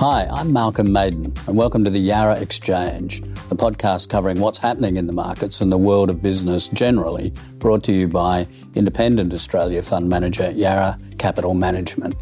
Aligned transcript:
Hi, 0.00 0.26
I'm 0.32 0.50
Malcolm 0.50 0.90
Maiden, 0.90 1.30
and 1.46 1.58
welcome 1.58 1.84
to 1.84 1.90
the 1.90 1.98
Yarra 1.98 2.40
Exchange, 2.40 3.20
the 3.20 3.54
podcast 3.54 4.08
covering 4.08 4.40
what's 4.40 4.58
happening 4.58 4.96
in 4.96 5.06
the 5.06 5.12
markets 5.12 5.60
and 5.60 5.70
the 5.70 5.76
world 5.76 6.08
of 6.08 6.22
business 6.22 6.68
generally, 6.68 7.34
brought 7.58 7.84
to 7.84 7.92
you 7.92 8.08
by 8.08 8.46
independent 8.74 9.34
Australia 9.34 9.82
fund 9.82 10.08
manager 10.08 10.52
Yarra 10.52 10.98
Capital 11.18 11.52
Management. 11.52 12.14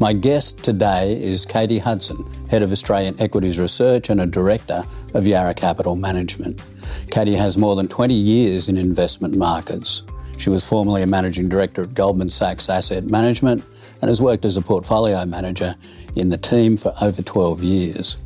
My 0.00 0.12
guest 0.12 0.64
today 0.64 1.22
is 1.22 1.46
Katie 1.46 1.78
Hudson, 1.78 2.28
Head 2.50 2.64
of 2.64 2.72
Australian 2.72 3.14
Equities 3.20 3.60
Research 3.60 4.10
and 4.10 4.20
a 4.20 4.26
Director 4.26 4.82
of 5.14 5.24
Yarra 5.24 5.54
Capital 5.54 5.94
Management. 5.94 6.60
Katie 7.12 7.36
has 7.36 7.56
more 7.56 7.76
than 7.76 7.86
20 7.86 8.14
years 8.14 8.68
in 8.68 8.76
investment 8.76 9.36
markets. 9.36 10.02
She 10.38 10.50
was 10.50 10.68
formerly 10.68 11.02
a 11.02 11.06
Managing 11.06 11.48
Director 11.48 11.82
at 11.82 11.94
Goldman 11.94 12.30
Sachs 12.30 12.68
Asset 12.68 13.04
Management 13.04 13.64
and 14.00 14.08
has 14.08 14.20
worked 14.20 14.44
as 14.44 14.56
a 14.56 14.60
portfolio 14.60 15.24
manager 15.24 15.76
in 16.16 16.28
the 16.28 16.38
team 16.38 16.76
for 16.76 16.92
over 17.00 17.22
12 17.22 17.62
years. 17.62 18.18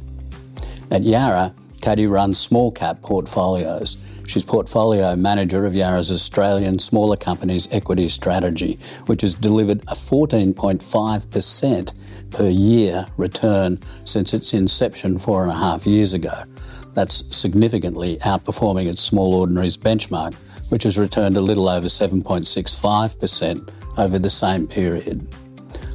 At 0.91 1.05
Yarra, 1.05 1.55
Katie 1.81 2.07
runs 2.07 2.39
small 2.39 2.71
cap 2.73 3.03
portfolios. 3.03 3.99
She's 4.27 4.45
portfolio 4.45 5.15
manager 5.15 5.67
of 5.67 5.77
Yarra's 5.77 6.11
Australian 6.11 6.80
smaller 6.80 7.17
companies 7.17 7.69
equity 7.71 8.09
strategy, 8.09 8.79
which 9.07 9.23
has 9.23 9.35
delivered 9.35 9.83
a 9.83 9.95
14.5% 9.95 11.95
per 12.30 12.49
year 12.49 13.07
return 13.17 13.79
since 14.05 14.35
its 14.35 14.53
inception 14.53 15.19
four 15.19 15.43
and 15.43 15.53
a 15.53 15.55
half 15.55 15.87
years 15.87 16.13
ago. 16.13 16.43
That's 16.95 17.25
significantly 17.37 18.16
outperforming 18.19 18.89
its 18.89 19.03
small 19.03 19.35
ordinaries 19.35 19.77
benchmark, 19.77 20.35
which 20.71 20.83
has 20.85 20.99
returned 20.99 21.37
a 21.37 21.41
little 21.41 21.69
over 21.69 21.87
7.65% 21.87 23.71
over 23.99 24.19
the 24.19 24.30
same 24.30 24.66
period. 24.66 25.29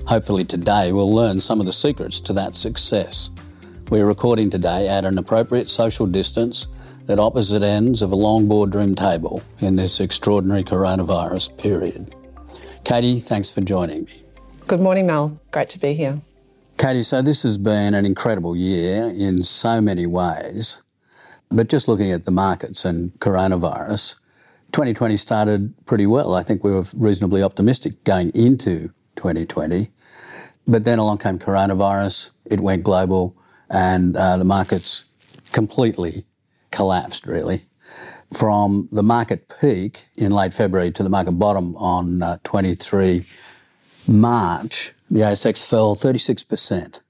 Hopefully, 0.08 0.44
today 0.44 0.92
we'll 0.92 1.14
learn 1.14 1.40
some 1.40 1.60
of 1.60 1.66
the 1.66 1.72
secrets 1.72 2.20
to 2.22 2.34
that 2.34 2.56
success. 2.56 3.30
We're 3.90 4.06
recording 4.06 4.50
today 4.50 4.88
at 4.88 5.06
an 5.06 5.18
appropriate 5.18 5.70
social 5.70 6.06
distance 6.06 6.68
at 7.08 7.20
opposite 7.20 7.64
ends 7.64 8.02
of 8.02 8.12
a 8.12 8.16
long 8.16 8.48
boardroom 8.48 8.96
table 8.96 9.42
in 9.60 9.76
this 9.76 10.00
extraordinary 10.00 10.64
coronavirus 10.64 11.58
period. 11.58 12.16
Katie, 12.84 13.20
thanks 13.20 13.54
for 13.54 13.62
joining 13.62 14.06
me. 14.06 14.24
Good 14.68 14.80
morning, 14.80 15.08
Mal. 15.08 15.40
Great 15.52 15.70
to 15.70 15.80
be 15.80 15.94
here. 15.94 16.22
Katie, 16.78 17.04
so 17.04 17.22
this 17.22 17.44
has 17.44 17.58
been 17.58 17.94
an 17.94 18.06
incredible 18.06 18.56
year 18.56 19.10
in 19.10 19.44
so 19.44 19.82
many 19.82 20.06
ways. 20.06 20.82
But 21.50 21.70
just 21.70 21.88
looking 21.88 22.12
at 22.12 22.26
the 22.26 22.32
markets 22.32 22.86
and 22.86 23.12
coronavirus, 23.20 24.16
2020 24.72 25.18
started 25.18 25.74
pretty 25.86 26.08
well. 26.08 26.34
I 26.34 26.44
think 26.44 26.64
we 26.64 26.72
were 26.72 26.86
reasonably 26.96 27.44
optimistic 27.44 28.04
going 28.04 28.30
into 28.32 28.92
2020. 29.16 29.90
But 30.68 30.84
then 30.84 31.00
along 31.00 31.20
came 31.20 31.40
coronavirus, 31.40 32.32
it 32.46 32.60
went 32.60 32.84
global, 32.84 33.36
and 33.70 34.16
uh, 34.16 34.38
the 34.38 34.46
markets 34.46 35.10
completely 35.52 36.26
collapsed, 36.72 37.26
really. 37.26 37.64
From 38.34 38.88
the 38.92 39.04
market 39.04 39.52
peak 39.60 40.08
in 40.16 40.32
late 40.32 40.54
February 40.54 40.92
to 40.92 41.04
the 41.04 41.10
market 41.10 41.34
bottom 41.34 41.76
on 41.76 42.24
uh, 42.24 42.38
23 42.44 43.26
March, 44.08 44.94
the 45.10 45.20
ASX 45.20 45.66
fell 45.66 45.96
36%. 45.96 47.02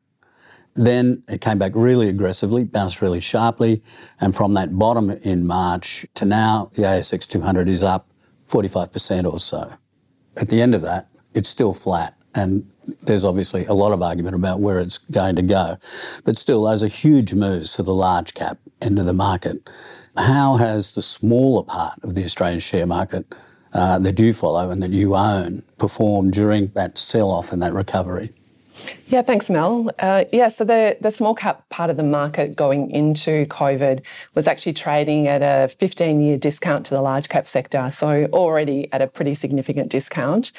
Then 0.73 1.23
it 1.27 1.41
came 1.41 1.59
back 1.59 1.73
really 1.75 2.07
aggressively, 2.07 2.63
bounced 2.63 3.01
really 3.01 3.19
sharply, 3.19 3.83
and 4.19 4.35
from 4.35 4.53
that 4.53 4.77
bottom 4.77 5.11
in 5.11 5.45
March 5.45 6.05
to 6.15 6.25
now, 6.25 6.71
the 6.73 6.83
ASX 6.83 7.27
200 7.27 7.67
is 7.67 7.83
up 7.83 8.07
45% 8.47 9.31
or 9.31 9.39
so. 9.39 9.73
At 10.37 10.49
the 10.49 10.61
end 10.61 10.73
of 10.73 10.81
that, 10.81 11.09
it's 11.33 11.49
still 11.49 11.73
flat. 11.73 12.15
And 12.33 12.69
there's 13.01 13.25
obviously 13.25 13.65
a 13.65 13.73
lot 13.73 13.91
of 13.91 14.01
argument 14.01 14.35
about 14.35 14.59
where 14.59 14.79
it's 14.79 14.97
going 14.97 15.35
to 15.35 15.41
go. 15.41 15.77
But 16.23 16.37
still, 16.37 16.63
those 16.63 16.83
are 16.83 16.87
huge 16.87 17.33
moves 17.33 17.75
for 17.75 17.83
the 17.83 17.93
large 17.93 18.33
cap 18.33 18.57
end 18.81 18.99
of 18.99 19.05
the 19.05 19.13
market. 19.13 19.69
How 20.17 20.57
has 20.57 20.95
the 20.95 21.01
smaller 21.01 21.63
part 21.63 21.99
of 22.03 22.15
the 22.15 22.23
Australian 22.23 22.59
share 22.59 22.85
market 22.85 23.25
uh, 23.73 23.99
that 23.99 24.19
you 24.19 24.33
follow 24.33 24.69
and 24.69 24.81
that 24.83 24.91
you 24.91 25.15
own 25.15 25.63
performed 25.77 26.33
during 26.33 26.67
that 26.67 26.97
sell 26.97 27.31
off 27.31 27.51
and 27.51 27.61
that 27.61 27.73
recovery? 27.73 28.33
Yeah, 29.07 29.21
thanks, 29.21 29.49
Mal. 29.49 29.89
Uh, 29.99 30.23
yeah, 30.31 30.47
so 30.47 30.63
the, 30.63 30.97
the 31.01 31.11
small 31.11 31.35
cap 31.35 31.67
part 31.69 31.89
of 31.89 31.97
the 31.97 32.03
market 32.03 32.55
going 32.55 32.89
into 32.91 33.45
COVID 33.47 34.01
was 34.35 34.47
actually 34.47 34.73
trading 34.73 35.27
at 35.27 35.41
a 35.41 35.67
15 35.67 36.21
year 36.21 36.37
discount 36.37 36.85
to 36.85 36.93
the 36.93 37.01
large 37.01 37.27
cap 37.27 37.45
sector, 37.45 37.89
so 37.91 38.25
already 38.31 38.91
at 38.93 39.01
a 39.01 39.07
pretty 39.07 39.35
significant 39.35 39.91
discount. 39.91 40.51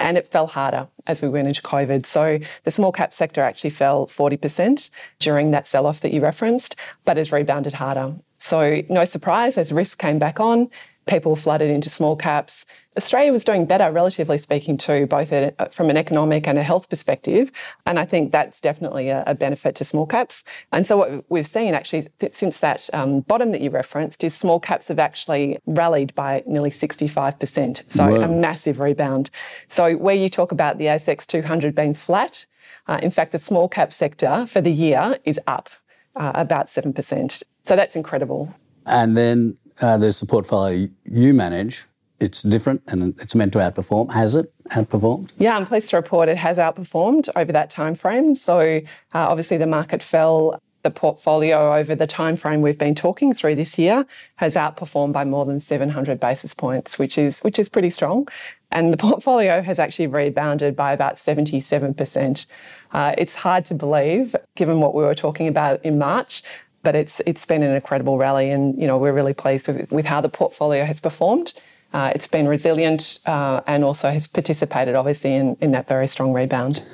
And 0.00 0.18
it 0.18 0.26
fell 0.26 0.48
harder 0.48 0.88
as 1.06 1.22
we 1.22 1.28
went 1.28 1.46
into 1.46 1.62
COVID. 1.62 2.06
So 2.06 2.40
the 2.64 2.70
small 2.70 2.90
cap 2.90 3.12
sector 3.12 3.42
actually 3.42 3.70
fell 3.70 4.06
40% 4.06 4.90
during 5.18 5.52
that 5.52 5.66
sell 5.66 5.86
off 5.86 6.00
that 6.00 6.12
you 6.12 6.20
referenced, 6.20 6.74
but 7.04 7.16
has 7.16 7.30
rebounded 7.30 7.74
harder. 7.74 8.14
So, 8.42 8.80
no 8.88 9.04
surprise, 9.04 9.58
as 9.58 9.70
risk 9.70 9.98
came 9.98 10.18
back 10.18 10.40
on, 10.40 10.70
people 11.06 11.36
flooded 11.36 11.70
into 11.70 11.90
small 11.90 12.16
caps. 12.16 12.66
Australia 12.96 13.32
was 13.32 13.44
doing 13.44 13.66
better, 13.66 13.90
relatively 13.92 14.36
speaking, 14.36 14.76
too, 14.76 15.06
both 15.06 15.32
from 15.72 15.90
an 15.90 15.96
economic 15.96 16.46
and 16.46 16.58
a 16.58 16.62
health 16.62 16.90
perspective. 16.90 17.52
And 17.86 17.98
I 17.98 18.04
think 18.04 18.32
that's 18.32 18.60
definitely 18.60 19.10
a, 19.10 19.36
benefit 19.38 19.76
to 19.76 19.84
small 19.84 20.06
caps. 20.06 20.44
And 20.72 20.86
so, 20.86 20.96
what 20.96 21.24
we've 21.30 21.46
seen 21.46 21.72
actually 21.72 22.08
since 22.32 22.60
that 22.60 22.90
um, 22.92 23.20
bottom 23.20 23.52
that 23.52 23.60
you 23.60 23.70
referenced 23.70 24.24
is 24.24 24.34
small 24.34 24.58
caps 24.58 24.88
have 24.88 24.98
actually 24.98 25.58
rallied 25.66 26.14
by 26.14 26.42
nearly 26.46 26.70
65%. 26.70 27.90
So, 27.90 28.20
a 28.22 28.28
massive 28.28 28.80
rebound. 28.80 29.30
So, 29.68 29.94
where 29.94 30.16
you 30.16 30.28
talk 30.28 30.52
about 30.52 30.78
the 30.78 30.86
ASX 30.86 31.26
200 31.26 31.74
being 31.74 31.94
flat, 31.94 32.46
uh, 32.86 32.98
in 33.02 33.10
fact, 33.10 33.32
the 33.32 33.38
small 33.38 33.68
cap 33.68 33.92
sector 33.92 34.46
for 34.46 34.60
the 34.60 34.72
year 34.72 35.16
is 35.24 35.38
up 35.46 35.70
uh, 36.16 36.32
about 36.34 36.66
7%. 36.66 37.42
So, 37.62 37.76
that's 37.76 37.94
incredible. 37.94 38.52
And 38.84 39.16
then 39.16 39.56
uh, 39.80 39.96
there's 39.98 40.20
the 40.20 40.26
portfolio 40.26 40.88
you 41.04 41.34
manage. 41.34 41.84
It's 42.20 42.42
different 42.42 42.82
and 42.86 43.18
it's 43.20 43.34
meant 43.34 43.52
to 43.54 43.60
outperform. 43.60 44.12
Has 44.12 44.34
it 44.34 44.52
outperformed? 44.70 45.32
Yeah, 45.38 45.56
I'm 45.56 45.64
pleased 45.64 45.90
to 45.90 45.96
report 45.96 46.28
it 46.28 46.36
has 46.36 46.58
outperformed 46.58 47.28
over 47.34 47.50
that 47.52 47.70
time 47.70 47.94
frame. 47.94 48.34
So 48.34 48.60
uh, 48.60 48.80
obviously 49.14 49.56
the 49.56 49.66
market 49.66 50.02
fell. 50.02 50.60
The 50.82 50.90
portfolio 50.90 51.74
over 51.76 51.94
the 51.94 52.06
time 52.06 52.38
frame 52.38 52.62
we've 52.62 52.78
been 52.78 52.94
talking 52.94 53.34
through 53.34 53.54
this 53.54 53.78
year 53.78 54.06
has 54.36 54.54
outperformed 54.54 55.12
by 55.12 55.26
more 55.26 55.44
than 55.44 55.60
700 55.60 56.18
basis 56.18 56.54
points, 56.54 56.98
which 56.98 57.18
is 57.18 57.40
which 57.40 57.58
is 57.58 57.68
pretty 57.68 57.90
strong. 57.90 58.28
And 58.70 58.90
the 58.90 58.96
portfolio 59.08 59.60
has 59.60 59.78
actually 59.78 60.06
rebounded 60.06 60.74
by 60.74 60.94
about 60.94 61.16
77%. 61.16 62.46
Uh, 62.92 63.14
it's 63.18 63.34
hard 63.34 63.66
to 63.66 63.74
believe, 63.74 64.34
given 64.56 64.80
what 64.80 64.94
we 64.94 65.02
were 65.02 65.14
talking 65.14 65.48
about 65.48 65.84
in 65.84 65.98
March, 65.98 66.42
but 66.82 66.94
it's 66.94 67.20
it's 67.26 67.44
been 67.46 67.62
an 67.62 67.74
incredible 67.74 68.18
rally, 68.18 68.50
and 68.50 68.78
you 68.80 68.86
know 68.86 68.98
we're 68.98 69.12
really 69.12 69.34
pleased 69.34 69.68
with, 69.68 69.90
with 69.90 70.06
how 70.06 70.20
the 70.20 70.28
portfolio 70.28 70.84
has 70.84 71.00
performed. 71.00 71.54
Uh, 71.92 72.12
it's 72.14 72.28
been 72.28 72.46
resilient 72.46 73.18
uh, 73.26 73.60
and 73.66 73.82
also 73.82 74.10
has 74.10 74.28
participated, 74.28 74.94
obviously, 74.94 75.34
in, 75.34 75.56
in 75.60 75.72
that 75.72 75.88
very 75.88 76.06
strong 76.06 76.32
rebound. 76.32 76.84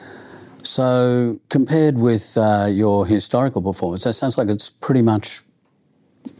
So, 0.62 1.38
compared 1.50 1.98
with 1.98 2.36
uh, 2.36 2.68
your 2.70 3.06
historical 3.06 3.60
performance, 3.60 4.04
that 4.04 4.14
sounds 4.14 4.38
like 4.38 4.48
it's 4.48 4.70
pretty 4.70 5.02
much 5.02 5.42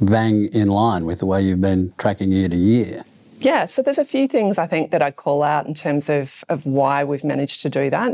bang 0.01 0.47
in 0.47 0.69
line 0.69 1.05
with 1.05 1.21
the 1.21 1.27
way 1.27 1.43
you've 1.43 1.61
been 1.61 1.93
tracking 1.99 2.33
year 2.33 2.49
to 2.49 2.57
year. 2.57 3.03
Yeah, 3.39 3.67
so 3.67 3.83
there's 3.83 3.99
a 3.99 4.05
few 4.05 4.29
things 4.29 4.57
I 4.57 4.67
think 4.67 4.91
that 4.93 5.03
I'd 5.03 5.17
call 5.17 5.43
out 5.43 5.67
in 5.67 5.75
terms 5.75 6.09
of, 6.09 6.43
of 6.49 6.65
why 6.65 7.05
we've 7.05 7.25
managed 7.25 7.61
to 7.63 7.69
do 7.71 7.91
that. 7.91 8.13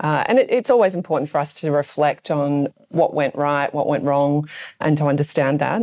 Uh, 0.00 0.24
and 0.26 0.38
it, 0.38 0.50
it's 0.50 0.70
always 0.70 0.94
important 0.94 1.30
for 1.30 1.38
us 1.38 1.52
to 1.60 1.70
reflect 1.70 2.30
on 2.30 2.72
what 2.88 3.12
went 3.12 3.34
right, 3.34 3.72
what 3.74 3.86
went 3.86 4.04
wrong, 4.04 4.48
and 4.80 4.96
to 4.96 5.06
understand 5.06 5.58
that. 5.60 5.82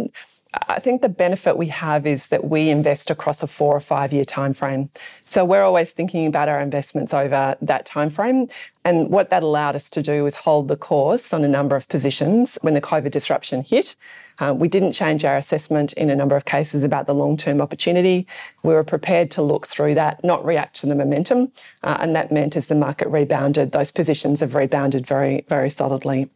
I 0.68 0.80
think 0.80 1.04
the 1.04 1.10
benefit 1.10 1.58
we 1.58 1.68
have 1.68 2.08
is 2.08 2.28
that 2.28 2.46
we 2.46 2.70
invest 2.70 3.12
across 3.12 3.44
a 3.44 3.48
four 3.48 3.76
or 3.76 3.80
five 3.80 4.12
year 4.12 4.26
time 4.26 4.54
frame. 4.54 4.90
So 5.24 5.46
we're 5.46 5.62
always 5.62 5.94
thinking 5.94 6.26
about 6.26 6.50
our 6.50 6.60
investments 6.60 7.14
over 7.14 7.56
that 7.62 7.86
time 7.86 8.10
frame. 8.10 8.48
And 8.84 9.10
what 9.10 9.30
that 9.30 9.44
allowed 9.44 9.76
us 9.76 9.92
to 9.92 10.02
do 10.02 10.24
was 10.24 10.38
hold 10.38 10.68
the 10.68 10.76
course 10.76 11.34
on 11.34 11.44
a 11.44 11.48
number 11.48 11.76
of 11.76 11.88
positions 11.88 12.58
when 12.64 12.74
the 12.74 12.82
COVID 12.82 13.12
disruption 13.12 13.64
hit. 13.64 13.96
Uh, 14.40 14.54
we 14.54 14.68
didn't 14.68 14.94
change 14.94 15.24
our 15.24 15.38
assessment 15.38 15.94
in 15.94 16.10
a 16.10 16.16
number 16.16 16.36
of 16.36 16.46
cases 16.46 16.82
about 16.82 17.06
the 17.06 17.14
long 17.14 17.38
term 17.38 17.62
opportunity. 17.62 18.26
We 18.64 18.74
were 18.74 18.84
prepared 18.84 19.30
to 19.32 19.44
look 19.44 19.68
through 19.68 19.96
that, 19.96 20.24
not 20.24 20.44
react 20.44 20.78
to 20.78 20.88
the 20.88 20.96
momentum. 20.96 21.52
Uh, 21.84 21.98
and 22.00 22.16
that 22.16 22.32
meant 22.32 22.56
as 22.56 22.68
the 22.68 22.76
market 22.76 23.08
rebounded, 23.10 23.72
those 23.72 23.92
positions 23.92 24.40
have 24.40 24.56
rebounded 24.56 25.06
very, 25.06 25.46
very 25.48 25.70
solidly. 25.70 26.30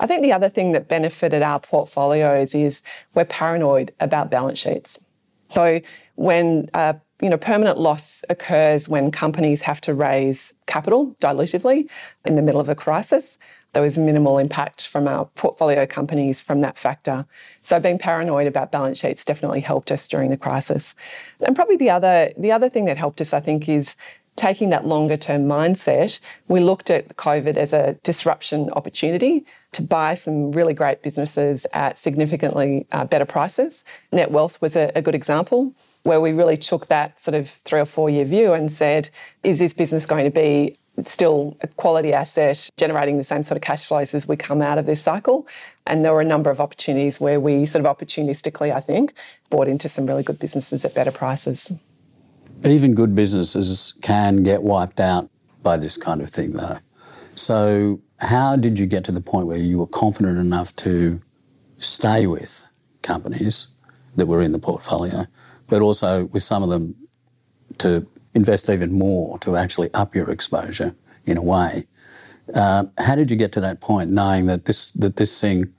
I 0.00 0.06
think 0.06 0.22
the 0.22 0.32
other 0.32 0.48
thing 0.48 0.72
that 0.72 0.88
benefited 0.88 1.42
our 1.42 1.60
portfolios 1.60 2.54
is 2.54 2.82
we're 3.14 3.26
paranoid 3.26 3.92
about 4.00 4.30
balance 4.30 4.58
sheets. 4.58 4.98
So 5.48 5.80
when 6.16 6.68
uh, 6.74 6.94
you 7.20 7.28
know, 7.28 7.36
permanent 7.36 7.78
loss 7.78 8.24
occurs 8.30 8.88
when 8.88 9.10
companies 9.10 9.62
have 9.62 9.80
to 9.82 9.94
raise 9.94 10.54
capital 10.66 11.14
dilutively 11.20 11.88
in 12.24 12.34
the 12.34 12.42
middle 12.42 12.60
of 12.60 12.68
a 12.68 12.74
crisis. 12.74 13.38
There 13.72 13.82
was 13.82 13.98
minimal 13.98 14.38
impact 14.38 14.88
from 14.88 15.06
our 15.06 15.26
portfolio 15.36 15.86
companies 15.86 16.40
from 16.40 16.60
that 16.62 16.76
factor. 16.76 17.26
So 17.62 17.78
being 17.78 17.98
paranoid 17.98 18.46
about 18.46 18.72
balance 18.72 18.98
sheets 18.98 19.24
definitely 19.24 19.60
helped 19.60 19.92
us 19.92 20.08
during 20.08 20.30
the 20.30 20.36
crisis. 20.36 20.96
And 21.46 21.54
probably 21.54 21.76
the 21.76 21.90
other 21.90 22.32
the 22.36 22.52
other 22.52 22.68
thing 22.68 22.86
that 22.86 22.96
helped 22.96 23.20
us, 23.20 23.32
I 23.32 23.40
think, 23.40 23.68
is 23.68 23.96
taking 24.36 24.70
that 24.70 24.86
longer 24.86 25.16
term 25.16 25.42
mindset, 25.42 26.20
we 26.48 26.60
looked 26.60 26.90
at 26.90 27.16
COVID 27.16 27.56
as 27.56 27.72
a 27.72 27.94
disruption 28.02 28.70
opportunity 28.70 29.44
to 29.72 29.82
buy 29.82 30.14
some 30.14 30.52
really 30.52 30.74
great 30.74 31.02
businesses 31.02 31.66
at 31.72 31.96
significantly 31.96 32.86
uh, 32.92 33.04
better 33.04 33.24
prices. 33.24 33.84
Netwealth 34.12 34.60
was 34.60 34.76
a, 34.76 34.90
a 34.94 35.02
good 35.02 35.14
example 35.14 35.72
where 36.02 36.20
we 36.20 36.32
really 36.32 36.56
took 36.56 36.86
that 36.86 37.20
sort 37.20 37.34
of 37.34 37.48
three 37.48 37.80
or 37.80 37.84
four 37.84 38.10
year 38.10 38.24
view 38.24 38.52
and 38.52 38.72
said, 38.72 39.10
is 39.44 39.58
this 39.58 39.72
business 39.72 40.06
going 40.06 40.24
to 40.24 40.30
be 40.30 40.76
still 41.04 41.56
a 41.60 41.68
quality 41.68 42.12
asset, 42.12 42.68
generating 42.76 43.16
the 43.16 43.24
same 43.24 43.42
sort 43.42 43.56
of 43.56 43.62
cash 43.62 43.86
flows 43.86 44.14
as 44.14 44.26
we 44.26 44.36
come 44.36 44.60
out 44.60 44.78
of 44.78 44.86
this 44.86 45.02
cycle? 45.02 45.46
And 45.86 46.04
there 46.04 46.12
were 46.12 46.20
a 46.20 46.26
number 46.26 46.50
of 46.50 46.60
opportunities 46.60 47.20
where 47.20 47.38
we 47.38 47.66
sort 47.66 47.84
of 47.84 47.96
opportunistically, 47.96 48.74
I 48.74 48.80
think, 48.80 49.12
bought 49.50 49.68
into 49.68 49.88
some 49.88 50.06
really 50.06 50.22
good 50.22 50.38
businesses 50.38 50.84
at 50.84 50.94
better 50.94 51.12
prices. 51.12 51.72
Even 52.64 52.94
good 52.94 53.14
businesses 53.14 53.94
can 54.02 54.42
get 54.42 54.62
wiped 54.62 55.00
out 55.00 55.30
by 55.62 55.76
this 55.76 55.96
kind 55.96 56.20
of 56.20 56.28
thing, 56.28 56.52
though. 56.52 56.78
So, 57.34 58.00
how 58.20 58.56
did 58.56 58.78
you 58.78 58.86
get 58.86 59.04
to 59.04 59.12
the 59.12 59.20
point 59.20 59.46
where 59.46 59.58
you 59.58 59.78
were 59.78 59.86
confident 59.86 60.38
enough 60.38 60.74
to 60.76 61.20
stay 61.78 62.26
with 62.26 62.66
companies 63.02 63.68
that 64.16 64.26
were 64.26 64.42
in 64.42 64.52
the 64.52 64.58
portfolio, 64.58 65.26
but 65.68 65.80
also 65.80 66.26
with 66.26 66.42
some 66.42 66.62
of 66.62 66.70
them 66.70 66.94
to 67.78 68.06
invest 68.34 68.68
even 68.68 68.92
more 68.92 69.38
to 69.38 69.56
actually 69.56 69.92
up 69.94 70.14
your 70.14 70.30
exposure 70.30 70.94
in 71.24 71.36
a 71.36 71.42
way? 71.42 71.86
Uh, 72.54 72.84
how 72.98 73.14
did 73.14 73.30
you 73.30 73.36
get 73.36 73.52
to 73.52 73.60
that 73.60 73.80
point, 73.80 74.10
knowing 74.10 74.46
that 74.46 74.64
this 74.64 74.92
that 74.92 75.16
this 75.16 75.40
thing 75.40 75.72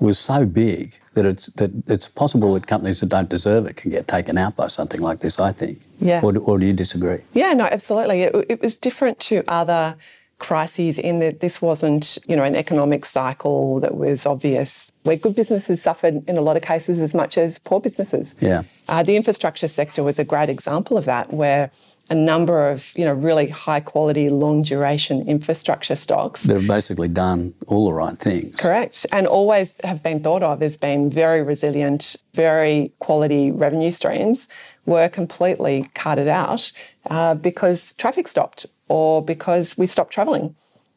was 0.00 0.18
so 0.18 0.44
big 0.44 0.98
that 1.14 1.26
it's 1.26 1.46
that 1.52 1.70
it's 1.86 2.08
possible 2.08 2.54
that 2.54 2.66
companies 2.66 3.00
that 3.00 3.08
don't 3.08 3.28
deserve 3.28 3.66
it 3.66 3.76
can 3.76 3.90
get 3.90 4.08
taken 4.08 4.38
out 4.38 4.56
by 4.56 4.66
something 4.66 5.00
like 5.00 5.20
this. 5.20 5.38
I 5.38 5.52
think. 5.52 5.82
Yeah. 6.00 6.20
Or, 6.22 6.36
or 6.38 6.58
do 6.58 6.66
you 6.66 6.72
disagree? 6.72 7.20
Yeah. 7.34 7.52
No. 7.52 7.66
Absolutely. 7.66 8.22
It, 8.22 8.46
it 8.48 8.62
was 8.62 8.76
different 8.76 9.20
to 9.20 9.44
other 9.46 9.96
crises 10.38 10.98
in 10.98 11.18
that 11.18 11.40
this 11.40 11.60
wasn't, 11.60 12.18
you 12.28 12.36
know, 12.36 12.44
an 12.44 12.54
economic 12.54 13.04
cycle 13.04 13.80
that 13.80 13.96
was 13.96 14.24
obvious, 14.24 14.92
where 15.02 15.16
good 15.16 15.34
businesses 15.34 15.82
suffered 15.82 16.28
in 16.28 16.36
a 16.36 16.40
lot 16.40 16.56
of 16.56 16.62
cases 16.62 17.00
as 17.00 17.14
much 17.14 17.36
as 17.36 17.58
poor 17.58 17.80
businesses. 17.80 18.36
Yeah. 18.40 18.62
Uh, 18.88 19.02
the 19.02 19.16
infrastructure 19.16 19.68
sector 19.68 20.02
was 20.02 20.18
a 20.18 20.24
great 20.24 20.48
example 20.48 20.96
of 20.96 21.04
that, 21.04 21.32
where 21.32 21.70
a 22.10 22.14
number 22.14 22.68
of 22.68 22.92
you 22.96 23.04
know 23.04 23.12
really 23.12 23.48
high 23.48 23.80
quality 23.80 24.28
long 24.28 24.62
duration 24.62 25.26
infrastructure 25.28 25.96
stocks 25.96 26.44
that 26.44 26.54
have 26.54 26.66
basically 26.66 27.08
done 27.08 27.54
all 27.66 27.86
the 27.86 27.92
right 27.92 28.18
things 28.18 28.56
correct 28.60 29.06
and 29.12 29.26
always 29.26 29.76
have 29.84 30.02
been 30.02 30.20
thought 30.20 30.42
of 30.42 30.62
as 30.62 30.76
being 30.76 31.10
very 31.10 31.42
resilient 31.42 32.16
very 32.34 32.92
quality 32.98 33.50
revenue 33.50 33.90
streams 33.90 34.48
were 34.88 35.08
completely 35.08 35.88
carted 35.94 36.28
out 36.28 36.72
uh, 37.10 37.34
because 37.34 37.92
traffic 37.92 38.26
stopped 38.26 38.66
or 38.88 39.22
because 39.22 39.76
we 39.78 39.86
stopped 39.86 40.12
travelling. 40.12 40.54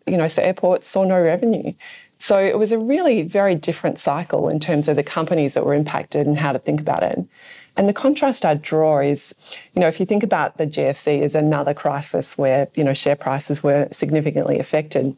You 0.08 0.18
know 0.18 0.28
so 0.28 0.42
airports 0.42 0.88
saw 0.88 1.04
no 1.04 1.22
revenue. 1.22 1.74
So 2.18 2.38
it 2.38 2.58
was 2.58 2.72
a 2.72 2.78
really 2.78 3.24
very 3.24 3.56
different 3.56 3.98
cycle 3.98 4.48
in 4.48 4.60
terms 4.60 4.88
of 4.88 4.96
the 4.96 5.04
companies 5.04 5.56
that 5.56 5.66
were 5.66 5.74
impacted 5.74 6.28
and 6.28 6.38
how 6.38 6.52
to 6.52 6.60
think 6.60 6.80
about 6.80 7.02
it. 7.02 7.20
And 7.76 7.90
the 7.90 7.94
contrast 7.94 8.46
I'd 8.46 8.62
draw 8.62 9.00
is, 9.00 9.34
you 9.74 9.80
know, 9.80 9.88
if 9.88 10.00
you 10.00 10.06
think 10.06 10.22
about 10.22 10.58
the 10.58 10.68
GFC 10.68 11.22
as 11.22 11.34
another 11.34 11.74
crisis 11.74 12.38
where, 12.38 12.68
you 12.76 12.84
know, 12.84 12.94
share 12.94 13.16
prices 13.16 13.64
were 13.64 13.88
significantly 13.92 14.60
affected, 14.60 15.16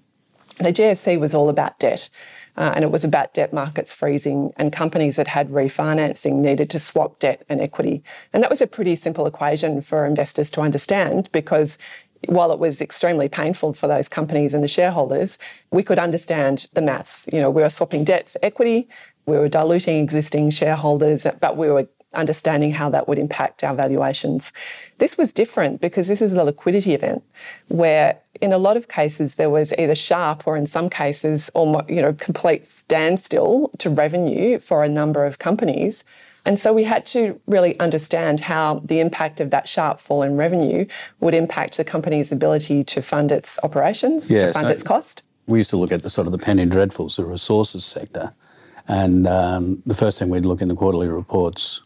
the 0.60 0.72
GFC 0.72 1.20
was 1.20 1.34
all 1.34 1.50
about 1.50 1.78
debt. 1.80 2.10
Uh, 2.56 2.72
and 2.76 2.84
it 2.84 2.92
was 2.92 3.04
about 3.04 3.34
debt 3.34 3.52
markets 3.52 3.94
freezing, 3.94 4.54
and 4.58 4.72
companies 4.72 5.16
that 5.16 5.28
had 5.28 5.50
refinancing 5.50 6.36
needed 6.36 6.70
to 6.70 6.80
swap 6.80 7.20
debt 7.20 7.44
and 7.50 7.62
equity. 7.62 8.04
And 8.32 8.44
that 8.44 8.50
was 8.50 8.62
a 8.62 8.68
pretty 8.68 8.96
simple 8.96 9.26
equation 9.26 9.82
for 9.82 10.06
investors 10.06 10.52
to 10.52 10.62
understand 10.62 11.30
because 11.32 11.78
while 12.28 12.52
it 12.52 12.60
was 12.60 12.82
extremely 12.82 13.28
painful 13.28 13.74
for 13.74 13.88
those 13.88 14.08
companies 14.08 14.54
and 14.54 14.64
the 14.64 14.68
shareholders, 14.68 15.38
we 15.72 15.84
could 15.84 16.00
understand 16.00 16.68
the 16.74 16.82
maths. 16.82 17.28
You 17.32 17.42
know, 17.42 17.50
we 17.50 17.62
were 17.62 17.70
swapping 17.70 18.04
debt 18.04 18.30
for 18.30 18.40
equity, 18.44 18.88
we 19.26 19.38
were 19.38 19.50
diluting 19.50 20.02
existing 20.02 20.50
shareholders, 20.52 21.26
but 21.40 21.58
we 21.58 21.70
were 21.70 21.88
understanding 22.14 22.72
how 22.72 22.90
that 22.90 23.08
would 23.08 23.20
impact 23.20 23.64
our 23.64 23.76
valuations. 23.76 24.54
This 24.98 25.18
was 25.18 25.32
different 25.32 25.82
because 25.82 26.08
this 26.08 26.22
is 26.22 26.34
a 26.34 26.44
liquidity 26.44 26.94
event 26.94 27.24
where 27.68 28.20
in 28.42 28.52
a 28.52 28.58
lot 28.58 28.78
of 28.78 28.88
cases 28.88 29.36
there 29.36 29.50
was 29.50 29.74
either 29.78 29.96
sharp 29.96 30.48
or 30.48 30.58
in 30.58 30.66
some 30.66 30.90
cases 30.90 31.50
almost 31.50 31.90
you 31.90 32.02
know 32.02 32.14
complete 32.14 32.66
standstill 32.66 33.72
to 33.78 33.90
revenue 33.90 34.60
for 34.60 34.84
a 34.84 34.90
number 34.90 35.26
of 35.26 35.40
companies. 35.40 36.04
And 36.46 36.60
so 36.60 36.74
we 36.74 36.84
had 36.84 37.06
to 37.08 37.40
really 37.48 37.80
understand 37.80 38.42
how 38.42 38.82
the 38.84 39.00
impact 39.00 39.40
of 39.40 39.50
that 39.52 39.70
sharp 39.70 40.00
fall 40.00 40.24
in 40.24 40.36
revenue 40.36 40.86
would 41.22 41.34
impact 41.34 41.78
the 41.78 41.86
company's 41.86 42.34
ability 42.34 42.84
to 42.84 43.02
fund 43.02 43.32
its 43.32 43.58
operations, 43.64 44.30
yeah, 44.30 44.48
to 44.48 44.54
fund 44.54 44.68
so 44.68 44.72
its 44.72 44.84
cost. 44.84 45.24
We 45.48 45.60
used 45.60 45.70
to 45.70 45.78
look 45.78 45.92
at 45.92 46.04
the 46.04 46.10
sort 46.10 46.28
of 46.28 46.34
the 46.34 46.38
penny 46.38 46.66
dreadfuls, 46.66 47.16
the 47.16 47.26
resources 47.26 47.86
sector. 47.86 48.34
And 48.88 49.26
um, 49.26 49.82
the 49.86 49.96
first 49.96 50.20
thing 50.20 50.30
we'd 50.30 50.46
look 50.46 50.62
in 50.62 50.68
the 50.68 50.76
quarterly 50.76 51.08
reports 51.08 51.82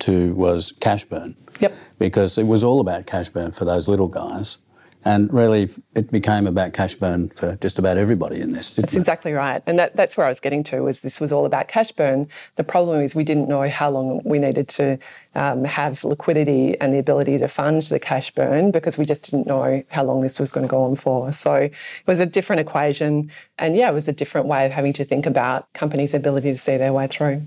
to 0.00 0.34
was 0.34 0.72
cash 0.80 1.04
burn. 1.04 1.36
Yep. 1.60 1.72
Because 1.98 2.38
it 2.38 2.46
was 2.46 2.64
all 2.64 2.80
about 2.80 3.06
cash 3.06 3.28
burn 3.28 3.52
for 3.52 3.64
those 3.64 3.88
little 3.88 4.08
guys. 4.08 4.58
And 5.04 5.32
really, 5.32 5.70
it 5.94 6.10
became 6.10 6.46
about 6.46 6.74
cash 6.74 6.94
burn 6.94 7.30
for 7.30 7.56
just 7.56 7.78
about 7.78 7.96
everybody 7.96 8.40
in 8.40 8.52
this. 8.52 8.70
That's 8.70 8.94
it? 8.94 8.98
exactly 8.98 9.32
right, 9.32 9.62
and 9.66 9.78
that, 9.78 9.96
that's 9.96 10.16
where 10.16 10.26
I 10.26 10.28
was 10.28 10.40
getting 10.40 10.62
to. 10.64 10.82
Was 10.82 11.00
this 11.00 11.20
was 11.20 11.32
all 11.32 11.46
about 11.46 11.68
cash 11.68 11.90
burn? 11.92 12.28
The 12.56 12.64
problem 12.64 13.00
is 13.02 13.14
we 13.14 13.24
didn't 13.24 13.48
know 13.48 13.66
how 13.66 13.88
long 13.88 14.20
we 14.26 14.38
needed 14.38 14.68
to 14.68 14.98
um, 15.34 15.64
have 15.64 16.04
liquidity 16.04 16.78
and 16.80 16.92
the 16.92 16.98
ability 16.98 17.38
to 17.38 17.48
fund 17.48 17.80
the 17.82 17.98
cash 17.98 18.30
burn 18.32 18.72
because 18.72 18.98
we 18.98 19.06
just 19.06 19.30
didn't 19.30 19.46
know 19.46 19.82
how 19.90 20.04
long 20.04 20.20
this 20.20 20.38
was 20.38 20.52
going 20.52 20.66
to 20.66 20.70
go 20.70 20.82
on 20.82 20.96
for. 20.96 21.32
So 21.32 21.54
it 21.54 21.72
was 22.06 22.20
a 22.20 22.26
different 22.26 22.60
equation, 22.60 23.30
and 23.58 23.76
yeah, 23.76 23.88
it 23.88 23.94
was 23.94 24.06
a 24.06 24.12
different 24.12 24.48
way 24.48 24.66
of 24.66 24.72
having 24.72 24.92
to 24.94 25.04
think 25.06 25.24
about 25.24 25.72
companies' 25.72 26.12
ability 26.12 26.52
to 26.52 26.58
see 26.58 26.76
their 26.76 26.92
way 26.92 27.06
through. 27.06 27.46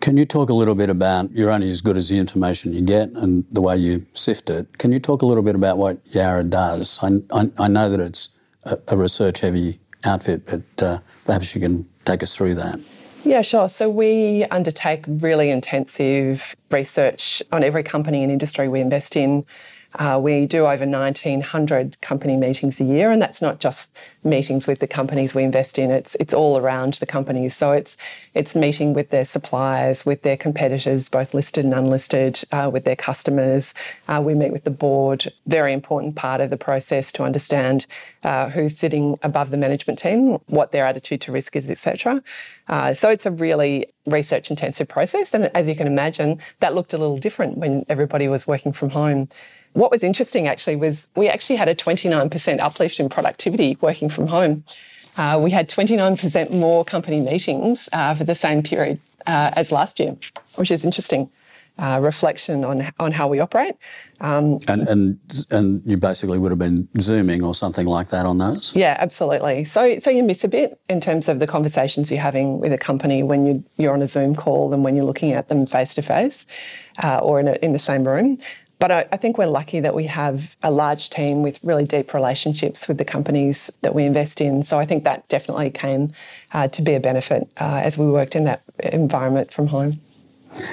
Can 0.00 0.16
you 0.16 0.24
talk 0.24 0.48
a 0.48 0.54
little 0.54 0.74
bit 0.74 0.90
about 0.90 1.30
you're 1.32 1.50
only 1.50 1.70
as 1.70 1.80
good 1.80 1.96
as 1.96 2.08
the 2.08 2.18
information 2.18 2.72
you 2.72 2.82
get 2.82 3.10
and 3.10 3.44
the 3.50 3.60
way 3.60 3.76
you 3.76 4.06
sift 4.12 4.48
it? 4.48 4.78
Can 4.78 4.92
you 4.92 5.00
talk 5.00 5.22
a 5.22 5.26
little 5.26 5.42
bit 5.42 5.54
about 5.54 5.76
what 5.76 5.98
Yarra 6.14 6.44
does? 6.44 7.00
I, 7.02 7.20
I, 7.32 7.50
I 7.58 7.68
know 7.68 7.90
that 7.90 8.00
it's 8.00 8.30
a, 8.64 8.78
a 8.88 8.96
research 8.96 9.40
heavy 9.40 9.80
outfit, 10.04 10.46
but 10.46 10.82
uh, 10.82 10.98
perhaps 11.24 11.54
you 11.54 11.60
can 11.60 11.88
take 12.04 12.22
us 12.22 12.36
through 12.36 12.54
that. 12.54 12.78
Yeah, 13.24 13.42
sure. 13.42 13.68
So 13.68 13.90
we 13.90 14.44
undertake 14.44 15.04
really 15.08 15.50
intensive 15.50 16.54
research 16.70 17.42
on 17.50 17.64
every 17.64 17.82
company 17.82 18.22
and 18.22 18.30
industry 18.30 18.68
we 18.68 18.80
invest 18.80 19.16
in. 19.16 19.44
Uh, 19.94 20.20
we 20.22 20.44
do 20.44 20.66
over 20.66 20.84
1,900 20.86 22.00
company 22.02 22.36
meetings 22.36 22.78
a 22.78 22.84
year, 22.84 23.10
and 23.10 23.22
that's 23.22 23.40
not 23.40 23.58
just 23.58 23.96
meetings 24.22 24.66
with 24.66 24.80
the 24.80 24.86
companies 24.86 25.34
we 25.34 25.42
invest 25.42 25.78
in. 25.78 25.90
It's 25.90 26.14
it's 26.16 26.34
all 26.34 26.58
around 26.58 26.94
the 26.94 27.06
companies. 27.06 27.56
So 27.56 27.72
it's 27.72 27.96
it's 28.34 28.54
meeting 28.54 28.92
with 28.92 29.08
their 29.08 29.24
suppliers, 29.24 30.04
with 30.04 30.22
their 30.22 30.36
competitors, 30.36 31.08
both 31.08 31.32
listed 31.32 31.64
and 31.64 31.72
unlisted, 31.72 32.42
uh, 32.52 32.70
with 32.70 32.84
their 32.84 32.96
customers. 32.96 33.72
Uh, 34.06 34.20
we 34.22 34.34
meet 34.34 34.52
with 34.52 34.64
the 34.64 34.70
board. 34.70 35.32
Very 35.46 35.72
important 35.72 36.16
part 36.16 36.42
of 36.42 36.50
the 36.50 36.58
process 36.58 37.10
to 37.12 37.22
understand 37.22 37.86
uh, 38.24 38.50
who's 38.50 38.76
sitting 38.76 39.16
above 39.22 39.50
the 39.50 39.56
management 39.56 39.98
team, 39.98 40.38
what 40.48 40.70
their 40.70 40.84
attitude 40.84 41.22
to 41.22 41.32
risk 41.32 41.56
is, 41.56 41.70
etc. 41.70 42.22
Uh, 42.68 42.92
so 42.92 43.08
it's 43.08 43.24
a 43.24 43.30
really 43.30 43.86
research 44.04 44.50
intensive 44.50 44.88
process, 44.88 45.32
and 45.32 45.50
as 45.56 45.66
you 45.66 45.74
can 45.74 45.86
imagine, 45.86 46.38
that 46.60 46.74
looked 46.74 46.92
a 46.92 46.98
little 46.98 47.18
different 47.18 47.56
when 47.56 47.86
everybody 47.88 48.28
was 48.28 48.46
working 48.46 48.72
from 48.72 48.90
home. 48.90 49.28
What 49.72 49.90
was 49.90 50.02
interesting 50.02 50.48
actually 50.48 50.76
was 50.76 51.08
we 51.14 51.28
actually 51.28 51.56
had 51.56 51.68
a 51.68 51.74
29% 51.74 52.60
uplift 52.60 53.00
in 53.00 53.08
productivity 53.08 53.76
working 53.80 54.08
from 54.08 54.28
home. 54.28 54.64
Uh, 55.16 55.38
we 55.42 55.50
had 55.50 55.68
29% 55.68 56.52
more 56.52 56.84
company 56.84 57.20
meetings 57.20 57.88
uh, 57.92 58.14
for 58.14 58.24
the 58.24 58.34
same 58.34 58.62
period 58.62 59.00
uh, 59.26 59.50
as 59.56 59.72
last 59.72 59.98
year, 59.98 60.16
which 60.54 60.70
is 60.70 60.84
interesting. 60.84 61.30
Uh, 61.80 62.00
reflection 62.02 62.64
on 62.64 62.92
on 62.98 63.12
how 63.12 63.28
we 63.28 63.38
operate. 63.38 63.76
Um, 64.20 64.58
and 64.66 64.88
and 64.88 65.18
and 65.52 65.80
you 65.86 65.96
basically 65.96 66.36
would 66.36 66.50
have 66.50 66.58
been 66.58 66.88
zooming 66.98 67.44
or 67.44 67.54
something 67.54 67.86
like 67.86 68.08
that 68.08 68.26
on 68.26 68.38
those. 68.38 68.74
Yeah, 68.74 68.96
absolutely. 68.98 69.62
So 69.62 70.00
so 70.00 70.10
you 70.10 70.24
miss 70.24 70.42
a 70.42 70.48
bit 70.48 70.80
in 70.88 71.00
terms 71.00 71.28
of 71.28 71.38
the 71.38 71.46
conversations 71.46 72.10
you're 72.10 72.20
having 72.20 72.58
with 72.58 72.72
a 72.72 72.78
company 72.78 73.22
when 73.22 73.46
you 73.46 73.64
you're 73.76 73.92
on 73.92 74.02
a 74.02 74.08
Zoom 74.08 74.34
call 74.34 74.74
and 74.74 74.82
when 74.82 74.96
you're 74.96 75.04
looking 75.04 75.30
at 75.30 75.46
them 75.46 75.66
face 75.66 75.94
to 75.94 76.02
face, 76.02 76.46
or 77.22 77.38
in 77.38 77.46
a, 77.46 77.52
in 77.62 77.70
the 77.70 77.78
same 77.78 78.02
room. 78.08 78.38
But 78.78 78.92
I, 78.92 79.06
I, 79.10 79.16
think 79.16 79.38
we're 79.38 79.46
lucky 79.46 79.80
that 79.80 79.94
we 79.94 80.04
have 80.04 80.56
a 80.62 80.70
large 80.70 81.10
team 81.10 81.42
with 81.42 81.58
really 81.64 81.84
deep 81.84 82.14
relationships 82.14 82.86
with 82.86 82.98
the 82.98 83.04
companies 83.04 83.70
that 83.82 83.94
we 83.94 84.04
invest 84.04 84.40
in. 84.40 84.62
So 84.62 84.78
I 84.78 84.86
think 84.86 85.04
that 85.04 85.28
definitely 85.28 85.70
came 85.70 86.12
uh, 86.52 86.68
to 86.68 86.82
be 86.82 86.94
a 86.94 87.00
benefit 87.00 87.48
uh, 87.60 87.80
as 87.82 87.98
we 87.98 88.06
worked 88.06 88.36
in 88.36 88.44
that 88.44 88.62
environment 88.78 89.52
from 89.52 89.68
home. 89.68 90.00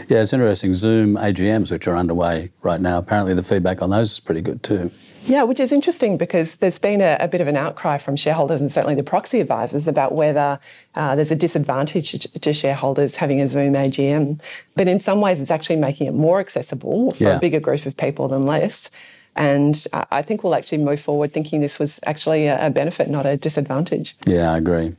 Yeah, 0.08 0.22
it's 0.22 0.34
interesting. 0.34 0.74
Zoom 0.74 1.16
AGMs, 1.16 1.72
which 1.72 1.88
are 1.88 1.96
underway 1.96 2.52
right 2.62 2.80
now, 2.80 2.98
apparently 2.98 3.34
the 3.34 3.44
feedback 3.44 3.82
on 3.82 3.90
those 3.90 4.12
is 4.12 4.20
pretty 4.20 4.42
good 4.42 4.64
too. 4.64 4.92
Yeah, 5.28 5.44
which 5.44 5.60
is 5.60 5.72
interesting 5.72 6.18
because 6.18 6.58
there's 6.58 6.78
been 6.78 7.02
a, 7.02 7.18
a, 7.20 7.28
bit 7.28 7.42
of 7.42 7.48
an 7.48 7.56
outcry 7.56 7.98
from 7.98 8.16
shareholders 8.16 8.62
and 8.62 8.72
certainly 8.72 8.94
the 8.96 9.04
proxy 9.04 9.40
advisors 9.40 9.88
about 9.88 10.14
whether 10.14 10.60
uh, 10.94 11.16
there's 11.16 11.32
a 11.32 11.36
disadvantage 11.36 12.12
to 12.12 12.54
shareholders 12.54 13.16
having 13.16 13.42
a 13.42 13.48
Zoom 13.48 13.74
AGM. 13.74 14.40
But 14.76 14.88
in 14.88 15.00
some 15.00 15.22
ways, 15.22 15.42
it's 15.42 15.52
actually 15.52 15.78
making 15.78 16.08
it 16.08 16.14
more 16.14 16.40
accessible 16.40 17.12
for 17.12 17.24
yeah. 17.24 17.38
a 17.38 17.40
bigger 17.40 17.60
group 17.60 17.86
of 17.86 17.98
people 17.98 18.28
than 18.28 18.46
less. 18.46 18.92
And 19.36 19.86
I 20.12 20.22
think 20.22 20.44
we'll 20.44 20.56
actually 20.56 20.78
move 20.78 21.02
forward 21.02 21.34
thinking 21.34 21.60
this 21.60 21.78
was 21.78 22.00
actually 22.06 22.48
a 22.48 22.70
benefit, 22.70 23.10
not 23.10 23.26
a 23.26 23.36
disadvantage. 23.36 24.16
Yeah, 24.26 24.54
I 24.54 24.58
agree. 24.58 24.96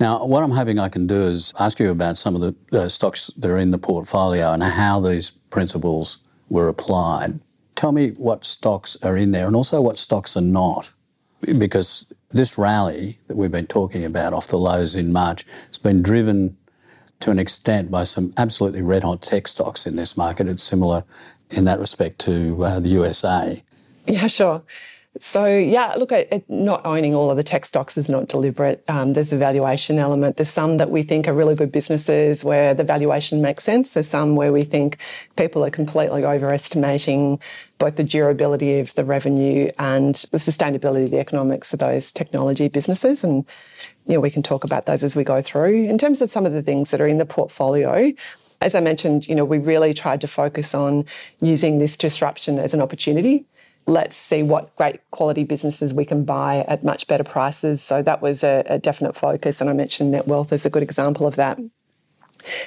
Now, 0.00 0.24
what 0.24 0.42
I'm 0.42 0.50
hoping 0.50 0.78
I 0.78 0.88
can 0.88 1.06
do 1.06 1.22
is 1.22 1.52
ask 1.60 1.78
you 1.78 1.90
about 1.90 2.16
some 2.16 2.34
of 2.34 2.40
the 2.40 2.80
uh, 2.80 2.88
stocks 2.88 3.28
that 3.36 3.50
are 3.50 3.58
in 3.58 3.70
the 3.70 3.78
portfolio 3.78 4.52
and 4.52 4.62
how 4.62 5.00
these 5.00 5.30
principles 5.30 6.18
were 6.48 6.68
applied. 6.68 7.38
Tell 7.78 7.92
me 7.92 8.08
what 8.10 8.44
stocks 8.44 8.96
are 9.04 9.16
in 9.16 9.30
there 9.30 9.46
and 9.46 9.54
also 9.54 9.80
what 9.80 9.98
stocks 9.98 10.36
are 10.36 10.40
not. 10.40 10.92
Because 11.42 12.04
this 12.30 12.58
rally 12.58 13.20
that 13.28 13.36
we've 13.36 13.52
been 13.52 13.68
talking 13.68 14.04
about 14.04 14.32
off 14.32 14.48
the 14.48 14.58
lows 14.58 14.96
in 14.96 15.12
March 15.12 15.44
has 15.68 15.78
been 15.78 16.02
driven 16.02 16.56
to 17.20 17.30
an 17.30 17.38
extent 17.38 17.88
by 17.88 18.02
some 18.02 18.34
absolutely 18.36 18.82
red 18.82 19.04
hot 19.04 19.22
tech 19.22 19.46
stocks 19.46 19.86
in 19.86 19.94
this 19.94 20.16
market. 20.16 20.48
It's 20.48 20.64
similar 20.64 21.04
in 21.50 21.66
that 21.66 21.78
respect 21.78 22.18
to 22.22 22.64
uh, 22.64 22.80
the 22.80 22.88
USA. 22.88 23.62
Yeah, 24.08 24.26
sure. 24.26 24.64
So, 25.20 25.46
yeah, 25.46 25.94
look, 25.94 26.12
at, 26.12 26.48
not 26.48 26.84
owning 26.84 27.14
all 27.14 27.30
of 27.30 27.36
the 27.36 27.42
tech 27.42 27.64
stocks 27.64 27.96
is 27.96 28.08
not 28.08 28.28
deliberate. 28.28 28.84
Um, 28.88 29.14
there's 29.14 29.32
a 29.32 29.36
valuation 29.36 29.98
element. 29.98 30.36
There's 30.36 30.48
some 30.48 30.76
that 30.76 30.90
we 30.90 31.02
think 31.02 31.26
are 31.26 31.32
really 31.32 31.54
good 31.54 31.72
businesses 31.72 32.44
where 32.44 32.74
the 32.74 32.84
valuation 32.84 33.42
makes 33.42 33.64
sense. 33.64 33.94
There's 33.94 34.08
some 34.08 34.36
where 34.36 34.52
we 34.52 34.62
think 34.62 34.98
people 35.36 35.64
are 35.64 35.70
completely 35.70 36.24
overestimating 36.24 37.40
both 37.78 37.96
the 37.96 38.04
durability 38.04 38.78
of 38.78 38.94
the 38.94 39.04
revenue 39.04 39.68
and 39.78 40.14
the 40.30 40.38
sustainability 40.38 41.04
of 41.04 41.10
the 41.10 41.20
economics 41.20 41.72
of 41.72 41.78
those 41.78 42.12
technology 42.12 42.68
businesses. 42.68 43.24
And, 43.24 43.44
you 44.06 44.14
know, 44.14 44.20
we 44.20 44.30
can 44.30 44.42
talk 44.42 44.64
about 44.64 44.86
those 44.86 45.02
as 45.02 45.16
we 45.16 45.24
go 45.24 45.42
through. 45.42 45.84
In 45.84 45.98
terms 45.98 46.22
of 46.22 46.30
some 46.30 46.46
of 46.46 46.52
the 46.52 46.62
things 46.62 46.90
that 46.90 47.00
are 47.00 47.08
in 47.08 47.18
the 47.18 47.26
portfolio, 47.26 48.12
as 48.60 48.74
I 48.74 48.80
mentioned, 48.80 49.28
you 49.28 49.34
know, 49.34 49.44
we 49.44 49.58
really 49.58 49.94
tried 49.94 50.20
to 50.20 50.28
focus 50.28 50.74
on 50.74 51.04
using 51.40 51.78
this 51.78 51.96
disruption 51.96 52.58
as 52.58 52.74
an 52.74 52.80
opportunity 52.80 53.46
let's 53.88 54.16
see 54.16 54.42
what 54.42 54.74
great 54.76 55.00
quality 55.10 55.44
businesses 55.44 55.94
we 55.94 56.04
can 56.04 56.24
buy 56.24 56.64
at 56.68 56.84
much 56.84 57.06
better 57.06 57.24
prices. 57.24 57.80
So 57.82 58.02
that 58.02 58.20
was 58.20 58.44
a, 58.44 58.62
a 58.66 58.78
definite 58.78 59.16
focus. 59.16 59.60
And 59.60 59.70
I 59.70 59.72
mentioned 59.72 60.14
Netwealth 60.14 60.52
as 60.52 60.66
a 60.66 60.70
good 60.70 60.82
example 60.82 61.26
of 61.26 61.36
that. 61.36 61.58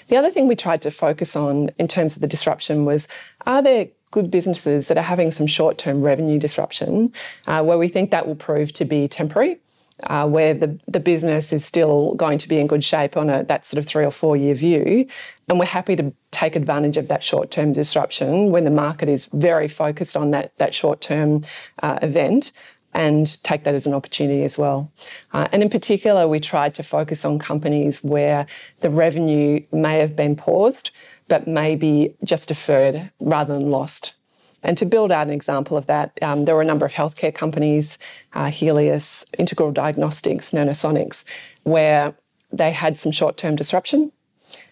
The 0.07 0.17
other 0.17 0.31
thing 0.31 0.47
we 0.47 0.55
tried 0.55 0.81
to 0.81 0.91
focus 0.91 1.35
on 1.35 1.69
in 1.77 1.87
terms 1.87 2.15
of 2.15 2.21
the 2.21 2.27
disruption 2.27 2.85
was 2.85 3.07
are 3.45 3.61
there 3.61 3.87
good 4.09 4.29
businesses 4.29 4.89
that 4.89 4.97
are 4.97 5.03
having 5.03 5.31
some 5.31 5.47
short 5.47 5.77
term 5.77 6.01
revenue 6.01 6.37
disruption 6.37 7.13
uh, 7.47 7.63
where 7.63 7.77
we 7.77 7.87
think 7.87 8.11
that 8.11 8.27
will 8.27 8.35
prove 8.35 8.73
to 8.73 8.83
be 8.83 9.07
temporary? 9.07 9.59
Uh, 10.03 10.27
where 10.27 10.53
the, 10.53 10.79
the 10.87 10.99
business 10.99 11.53
is 11.53 11.65
still 11.65 12.15
going 12.15 12.37
to 12.37 12.47
be 12.47 12.59
in 12.59 12.67
good 12.67 12.83
shape 12.83 13.17
on 13.17 13.29
a, 13.29 13.43
that 13.43 13.65
sort 13.65 13.79
of 13.79 13.85
three 13.85 14.05
or 14.05 14.11
four 14.11 14.35
year 14.37 14.55
view. 14.55 15.07
And 15.47 15.59
we're 15.59 15.65
happy 15.65 15.95
to 15.97 16.13
take 16.31 16.55
advantage 16.55 16.97
of 16.97 17.07
that 17.09 17.23
short 17.23 17.51
term 17.51 17.73
disruption 17.73 18.51
when 18.51 18.63
the 18.63 18.71
market 18.71 19.09
is 19.09 19.27
very 19.27 19.67
focused 19.67 20.15
on 20.15 20.31
that, 20.31 20.57
that 20.57 20.73
short 20.73 21.01
term 21.01 21.43
uh, 21.83 21.99
event 22.01 22.51
and 22.93 23.41
take 23.43 23.63
that 23.63 23.75
as 23.75 23.85
an 23.87 23.93
opportunity 23.93 24.43
as 24.43 24.57
well. 24.57 24.91
Uh, 25.33 25.47
and 25.51 25.63
in 25.63 25.69
particular, 25.69 26.27
we 26.27 26.39
tried 26.39 26.75
to 26.75 26.83
focus 26.83 27.23
on 27.23 27.39
companies 27.39 28.03
where 28.03 28.45
the 28.81 28.89
revenue 28.89 29.63
may 29.71 29.99
have 29.99 30.15
been 30.15 30.35
paused, 30.35 30.91
but 31.27 31.47
maybe 31.47 32.13
just 32.23 32.49
deferred 32.49 33.09
rather 33.19 33.53
than 33.53 33.71
lost. 33.71 34.15
And 34.63 34.77
to 34.77 34.85
build 34.85 35.11
out 35.11 35.27
an 35.27 35.33
example 35.33 35.77
of 35.77 35.87
that, 35.87 36.17
um, 36.21 36.45
there 36.45 36.55
were 36.55 36.61
a 36.61 36.65
number 36.65 36.85
of 36.85 36.93
healthcare 36.93 37.33
companies, 37.33 37.97
uh, 38.33 38.45
Healius, 38.45 39.25
Integral 39.37 39.71
Diagnostics, 39.71 40.51
Nanosonics, 40.51 41.23
where 41.63 42.13
they 42.51 42.71
had 42.71 42.97
some 42.97 43.11
short 43.11 43.37
term 43.37 43.55
disruption. 43.55 44.11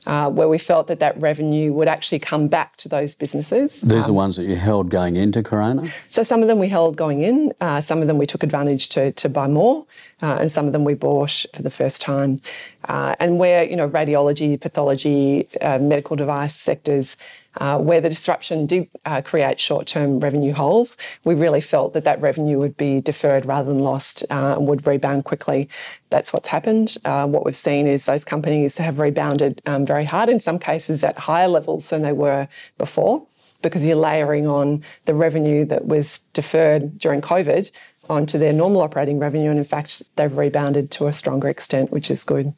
Uh, 0.06 0.30
where 0.30 0.50
we 0.50 0.58
felt 0.58 0.88
that 0.88 1.00
that 1.00 1.20
revenue 1.20 1.72
would 1.72 1.88
actually 1.88 2.20
come 2.20 2.48
back 2.48 2.76
to 2.76 2.90
those 2.90 3.16
businesses. 3.16 3.82
These 3.82 4.06
um, 4.06 4.12
are 4.12 4.14
ones 4.14 4.38
that 4.38 4.44
you 4.44 4.56
held 4.56 4.90
going 4.90 5.16
into 5.16 5.44
Corona? 5.44 5.88
So 6.10 6.24
some 6.24 6.42
of 6.42 6.48
them 6.48 6.60
we 6.60 6.68
held 6.68 6.98
going 6.98 7.22
in, 7.22 7.54
uh, 7.62 7.80
some 7.80 8.02
of 8.02 8.08
them 8.08 8.18
we 8.18 8.26
took 8.26 8.44
advantage 8.44 8.90
to, 8.90 9.12
to 9.14 9.30
buy 9.30 9.48
more, 9.48 9.86
uh, 10.22 10.38
and 10.40 10.52
some 10.52 10.68
of 10.68 10.74
them 10.74 10.84
we 10.84 10.94
bought 10.94 11.46
for 11.54 11.62
the 11.62 11.70
first 11.70 12.02
time. 12.02 12.40
Uh, 12.88 13.14
and 13.20 13.40
where, 13.40 13.64
you 13.64 13.76
know, 13.76 13.90
radiology, 13.90 14.60
pathology, 14.60 15.48
uh, 15.62 15.78
medical 15.80 16.16
device 16.16 16.56
sectors 16.56 17.18
uh, 17.58 17.78
where 17.78 18.00
the 18.00 18.10
disruption 18.10 18.66
did 18.66 18.88
uh, 19.06 19.22
create 19.22 19.60
short 19.60 19.88
term 19.88 20.20
revenue 20.20 20.54
holes, 20.54 20.98
we 21.24 21.34
really 21.34 21.62
felt 21.62 21.94
that 21.94 22.04
that 22.04 22.22
revenue 22.22 22.58
would 22.58 22.78
be 22.78 23.02
deferred 23.02 23.46
rather 23.46 23.68
than 23.68 23.80
lost 23.80 24.24
uh, 24.30 24.56
and 24.58 24.68
would 24.68 24.86
rebound 24.86 25.26
quickly. 25.26 25.68
That's 26.10 26.32
what's 26.32 26.50
happened. 26.50 26.98
What 27.04 27.46
we've 27.46 27.56
seen 27.56 27.88
is 27.88 28.06
those 28.06 28.24
companies 28.24 28.78
have 28.78 29.00
rebounded 29.00 29.62
um, 29.66 29.86
very 29.86 30.06
hard, 30.06 30.30
in 30.30 30.40
some 30.40 30.60
cases 30.60 31.04
at 31.04 31.18
higher 31.18 31.48
levels 31.48 31.90
than 31.90 32.02
they 32.02 32.14
were 32.14 32.48
before, 32.78 33.26
because 33.62 33.86
you're 33.86 33.96
layering 33.96 34.48
on 34.48 34.84
the 35.06 35.14
revenue 35.14 35.66
that 35.66 35.86
was 35.86 36.20
deferred 36.34 36.98
during 36.98 37.20
COVID 37.20 37.72
onto 38.10 38.38
their 38.38 38.54
normal 38.54 38.82
operating 38.82 39.20
revenue. 39.20 39.50
And 39.50 39.60
in 39.60 39.66
fact, 39.66 40.04
they've 40.16 40.36
rebounded 40.36 40.92
to 40.92 41.08
a 41.08 41.14
stronger 41.14 41.50
extent, 41.50 41.92
which 41.92 42.10
is 42.10 42.24
good. 42.24 42.54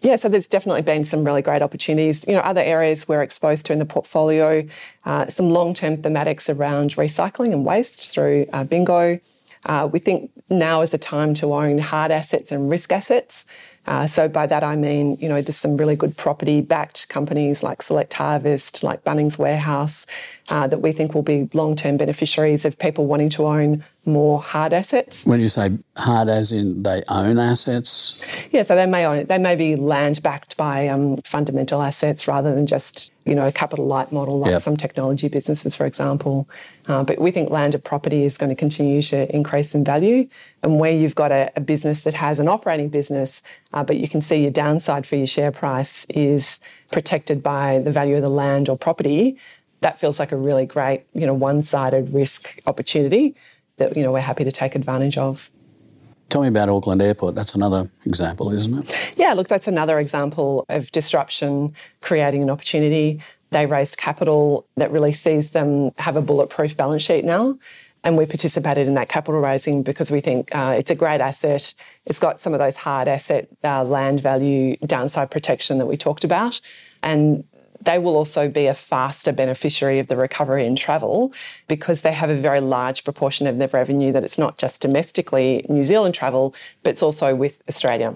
Yeah, 0.00 0.16
so 0.16 0.28
there's 0.28 0.48
definitely 0.48 0.82
been 0.82 1.04
some 1.04 1.24
really 1.24 1.42
great 1.42 1.62
opportunities. 1.62 2.26
You 2.26 2.34
know, 2.34 2.40
other 2.40 2.60
areas 2.60 3.06
we're 3.06 3.22
exposed 3.22 3.66
to 3.66 3.72
in 3.72 3.78
the 3.78 3.84
portfolio, 3.84 4.66
uh, 5.04 5.28
some 5.28 5.48
long-term 5.48 5.98
thematics 5.98 6.52
around 6.52 6.96
recycling 6.96 7.52
and 7.52 7.64
waste 7.64 8.12
through 8.12 8.46
uh, 8.52 8.64
Bingo. 8.64 9.20
Uh, 9.64 9.88
we 9.92 10.00
think 10.00 10.28
now 10.50 10.80
is 10.80 10.90
the 10.90 10.98
time 10.98 11.34
to 11.34 11.54
own 11.54 11.78
hard 11.78 12.10
assets 12.10 12.50
and 12.50 12.68
risk 12.68 12.90
assets. 12.90 13.46
Uh, 13.86 14.06
so 14.08 14.28
by 14.28 14.44
that 14.44 14.64
I 14.64 14.74
mean, 14.74 15.16
you 15.20 15.28
know, 15.28 15.40
there's 15.40 15.56
some 15.56 15.76
really 15.76 15.94
good 15.94 16.16
property-backed 16.16 17.08
companies 17.08 17.62
like 17.62 17.80
Select 17.80 18.12
Harvest, 18.14 18.82
like 18.82 19.04
Bunnings 19.04 19.38
Warehouse, 19.38 20.04
uh, 20.48 20.66
that 20.66 20.80
we 20.80 20.90
think 20.90 21.14
will 21.14 21.22
be 21.22 21.48
long-term 21.52 21.96
beneficiaries 21.96 22.64
of 22.64 22.76
people 22.76 23.06
wanting 23.06 23.28
to 23.30 23.46
own 23.46 23.84
more 24.04 24.40
hard 24.40 24.72
assets. 24.72 25.24
When 25.24 25.40
you 25.40 25.48
say 25.48 25.78
hard, 25.96 26.28
as 26.28 26.52
in 26.52 26.82
they 26.82 27.02
own 27.08 27.38
assets? 27.38 28.22
Yeah, 28.50 28.62
so 28.62 28.76
they 28.76 28.86
may 28.86 29.06
own 29.06 29.26
they 29.26 29.38
may 29.38 29.56
be 29.56 29.76
land 29.76 30.22
backed 30.22 30.56
by 30.56 30.88
um, 30.88 31.16
fundamental 31.24 31.82
assets 31.82 32.28
rather 32.28 32.54
than 32.54 32.66
just 32.66 33.12
you 33.24 33.34
know 33.34 33.46
a 33.46 33.52
capital 33.52 33.86
light 33.86 34.12
model 34.12 34.38
like 34.38 34.50
yep. 34.50 34.62
some 34.62 34.76
technology 34.76 35.28
businesses, 35.28 35.74
for 35.74 35.86
example. 35.86 36.48
Uh, 36.88 37.04
but 37.04 37.20
we 37.20 37.30
think 37.30 37.48
land 37.48 37.72
landed 37.72 37.84
property 37.84 38.24
is 38.24 38.36
going 38.36 38.50
to 38.50 38.56
continue 38.56 39.00
to 39.00 39.34
increase 39.34 39.74
in 39.74 39.84
value, 39.84 40.28
and 40.62 40.80
where 40.80 40.92
you've 40.92 41.14
got 41.14 41.30
a, 41.30 41.50
a 41.56 41.60
business 41.60 42.02
that 42.02 42.14
has 42.14 42.40
an 42.40 42.48
operating 42.48 42.88
business, 42.88 43.42
uh, 43.72 43.84
but 43.84 43.96
you 43.96 44.08
can 44.08 44.20
see 44.20 44.42
your 44.42 44.50
downside 44.50 45.06
for 45.06 45.16
your 45.16 45.26
share 45.26 45.52
price 45.52 46.04
is 46.10 46.60
protected 46.90 47.42
by 47.42 47.78
the 47.78 47.90
value 47.90 48.16
of 48.16 48.22
the 48.22 48.28
land 48.28 48.68
or 48.68 48.76
property. 48.76 49.38
That 49.80 49.96
feels 49.96 50.18
like 50.18 50.32
a 50.32 50.36
really 50.36 50.66
great, 50.66 51.04
you 51.14 51.26
know, 51.26 51.34
one-sided 51.34 52.12
risk 52.12 52.58
opportunity 52.66 53.34
that 53.82 53.96
you 53.96 54.02
know 54.02 54.12
we're 54.12 54.20
happy 54.20 54.44
to 54.44 54.52
take 54.52 54.74
advantage 54.74 55.18
of. 55.18 55.50
Tell 56.28 56.40
me 56.40 56.48
about 56.48 56.70
Auckland 56.70 57.02
Airport. 57.02 57.34
That's 57.34 57.54
another 57.54 57.90
example, 58.06 58.52
isn't 58.52 58.78
it? 58.78 59.12
Yeah, 59.18 59.34
look, 59.34 59.48
that's 59.48 59.68
another 59.68 59.98
example 59.98 60.64
of 60.70 60.90
disruption 60.90 61.74
creating 62.00 62.42
an 62.42 62.48
opportunity. 62.48 63.20
They 63.50 63.66
raised 63.66 63.98
capital 63.98 64.66
that 64.76 64.90
really 64.90 65.12
sees 65.12 65.50
them 65.50 65.90
have 65.98 66.16
a 66.16 66.22
bulletproof 66.22 66.74
balance 66.74 67.02
sheet 67.02 67.26
now. 67.26 67.58
And 68.04 68.16
we 68.16 68.24
participated 68.24 68.88
in 68.88 68.94
that 68.94 69.08
capital 69.08 69.40
raising 69.40 69.82
because 69.82 70.10
we 70.10 70.20
think 70.20 70.54
uh, 70.54 70.74
it's 70.76 70.90
a 70.90 70.94
great 70.94 71.20
asset. 71.20 71.74
It's 72.06 72.18
got 72.18 72.40
some 72.40 72.52
of 72.52 72.58
those 72.58 72.76
hard 72.76 73.08
asset 73.08 73.48
uh, 73.62 73.84
land 73.84 74.20
value 74.20 74.76
downside 74.78 75.30
protection 75.30 75.78
that 75.78 75.86
we 75.86 75.96
talked 75.96 76.24
about. 76.24 76.60
And 77.02 77.44
they 77.84 77.98
will 77.98 78.16
also 78.16 78.48
be 78.48 78.66
a 78.66 78.74
faster 78.74 79.32
beneficiary 79.32 79.98
of 79.98 80.08
the 80.08 80.16
recovery 80.16 80.66
in 80.66 80.76
travel 80.76 81.32
because 81.68 82.02
they 82.02 82.12
have 82.12 82.30
a 82.30 82.34
very 82.34 82.60
large 82.60 83.04
proportion 83.04 83.46
of 83.46 83.58
their 83.58 83.68
revenue 83.68 84.12
that 84.12 84.24
it's 84.24 84.38
not 84.38 84.58
just 84.58 84.80
domestically 84.80 85.64
New 85.68 85.84
Zealand 85.84 86.14
travel, 86.14 86.54
but 86.82 86.90
it's 86.90 87.02
also 87.02 87.34
with 87.34 87.62
Australia. 87.68 88.14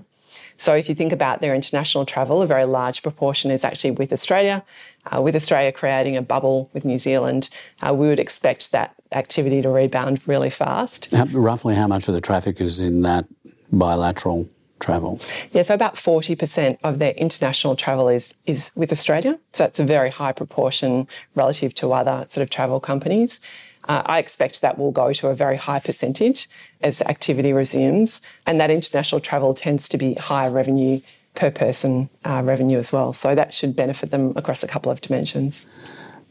So 0.58 0.74
if 0.74 0.88
you 0.88 0.94
think 0.94 1.12
about 1.12 1.40
their 1.40 1.54
international 1.54 2.06
travel, 2.06 2.40
a 2.40 2.46
very 2.46 2.64
large 2.64 3.02
proportion 3.02 3.50
is 3.50 3.64
actually 3.64 3.90
with 3.90 4.12
Australia. 4.12 4.64
Uh, 5.04 5.20
with 5.20 5.36
Australia 5.36 5.70
creating 5.70 6.16
a 6.16 6.22
bubble 6.22 6.70
with 6.72 6.84
New 6.84 6.98
Zealand, 6.98 7.50
uh, 7.82 7.94
we 7.94 8.08
would 8.08 8.18
expect 8.18 8.72
that 8.72 8.94
activity 9.12 9.62
to 9.62 9.68
rebound 9.68 10.26
really 10.26 10.50
fast. 10.50 11.14
How, 11.14 11.26
roughly 11.26 11.74
how 11.74 11.86
much 11.86 12.08
of 12.08 12.14
the 12.14 12.20
traffic 12.20 12.60
is 12.60 12.80
in 12.80 13.00
that 13.00 13.26
bilateral 13.70 14.48
travel? 14.80 15.20
Yeah, 15.52 15.62
so 15.62 15.74
about 15.74 15.94
40% 15.94 16.78
of 16.84 16.98
their 16.98 17.12
international 17.12 17.76
travel 17.76 18.08
is, 18.08 18.34
is 18.46 18.70
with 18.74 18.92
Australia. 18.92 19.38
So 19.52 19.64
that's 19.64 19.80
a 19.80 19.84
very 19.84 20.10
high 20.10 20.32
proportion 20.32 21.08
relative 21.34 21.74
to 21.76 21.92
other 21.92 22.24
sort 22.28 22.42
of 22.42 22.50
travel 22.50 22.80
companies. 22.80 23.40
Uh, 23.88 24.02
I 24.06 24.18
expect 24.18 24.60
that 24.62 24.78
will 24.78 24.90
go 24.90 25.12
to 25.12 25.28
a 25.28 25.34
very 25.34 25.56
high 25.56 25.78
percentage 25.78 26.48
as 26.82 27.00
activity 27.02 27.52
resumes. 27.52 28.20
And 28.46 28.60
that 28.60 28.70
international 28.70 29.20
travel 29.20 29.54
tends 29.54 29.88
to 29.90 29.98
be 29.98 30.14
higher 30.14 30.50
revenue 30.50 31.00
per 31.34 31.50
person 31.50 32.08
uh, 32.24 32.42
revenue 32.44 32.78
as 32.78 32.92
well. 32.92 33.12
So 33.12 33.34
that 33.34 33.54
should 33.54 33.76
benefit 33.76 34.10
them 34.10 34.32
across 34.36 34.62
a 34.62 34.66
couple 34.66 34.90
of 34.90 35.00
dimensions. 35.00 35.66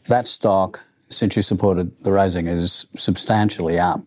That 0.08 0.28
stock, 0.28 0.84
since 1.08 1.36
you 1.36 1.42
supported 1.42 1.92
the 2.02 2.12
raising, 2.12 2.46
is 2.46 2.86
substantially 2.94 3.78
up, 3.78 4.02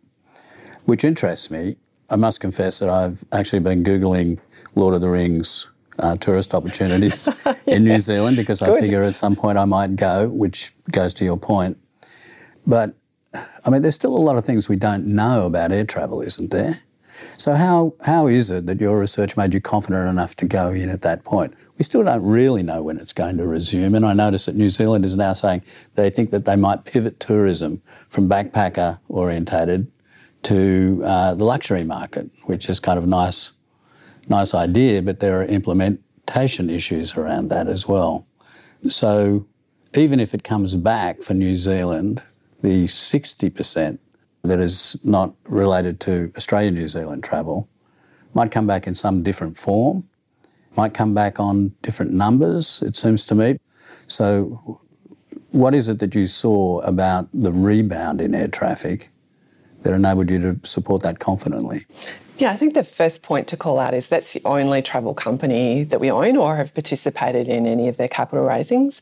which 0.85 1.03
interests 1.03 1.49
me 1.49 1.77
I 2.09 2.15
must 2.15 2.39
confess 2.39 2.79
that 2.79 2.89
I've 2.89 3.23
actually 3.31 3.59
been 3.59 3.83
Googling 3.83 4.39
Lord 4.75 4.95
of 4.95 5.01
the 5.01 5.09
Rings 5.09 5.69
uh, 5.99 6.15
tourist 6.17 6.53
opportunities 6.53 7.29
yeah. 7.45 7.55
in 7.67 7.83
New 7.83 7.99
Zealand 7.99 8.37
because 8.37 8.61
Good. 8.61 8.69
I 8.69 8.79
figure 8.79 9.03
at 9.03 9.13
some 9.13 9.35
point 9.35 9.57
I 9.57 9.65
might 9.65 9.95
go, 9.95 10.29
which 10.29 10.71
goes 10.91 11.13
to 11.15 11.25
your 11.25 11.37
point. 11.37 11.77
But 12.65 12.95
I 13.33 13.69
mean, 13.69 13.81
there's 13.81 13.95
still 13.95 14.15
a 14.15 14.17
lot 14.17 14.37
of 14.37 14.45
things 14.45 14.67
we 14.67 14.75
don't 14.75 15.05
know 15.05 15.45
about 15.45 15.71
air 15.71 15.85
travel, 15.85 16.21
isn't 16.21 16.51
there? 16.51 16.79
So 17.37 17.55
how 17.55 17.93
how 18.05 18.27
is 18.27 18.49
it 18.49 18.65
that 18.65 18.79
your 18.79 18.99
research 18.99 19.35
made 19.35 19.53
you 19.53 19.59
confident 19.59 20.09
enough 20.09 20.35
to 20.37 20.45
go 20.45 20.69
in 20.71 20.89
at 20.89 21.01
that 21.01 21.23
point? 21.23 21.53
We 21.77 21.83
still 21.83 22.03
don't 22.03 22.23
really 22.23 22.63
know 22.63 22.81
when 22.81 22.97
it's 22.97 23.13
going 23.13 23.37
to 23.37 23.45
resume, 23.45 23.93
and 23.93 24.05
I 24.05 24.13
notice 24.13 24.45
that 24.45 24.55
New 24.55 24.69
Zealand 24.69 25.03
is 25.03 25.15
now 25.15 25.33
saying 25.33 25.63
they 25.95 26.09
think 26.09 26.31
that 26.31 26.45
they 26.45 26.55
might 26.55 26.85
pivot 26.85 27.19
tourism 27.19 27.81
from 28.07 28.29
backpacker 28.29 28.99
orientated 29.09 29.91
to 30.43 31.01
uh, 31.05 31.35
the 31.35 31.43
luxury 31.43 31.83
market, 31.83 32.29
which 32.45 32.69
is 32.69 32.79
kind 32.79 32.97
of 32.97 33.07
nice 33.07 33.53
nice 34.27 34.53
idea, 34.53 35.01
but 35.01 35.19
there 35.19 35.41
are 35.41 35.45
implementation 35.45 36.69
issues 36.69 37.15
around 37.15 37.49
that 37.49 37.67
as 37.67 37.87
well. 37.87 38.27
So 38.87 39.47
even 39.95 40.19
if 40.19 40.33
it 40.33 40.43
comes 40.43 40.75
back 40.75 41.23
for 41.23 41.33
New 41.33 41.55
Zealand, 41.55 42.21
the 42.61 42.85
60% 42.85 43.97
that 44.43 44.59
is 44.59 44.97
not 45.03 45.33
related 45.45 45.99
to 46.01 46.31
Australia 46.37 46.71
New 46.71 46.87
Zealand 46.87 47.23
travel 47.23 47.67
might 48.33 48.51
come 48.51 48.67
back 48.67 48.85
in 48.85 48.93
some 48.93 49.23
different 49.23 49.57
form, 49.57 50.07
might 50.77 50.93
come 50.93 51.13
back 51.13 51.39
on 51.39 51.73
different 51.81 52.11
numbers, 52.11 52.81
it 52.83 52.95
seems 52.95 53.25
to 53.25 53.35
me. 53.35 53.59
So, 54.05 54.81
what 55.51 55.73
is 55.73 55.89
it 55.89 55.97
that 55.97 56.13
you 56.13 56.27
saw 56.27 56.79
about 56.81 57.27
the 57.33 57.51
rebound 57.51 58.21
in 58.21 58.35
air 58.35 58.47
traffic 58.47 59.09
that 59.83 59.93
enabled 59.93 60.29
you 60.29 60.39
to 60.41 60.59
support 60.67 61.03
that 61.03 61.19
confidently? 61.19 61.85
Yeah, 62.37 62.51
I 62.51 62.55
think 62.55 62.73
the 62.73 62.85
first 62.85 63.21
point 63.21 63.47
to 63.49 63.57
call 63.57 63.79
out 63.79 63.93
is 63.93 64.07
that's 64.07 64.33
the 64.33 64.41
only 64.45 64.81
travel 64.81 65.13
company 65.13 65.83
that 65.83 65.99
we 65.99 66.09
own 66.09 66.37
or 66.37 66.55
have 66.55 66.73
participated 66.73 67.47
in 67.47 67.65
any 67.65 67.89
of 67.89 67.97
their 67.97 68.07
capital 68.07 68.45
raisings. 68.45 69.01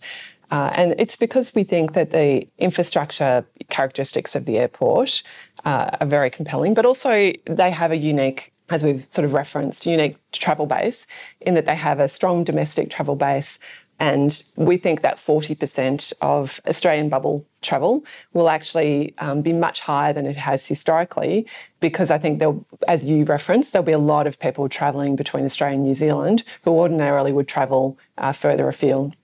Uh, 0.50 0.72
and 0.76 0.96
it's 0.98 1.16
because 1.16 1.54
we 1.54 1.64
think 1.64 1.94
that 1.94 2.12
the 2.12 2.48
infrastructure 2.58 3.46
characteristics 3.70 4.36
of 4.36 4.46
the 4.46 4.58
airport 4.58 5.22
uh, 5.66 5.92
are 6.00 6.08
very 6.08 6.30
compelling, 6.30 6.74
but 6.74 6.86
also 6.86 7.32
they 7.46 7.70
have 7.70 7.92
a 7.92 7.98
unique, 7.98 8.54
as 8.70 8.84
we've 8.84 9.06
sort 9.06 9.26
of 9.26 9.34
referenced, 9.34 9.86
unique 9.86 10.16
travel 10.32 10.66
base 10.66 11.06
in 11.42 11.54
that 11.54 11.66
they 11.66 11.76
have 11.76 12.00
a 12.00 12.08
strong 12.08 12.44
domestic 12.44 12.90
travel 12.90 13.16
base. 13.16 13.60
And 14.00 14.44
we 14.56 14.78
think 14.78 15.02
that 15.02 15.18
40% 15.18 16.14
of 16.22 16.62
Australian 16.68 17.10
bubble 17.10 17.46
travel 17.62 18.06
will 18.34 18.50
actually 18.50 19.16
um, 19.18 19.42
be 19.42 19.54
much 19.54 19.82
higher 19.82 20.14
than 20.14 20.26
it 20.26 20.38
has 20.38 20.68
historically, 20.68 21.48
because 21.80 22.12
I 22.12 22.20
think 22.20 22.40
there'll, 22.40 22.66
as 22.88 23.08
you 23.08 23.24
referenced, 23.24 23.74
there'll 23.74 23.86
be 23.86 23.92
a 23.92 23.98
lot 23.98 24.28
of 24.28 24.40
people 24.40 24.70
travelling 24.70 25.16
between 25.16 25.46
Australia 25.46 25.76
and 25.76 25.84
New 25.84 25.96
Zealand 25.96 26.44
who 26.64 26.72
ordinarily 26.72 27.32
would 27.32 27.48
travel 27.48 27.98
uh, 28.18 28.34
further 28.34 28.68
afield. 28.68 29.16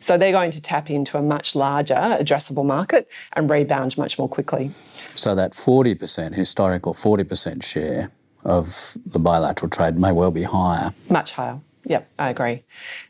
So 0.00 0.18
they're 0.18 0.32
going 0.32 0.50
to 0.50 0.60
tap 0.60 0.90
into 0.90 1.16
a 1.16 1.22
much 1.22 1.54
larger 1.54 1.94
addressable 1.94 2.64
market 2.64 3.08
and 3.32 3.48
rebound 3.48 3.96
much 3.96 4.18
more 4.18 4.28
quickly. 4.28 4.70
So 5.14 5.34
that 5.34 5.52
40%, 5.52 6.34
historical 6.34 6.92
40% 6.92 7.64
share 7.64 8.10
of 8.44 8.96
the 9.06 9.18
bilateral 9.18 9.70
trade 9.70 9.98
may 9.98 10.12
well 10.12 10.30
be 10.30 10.42
higher. 10.42 10.92
Much 11.10 11.32
higher. 11.32 11.60
Yep, 11.88 12.10
I 12.18 12.30
agree. 12.30 12.64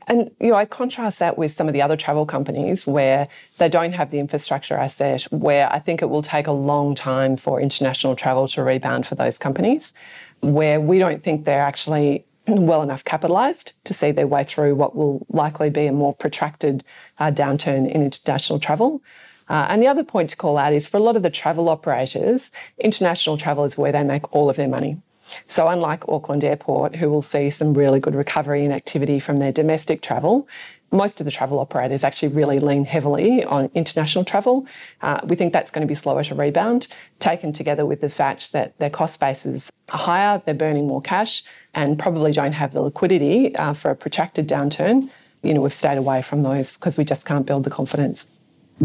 And 0.06 0.30
you 0.38 0.50
know, 0.50 0.56
I 0.56 0.66
contrast 0.66 1.18
that 1.18 1.38
with 1.38 1.50
some 1.50 1.66
of 1.66 1.72
the 1.72 1.80
other 1.80 1.96
travel 1.96 2.26
companies 2.26 2.86
where 2.86 3.26
they 3.56 3.70
don't 3.70 3.94
have 3.94 4.10
the 4.10 4.18
infrastructure 4.18 4.74
asset, 4.74 5.22
where 5.30 5.72
I 5.72 5.78
think 5.78 6.02
it 6.02 6.10
will 6.10 6.20
take 6.20 6.46
a 6.46 6.52
long 6.52 6.94
time 6.94 7.36
for 7.36 7.58
international 7.58 8.14
travel 8.14 8.46
to 8.48 8.62
rebound 8.62 9.06
for 9.06 9.14
those 9.14 9.38
companies, 9.38 9.94
where 10.40 10.78
we 10.78 10.98
don't 10.98 11.22
think 11.22 11.46
they're 11.46 11.62
actually 11.62 12.26
well 12.46 12.82
enough 12.82 13.02
capitalised 13.02 13.72
to 13.84 13.94
see 13.94 14.10
their 14.10 14.26
way 14.26 14.44
through 14.44 14.74
what 14.74 14.94
will 14.94 15.24
likely 15.30 15.70
be 15.70 15.86
a 15.86 15.92
more 15.92 16.14
protracted 16.14 16.84
uh, 17.18 17.30
downturn 17.30 17.90
in 17.90 18.02
international 18.02 18.60
travel. 18.60 19.02
Uh, 19.48 19.66
and 19.70 19.80
the 19.82 19.86
other 19.86 20.04
point 20.04 20.28
to 20.28 20.36
call 20.36 20.58
out 20.58 20.74
is 20.74 20.86
for 20.86 20.98
a 20.98 21.00
lot 21.00 21.16
of 21.16 21.22
the 21.22 21.30
travel 21.30 21.70
operators, 21.70 22.52
international 22.78 23.38
travel 23.38 23.64
is 23.64 23.78
where 23.78 23.92
they 23.92 24.04
make 24.04 24.30
all 24.34 24.50
of 24.50 24.56
their 24.56 24.68
money. 24.68 25.00
So, 25.46 25.68
unlike 25.68 26.08
Auckland 26.08 26.44
Airport, 26.44 26.96
who 26.96 27.10
will 27.10 27.22
see 27.22 27.50
some 27.50 27.74
really 27.74 28.00
good 28.00 28.14
recovery 28.14 28.64
and 28.64 28.72
activity 28.72 29.18
from 29.18 29.38
their 29.38 29.52
domestic 29.52 30.02
travel, 30.02 30.48
most 30.92 31.20
of 31.20 31.24
the 31.24 31.30
travel 31.30 31.58
operators 31.58 32.04
actually 32.04 32.28
really 32.28 32.58
lean 32.58 32.84
heavily 32.84 33.44
on 33.44 33.70
international 33.74 34.24
travel. 34.24 34.66
Uh, 35.02 35.20
we 35.24 35.36
think 35.36 35.52
that's 35.52 35.70
going 35.70 35.86
to 35.86 35.88
be 35.88 35.94
slower 35.94 36.22
to 36.24 36.34
rebound, 36.34 36.88
taken 37.18 37.52
together 37.52 37.84
with 37.84 38.00
the 38.00 38.08
fact 38.08 38.52
that 38.52 38.78
their 38.78 38.90
cost 38.90 39.18
bases 39.20 39.70
are 39.92 39.98
higher, 39.98 40.42
they're 40.44 40.54
burning 40.54 40.86
more 40.86 41.02
cash, 41.02 41.42
and 41.74 41.98
probably 41.98 42.32
don't 42.32 42.52
have 42.52 42.72
the 42.72 42.80
liquidity 42.80 43.54
uh, 43.56 43.72
for 43.72 43.90
a 43.90 43.96
protracted 43.96 44.48
downturn. 44.48 45.10
You 45.42 45.54
know, 45.54 45.60
we've 45.60 45.72
stayed 45.72 45.98
away 45.98 46.22
from 46.22 46.42
those 46.42 46.72
because 46.72 46.96
we 46.96 47.04
just 47.04 47.26
can't 47.26 47.46
build 47.46 47.64
the 47.64 47.70
confidence. 47.70 48.30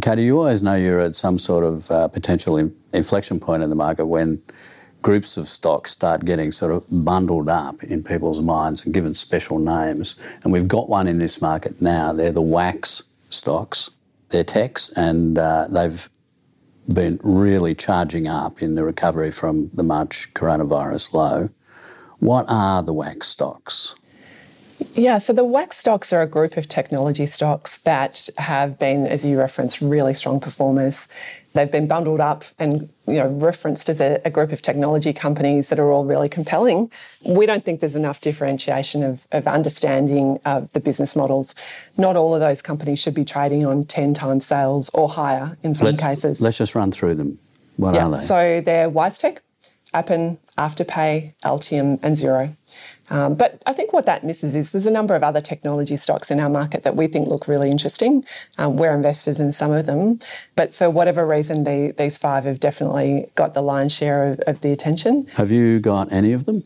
Katie, 0.01 0.23
you 0.23 0.37
always 0.37 0.63
know 0.63 0.75
you're 0.75 1.01
at 1.01 1.15
some 1.15 1.37
sort 1.37 1.65
of 1.65 1.91
uh, 1.91 2.07
potential 2.07 2.71
inflection 2.93 3.39
point 3.39 3.61
in 3.61 3.69
the 3.69 3.75
market 3.75 4.05
when 4.05 4.41
groups 5.01 5.37
of 5.37 5.47
stocks 5.47 5.91
start 5.91 6.25
getting 6.25 6.51
sort 6.51 6.71
of 6.71 6.83
bundled 6.89 7.49
up 7.49 7.83
in 7.83 8.03
people's 8.03 8.41
minds 8.41 8.85
and 8.85 8.93
given 8.93 9.13
special 9.13 9.59
names. 9.59 10.17
And 10.43 10.53
we've 10.53 10.67
got 10.67 10.89
one 10.89 11.07
in 11.07 11.17
this 11.17 11.41
market 11.41 11.81
now. 11.81 12.13
They're 12.13 12.31
the 12.31 12.41
WAX 12.41 13.03
stocks. 13.29 13.91
They're 14.29 14.43
techs 14.43 14.89
and 14.89 15.37
uh, 15.37 15.67
they've 15.69 16.09
been 16.91 17.19
really 17.23 17.75
charging 17.75 18.27
up 18.27 18.61
in 18.61 18.75
the 18.75 18.83
recovery 18.83 19.31
from 19.31 19.69
the 19.73 19.83
March 19.83 20.33
coronavirus 20.33 21.13
low. 21.13 21.49
What 22.19 22.45
are 22.47 22.83
the 22.83 22.93
WAX 22.93 23.27
stocks? 23.27 23.95
Yeah, 24.93 25.19
so 25.19 25.31
the 25.31 25.43
WAX 25.43 25.77
stocks 25.77 26.11
are 26.11 26.21
a 26.21 26.27
group 26.27 26.57
of 26.57 26.67
technology 26.67 27.25
stocks 27.25 27.77
that 27.79 28.29
have 28.37 28.79
been, 28.79 29.05
as 29.05 29.23
you 29.23 29.37
referenced, 29.37 29.79
really 29.79 30.13
strong 30.13 30.39
performers. 30.39 31.07
They've 31.53 31.71
been 31.71 31.87
bundled 31.87 32.21
up 32.21 32.45
and 32.59 32.89
you 33.07 33.15
know 33.15 33.27
referenced 33.27 33.89
as 33.89 33.99
a, 33.99 34.21
a, 34.23 34.29
group 34.29 34.51
of 34.51 34.61
technology 34.61 35.11
companies 35.11 35.69
that 35.69 35.79
are 35.79 35.91
all 35.91 36.05
really 36.05 36.29
compelling. 36.29 36.91
We 37.25 37.45
don't 37.45 37.65
think 37.65 37.81
there's 37.81 37.95
enough 37.95 38.21
differentiation 38.21 39.03
of, 39.03 39.27
of 39.31 39.47
understanding 39.47 40.39
of 40.45 40.71
the 40.71 40.79
business 40.79 41.15
models. 41.15 41.53
Not 41.97 42.15
all 42.15 42.33
of 42.33 42.39
those 42.39 42.61
companies 42.61 42.99
should 42.99 43.13
be 43.13 43.25
trading 43.25 43.65
on 43.65 43.83
10 43.83 44.13
times 44.13 44.45
sales 44.45 44.89
or 44.93 45.09
higher 45.09 45.57
in 45.61 45.73
some 45.73 45.87
let's, 45.87 46.01
cases. 46.01 46.41
Let's 46.41 46.57
just 46.57 46.73
run 46.73 46.91
through 46.91 47.15
them. 47.15 47.37
What 47.75 47.95
yeah, 47.95 48.05
are 48.05 48.11
they? 48.11 48.19
So 48.19 48.61
they're 48.61 48.89
WiseTech, 48.89 49.39
Appen, 49.93 50.37
Afterpay, 50.57 51.33
Altium, 51.43 51.99
and 52.01 52.15
Xero. 52.15 52.55
Um, 53.11 53.35
but 53.35 53.61
I 53.65 53.73
think 53.73 53.91
what 53.91 54.05
that 54.05 54.23
misses 54.23 54.55
is 54.55 54.71
there's 54.71 54.85
a 54.85 54.91
number 54.91 55.15
of 55.15 55.21
other 55.21 55.41
technology 55.41 55.97
stocks 55.97 56.31
in 56.31 56.39
our 56.39 56.49
market 56.49 56.83
that 56.83 56.95
we 56.95 57.07
think 57.07 57.27
look 57.27 57.45
really 57.45 57.69
interesting. 57.69 58.23
Um, 58.57 58.77
we're 58.77 58.95
investors 58.95 59.37
in 59.37 59.51
some 59.51 59.73
of 59.73 59.85
them, 59.85 60.21
but 60.55 60.73
for 60.73 60.89
whatever 60.89 61.27
reason, 61.27 61.65
they, 61.65 61.91
these 61.91 62.17
five 62.17 62.45
have 62.45 62.61
definitely 62.61 63.29
got 63.35 63.53
the 63.53 63.61
lion's 63.61 63.93
share 63.93 64.31
of, 64.31 64.39
of, 64.47 64.61
the 64.61 64.71
attention. 64.71 65.27
Have 65.33 65.51
you 65.51 65.81
got 65.81 66.09
any 66.09 66.31
of 66.31 66.45
them? 66.45 66.63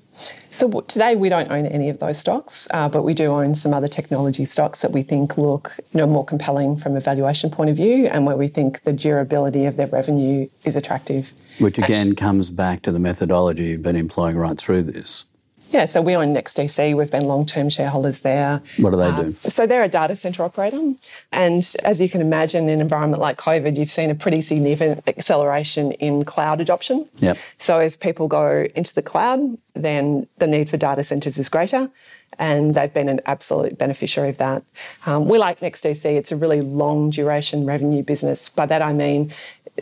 So 0.48 0.70
today 0.82 1.16
we 1.16 1.30
don't 1.30 1.52
own 1.52 1.66
any 1.66 1.90
of 1.90 2.00
those 2.00 2.20
stocks, 2.20 2.68
uh, 2.72 2.90
but 2.90 3.02
we 3.02 3.16
do 3.16 3.32
own 3.32 3.56
some 3.56 3.74
other 3.74 3.88
technology 3.88 4.46
stocks 4.46 4.82
that 4.82 4.92
we 4.92 5.02
think 5.02 5.40
look 5.40 5.74
you 5.94 5.98
know, 5.98 6.06
more 6.06 6.24
compelling 6.24 6.78
from 6.78 6.96
a 6.96 7.00
valuation 7.00 7.50
point 7.50 7.72
of 7.72 7.76
view, 7.76 8.06
and 8.06 8.28
where 8.28 8.38
we 8.38 8.48
think 8.48 8.84
the 8.84 8.94
durability 8.94 9.66
of 9.66 9.78
their 9.78 9.88
revenue 9.88 10.48
is 10.64 10.76
attractive. 10.76 11.34
Which 11.60 11.80
again 11.80 12.14
comes 12.14 12.52
back 12.52 12.84
to 12.84 12.92
the 12.92 13.00
methodology 13.00 13.66
you've 13.66 13.82
been 13.82 13.96
employing 13.96 14.38
right 14.38 14.58
through 14.58 14.84
this. 14.84 15.26
Yeah, 15.70 15.86
so 15.86 16.02
we 16.02 16.16
own 16.16 16.34
NextDC. 16.34 16.96
We've 16.96 17.12
been 17.12 17.26
long-term 17.26 17.70
shareholders 17.70 18.22
there. 18.22 18.62
What 18.78 18.92
do 18.92 18.98
they 18.98 19.08
um, 19.08 19.32
do? 19.32 19.50
So 19.50 19.66
they're 19.66 19.84
a 19.84 19.90
data 19.90 20.16
center 20.16 20.44
operator, 20.44 20.94
and 21.32 21.76
as 21.84 22.02
you 22.02 22.10
can 22.10 22.22
imagine, 22.22 22.66
in 22.66 22.76
an 22.76 22.82
environment 22.82 23.22
like 23.22 23.38
COVID, 23.38 23.78
you've 23.78 23.90
seen 23.90 24.10
a 24.10 24.16
pretty 24.16 24.42
significant 24.42 25.08
acceleration 25.08 25.92
in 25.94 26.24
cloud 26.26 26.62
adoption. 26.62 27.08
Yep. 27.18 27.38
So 27.58 27.80
as 27.80 27.98
people 27.98 28.28
go 28.28 28.68
into 28.76 28.94
the 28.94 29.02
cloud, 29.02 29.58
then 29.74 30.28
the 30.38 30.48
need 30.48 30.70
for 30.70 30.78
data 30.78 31.04
centers 31.04 31.38
is 31.38 31.50
greater, 31.50 31.90
and 32.38 32.76
they've 32.76 32.94
been 32.94 33.10
an 33.10 33.22
absolute 33.26 33.78
beneficiary 33.78 34.30
of 34.30 34.38
that. 34.38 34.64
Um, 35.06 35.28
we 35.28 35.38
like 35.38 35.60
NextDC. 35.60 36.06
It's 36.06 36.32
a 36.32 36.36
really 36.36 36.62
long 36.62 37.10
duration 37.10 37.66
revenue 37.66 38.04
business. 38.04 38.50
By 38.50 38.66
that 38.68 38.82
I 38.82 38.94
mean 38.94 39.34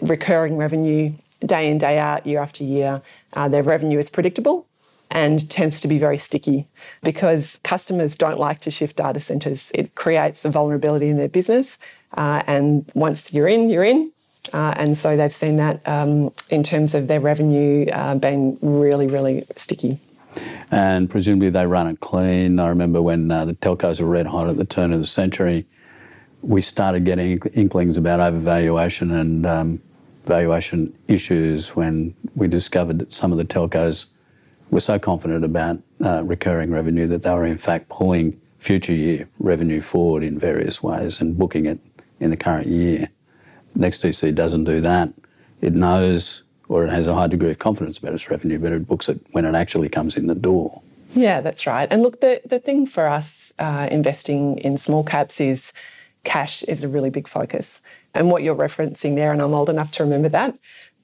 recurring 0.01 0.57
revenue, 0.57 1.13
day 1.45 1.69
in 1.69 1.77
day 1.77 1.99
out, 1.99 2.25
year 2.25 2.39
after 2.39 2.63
year. 2.63 3.01
Uh, 3.33 3.47
their 3.47 3.63
revenue 3.63 3.99
is 3.99 4.09
predictable 4.09 4.65
and 5.13 5.47
tends 5.49 5.79
to 5.79 5.87
be 5.87 5.99
very 5.99 6.17
sticky 6.17 6.67
because 7.03 7.59
customers 7.63 8.15
don't 8.15 8.39
like 8.39 8.59
to 8.59 8.71
shift 8.71 8.97
data 8.97 9.19
centers. 9.19 9.71
It 9.75 9.93
creates 9.93 10.43
a 10.43 10.49
vulnerability 10.49 11.07
in 11.07 11.17
their 11.17 11.29
business. 11.29 11.77
Uh, 12.17 12.41
and 12.47 12.89
once 12.95 13.31
you're 13.31 13.47
in, 13.47 13.69
you're 13.69 13.83
in. 13.83 14.11
Uh, 14.51 14.73
and 14.75 14.97
so 14.97 15.15
they've 15.15 15.31
seen 15.31 15.57
that 15.57 15.87
um, 15.87 16.33
in 16.49 16.63
terms 16.63 16.95
of 16.95 17.07
their 17.07 17.19
revenue 17.19 17.85
uh, 17.93 18.15
being 18.15 18.57
really, 18.61 19.07
really 19.07 19.45
sticky. 19.55 19.99
And 20.71 21.09
presumably 21.09 21.51
they 21.51 21.67
run 21.67 21.87
it 21.87 21.99
clean. 21.99 22.59
I 22.59 22.67
remember 22.67 22.99
when 23.01 23.29
uh, 23.29 23.45
the 23.45 23.53
telcos 23.53 24.01
were 24.01 24.07
red 24.07 24.25
hot 24.25 24.49
at 24.49 24.57
the 24.57 24.65
turn 24.65 24.91
of 24.91 24.99
the 24.99 25.05
century, 25.05 25.65
we 26.41 26.61
started 26.61 27.05
getting 27.05 27.37
inklings 27.53 27.99
about 27.99 28.19
overvaluation 28.19 29.13
and 29.13 29.45
um, 29.45 29.81
valuation 30.25 30.91
issues 31.07 31.75
when 31.75 32.15
we 32.35 32.47
discovered 32.47 32.97
that 32.97 33.13
some 33.13 33.31
of 33.31 33.37
the 33.37 33.45
telcos 33.45 34.07
were 34.73 34.79
so 34.79 34.99
confident 34.99 35.45
about 35.45 35.79
uh, 36.03 36.23
recurring 36.23 36.71
revenue 36.71 37.07
that 37.07 37.21
they 37.21 37.29
were 37.31 37.45
in 37.45 37.57
fact 37.57 37.89
pulling 37.89 38.39
future 38.59 38.93
year 38.93 39.27
revenue 39.39 39.81
forward 39.81 40.23
in 40.23 40.39
various 40.39 40.81
ways 40.81 41.19
and 41.21 41.37
booking 41.37 41.65
it 41.65 41.79
in 42.19 42.29
the 42.29 42.37
current 42.37 42.67
year. 42.67 43.09
NextDC 43.77 44.33
doesn't 44.35 44.63
do 44.63 44.81
that. 44.81 45.09
it 45.61 45.73
knows 45.73 46.43
or 46.69 46.85
it 46.85 46.89
has 46.89 47.07
a 47.07 47.13
high 47.13 47.27
degree 47.27 47.49
of 47.49 47.59
confidence 47.59 47.97
about 47.97 48.13
its 48.13 48.29
revenue, 48.29 48.57
but 48.57 48.71
it 48.71 48.87
books 48.87 49.09
it 49.09 49.19
when 49.31 49.45
it 49.45 49.53
actually 49.53 49.89
comes 49.89 50.15
in 50.15 50.27
the 50.27 50.35
door. 50.35 50.81
Yeah, 51.13 51.41
that's 51.41 51.67
right. 51.67 51.87
And 51.91 52.01
look, 52.01 52.21
the, 52.21 52.41
the 52.45 52.59
thing 52.59 52.85
for 52.85 53.07
us 53.07 53.53
uh, 53.59 53.87
investing 53.91 54.57
in 54.59 54.77
small 54.77 55.03
caps 55.03 55.39
is 55.39 55.73
cash 56.23 56.63
is 56.63 56.83
a 56.83 56.87
really 56.87 57.09
big 57.09 57.27
focus. 57.27 57.81
And 58.13 58.31
what 58.31 58.43
you're 58.43 58.55
referencing 58.55 59.15
there, 59.15 59.31
and 59.31 59.41
I'm 59.41 59.53
old 59.53 59.69
enough 59.69 59.91
to 59.91 60.03
remember 60.03 60.29
that, 60.29 60.57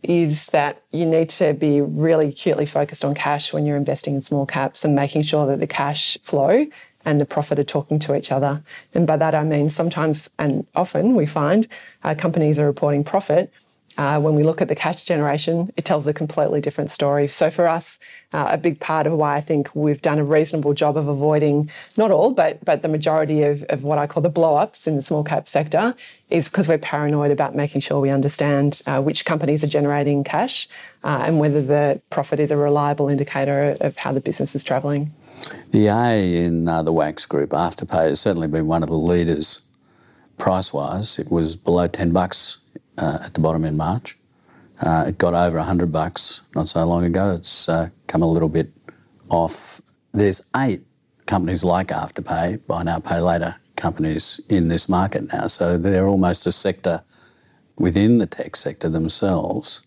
is 0.03 0.47
that 0.47 0.81
you 0.91 1.05
need 1.05 1.29
to 1.29 1.53
be 1.53 1.81
really 1.81 2.29
acutely 2.29 2.65
focused 2.65 3.03
on 3.03 3.13
cash 3.13 3.51
when 3.51 3.65
you're 3.65 3.77
investing 3.77 4.15
in 4.15 4.21
small 4.21 4.45
caps 4.45 4.85
and 4.85 4.95
making 4.95 5.21
sure 5.21 5.45
that 5.47 5.59
the 5.59 5.67
cash 5.67 6.17
flow 6.21 6.65
and 7.05 7.19
the 7.19 7.25
profit 7.25 7.59
are 7.59 7.63
talking 7.63 7.99
to 7.99 8.15
each 8.15 8.31
other. 8.31 8.61
And 8.93 9.05
by 9.05 9.17
that 9.17 9.35
I 9.35 9.43
mean 9.43 9.69
sometimes 9.69 10.29
and 10.39 10.65
often 10.75 11.15
we 11.15 11.25
find 11.25 11.67
uh, 12.03 12.15
companies 12.15 12.59
are 12.59 12.65
reporting 12.65 13.03
profit 13.03 13.51
uh, 13.97 14.19
when 14.19 14.35
we 14.35 14.43
look 14.43 14.61
at 14.61 14.67
the 14.67 14.75
cash 14.75 15.03
generation, 15.03 15.73
it 15.75 15.83
tells 15.83 16.07
a 16.07 16.13
completely 16.13 16.61
different 16.61 16.91
story. 16.91 17.27
So 17.27 17.49
for 17.49 17.67
us, 17.67 17.99
uh, 18.31 18.47
a 18.51 18.57
big 18.57 18.79
part 18.79 19.07
of 19.07 19.13
why 19.13 19.35
I 19.35 19.41
think 19.41 19.75
we've 19.75 20.01
done 20.01 20.19
a 20.19 20.23
reasonable 20.23 20.73
job 20.73 20.95
of 20.95 21.07
avoiding 21.07 21.69
not 21.97 22.11
all, 22.11 22.31
but 22.31 22.63
but 22.63 22.81
the 22.81 22.87
majority 22.87 23.43
of, 23.43 23.63
of 23.63 23.83
what 23.83 23.97
I 23.97 24.07
call 24.07 24.21
the 24.21 24.29
blow-ups 24.29 24.87
in 24.87 24.95
the 24.95 25.01
small 25.01 25.23
cap 25.23 25.47
sector 25.47 25.95
is 26.29 26.47
because 26.47 26.67
we're 26.67 26.77
paranoid 26.77 27.31
about 27.31 27.55
making 27.55 27.81
sure 27.81 27.99
we 27.99 28.11
understand 28.11 28.81
uh, 28.85 29.01
which 29.01 29.25
companies 29.25 29.63
are 29.63 29.67
generating 29.67 30.23
cash 30.23 30.67
uh, 31.03 31.23
and 31.25 31.39
whether 31.39 31.61
the 31.61 31.99
profit 32.09 32.39
is 32.39 32.51
a 32.51 32.57
reliable 32.57 33.09
indicator 33.09 33.75
of 33.81 33.97
how 33.97 34.11
the 34.11 34.21
business 34.21 34.53
is 34.53 34.63
travelling. 34.63 35.11
The 35.71 35.87
A 35.87 36.45
in 36.45 36.67
uh, 36.67 36.83
the 36.83 36.93
WAX 36.93 37.25
group, 37.25 37.49
Afterpay, 37.49 38.09
has 38.09 38.21
certainly 38.21 38.47
been 38.47 38.67
one 38.67 38.83
of 38.83 38.89
the 38.89 38.97
leaders 38.97 39.61
price-wise. 40.37 41.17
It 41.17 41.31
was 41.31 41.57
below 41.57 41.87
ten 41.87 42.11
bucks 42.11 42.58
uh, 42.99 43.19
at 43.23 43.33
the 43.33 43.41
bottom 43.41 43.63
in 43.63 43.77
March. 43.77 44.17
Uh, 44.81 45.05
it 45.07 45.17
got 45.17 45.33
over 45.33 45.57
100 45.57 45.91
bucks 45.91 46.41
not 46.55 46.67
so 46.67 46.85
long 46.85 47.03
ago. 47.03 47.33
It's 47.33 47.67
uh, 47.67 47.89
come 48.07 48.21
a 48.21 48.27
little 48.27 48.49
bit 48.49 48.71
off. 49.29 49.81
There's 50.13 50.49
eight 50.55 50.81
companies 51.25 51.63
like 51.63 51.87
Afterpay, 51.87 52.65
buy 52.65 52.83
now, 52.83 52.99
pay 52.99 53.19
later 53.19 53.55
companies 53.75 54.39
in 54.49 54.67
this 54.67 54.89
market 54.89 55.31
now. 55.31 55.47
So 55.47 55.77
they're 55.77 56.07
almost 56.07 56.47
a 56.47 56.51
sector 56.51 57.03
within 57.77 58.17
the 58.17 58.25
tech 58.25 58.55
sector 58.55 58.89
themselves. 58.89 59.83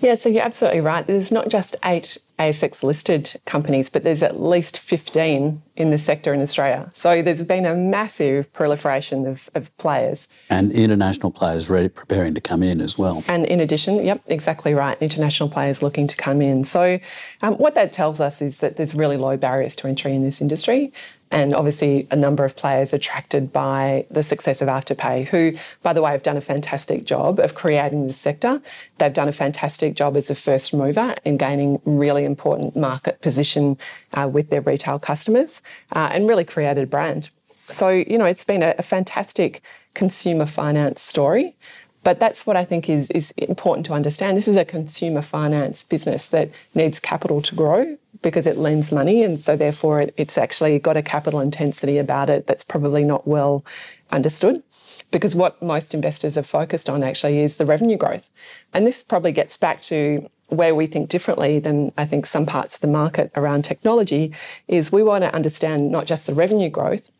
Yeah, 0.00 0.14
so 0.14 0.28
you're 0.28 0.44
absolutely 0.44 0.80
right. 0.80 1.06
There's 1.06 1.32
not 1.32 1.48
just 1.48 1.74
eight 1.84 2.18
ASX 2.38 2.82
listed 2.82 3.40
companies, 3.46 3.88
but 3.88 4.04
there's 4.04 4.22
at 4.22 4.40
least 4.40 4.78
15 4.78 5.62
in 5.76 5.90
the 5.90 5.96
sector 5.96 6.34
in 6.34 6.42
Australia. 6.42 6.90
So 6.92 7.22
there's 7.22 7.42
been 7.42 7.64
a 7.64 7.74
massive 7.74 8.52
proliferation 8.52 9.26
of, 9.26 9.48
of 9.54 9.74
players. 9.78 10.28
And 10.50 10.70
international 10.72 11.30
players 11.30 11.70
ready, 11.70 11.88
preparing 11.88 12.34
to 12.34 12.40
come 12.40 12.62
in 12.62 12.80
as 12.80 12.98
well. 12.98 13.24
And 13.26 13.46
in 13.46 13.60
addition, 13.60 14.04
yep, 14.04 14.20
exactly 14.26 14.74
right, 14.74 15.00
international 15.00 15.48
players 15.48 15.82
looking 15.82 16.06
to 16.08 16.16
come 16.16 16.42
in. 16.42 16.64
So 16.64 16.98
um, 17.42 17.54
what 17.54 17.74
that 17.74 17.92
tells 17.92 18.20
us 18.20 18.42
is 18.42 18.58
that 18.58 18.76
there's 18.76 18.94
really 18.94 19.16
low 19.16 19.36
barriers 19.38 19.74
to 19.76 19.88
entry 19.88 20.14
in 20.14 20.22
this 20.22 20.42
industry 20.42 20.92
and 21.30 21.54
obviously 21.54 22.06
a 22.10 22.16
number 22.16 22.44
of 22.44 22.56
players 22.56 22.92
attracted 22.92 23.52
by 23.52 24.06
the 24.10 24.22
success 24.22 24.62
of 24.62 24.68
Afterpay, 24.68 25.28
who, 25.28 25.56
by 25.82 25.92
the 25.92 26.00
way, 26.02 26.12
have 26.12 26.22
done 26.22 26.36
a 26.36 26.40
fantastic 26.40 27.04
job 27.04 27.38
of 27.40 27.54
creating 27.54 28.06
this 28.06 28.16
sector. 28.16 28.62
They've 28.98 29.12
done 29.12 29.28
a 29.28 29.32
fantastic 29.32 29.94
job 29.94 30.16
as 30.16 30.30
a 30.30 30.34
first 30.34 30.72
mover 30.72 31.14
in 31.24 31.36
gaining 31.36 31.80
really 31.84 32.24
important 32.24 32.76
market 32.76 33.20
position 33.20 33.76
uh, 34.14 34.28
with 34.32 34.50
their 34.50 34.60
retail 34.60 34.98
customers 34.98 35.62
uh, 35.92 36.10
and 36.12 36.28
really 36.28 36.44
created 36.44 36.84
a 36.84 36.86
brand. 36.86 37.30
So, 37.68 37.88
you 37.88 38.18
know, 38.18 38.26
it's 38.26 38.44
been 38.44 38.62
a, 38.62 38.74
a 38.78 38.82
fantastic 38.82 39.62
consumer 39.94 40.46
finance 40.46 41.02
story. 41.02 41.56
But 42.04 42.20
that's 42.20 42.46
what 42.46 42.56
I 42.56 42.64
think 42.64 42.88
is, 42.88 43.10
is 43.10 43.32
important 43.32 43.84
to 43.86 43.92
understand. 43.92 44.36
This 44.36 44.46
is 44.46 44.56
a 44.56 44.64
consumer 44.64 45.22
finance 45.22 45.82
business 45.82 46.28
that 46.28 46.50
needs 46.72 47.00
capital 47.00 47.42
to 47.42 47.54
grow 47.56 47.98
because 48.22 48.46
it 48.46 48.56
lends 48.56 48.92
money. 48.92 49.22
And 49.22 49.38
so, 49.38 49.56
therefore, 49.56 50.00
it, 50.00 50.14
it's 50.16 50.38
actually 50.38 50.78
got 50.78 50.96
a 50.96 51.02
capital 51.02 51.40
intensity 51.40 51.98
about 51.98 52.30
it 52.30 52.46
that's 52.46 52.64
probably 52.64 53.04
not 53.04 53.26
well 53.26 53.64
understood. 54.10 54.62
Because 55.10 55.34
what 55.34 55.62
most 55.62 55.94
investors 55.94 56.36
are 56.36 56.42
focused 56.42 56.88
on 56.88 57.02
actually 57.02 57.38
is 57.38 57.56
the 57.56 57.66
revenue 57.66 57.96
growth. 57.96 58.28
And 58.74 58.86
this 58.86 59.02
probably 59.02 59.32
gets 59.32 59.56
back 59.56 59.80
to 59.82 60.28
where 60.48 60.74
we 60.74 60.86
think 60.86 61.08
differently 61.08 61.58
than 61.58 61.92
I 61.96 62.04
think 62.04 62.26
some 62.26 62.46
parts 62.46 62.76
of 62.76 62.80
the 62.80 62.86
market 62.86 63.30
around 63.34 63.62
technology 63.62 64.32
is 64.68 64.92
we 64.92 65.02
want 65.02 65.22
to 65.22 65.34
understand 65.34 65.90
not 65.90 66.06
just 66.06 66.26
the 66.26 66.34
revenue 66.34 66.68
growth, 66.68 67.10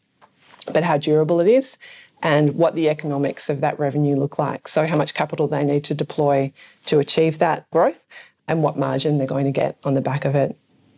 but 0.72 0.84
how 0.84 0.98
durable 0.98 1.40
it 1.40 1.48
is 1.48 1.78
and 2.22 2.54
what 2.54 2.74
the 2.74 2.88
economics 2.88 3.50
of 3.50 3.60
that 3.60 3.78
revenue 3.78 4.16
look 4.16 4.38
like. 4.38 4.68
So, 4.68 4.86
how 4.86 4.96
much 4.96 5.14
capital 5.14 5.48
they 5.48 5.64
need 5.64 5.84
to 5.84 5.94
deploy 5.94 6.52
to 6.86 6.98
achieve 6.98 7.38
that 7.38 7.68
growth 7.70 8.06
and 8.48 8.62
what 8.62 8.78
margin 8.78 9.18
they're 9.18 9.26
going 9.26 9.44
to 9.44 9.52
get 9.52 9.76
on 9.84 9.94
the 9.94 10.00
back 10.00 10.24
of 10.24 10.34
it. 10.34 10.56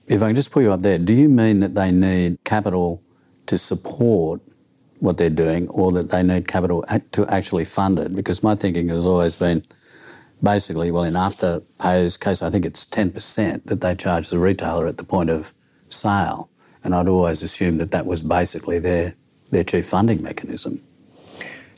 If 0.08 0.22
I 0.22 0.28
can 0.28 0.36
just 0.36 0.50
put 0.50 0.62
you 0.62 0.72
up 0.72 0.80
there, 0.80 0.96
do 0.98 1.12
you 1.12 1.28
mean 1.28 1.60
that 1.60 1.74
they 1.74 1.92
need 1.92 2.38
capital 2.42 3.02
to 3.44 3.58
support 3.58 4.40
what 5.00 5.18
they're 5.18 5.28
doing 5.28 5.68
or 5.68 5.92
that 5.92 6.08
they 6.08 6.22
need 6.22 6.48
capital 6.48 6.82
to 7.12 7.26
actually 7.26 7.64
fund 7.64 7.98
it? 7.98 8.16
Because 8.16 8.42
my 8.42 8.54
thinking 8.54 8.88
has 8.88 9.04
always 9.04 9.36
been 9.36 9.66
basically, 10.42 10.90
well, 10.90 11.04
in 11.04 11.12
Afterpay's 11.12 12.16
case, 12.16 12.40
I 12.40 12.48
think 12.48 12.64
it's 12.64 12.86
10% 12.86 13.64
that 13.64 13.82
they 13.82 13.94
charge 13.94 14.30
the 14.30 14.38
retailer 14.38 14.86
at 14.86 14.96
the 14.96 15.04
point 15.04 15.28
of 15.28 15.52
sale. 15.90 16.48
And 16.82 16.94
I'd 16.94 17.08
always 17.08 17.42
assumed 17.42 17.78
that 17.80 17.90
that 17.90 18.06
was 18.06 18.22
basically 18.22 18.78
their, 18.78 19.14
their 19.50 19.64
chief 19.64 19.86
funding 19.86 20.22
mechanism. 20.22 20.80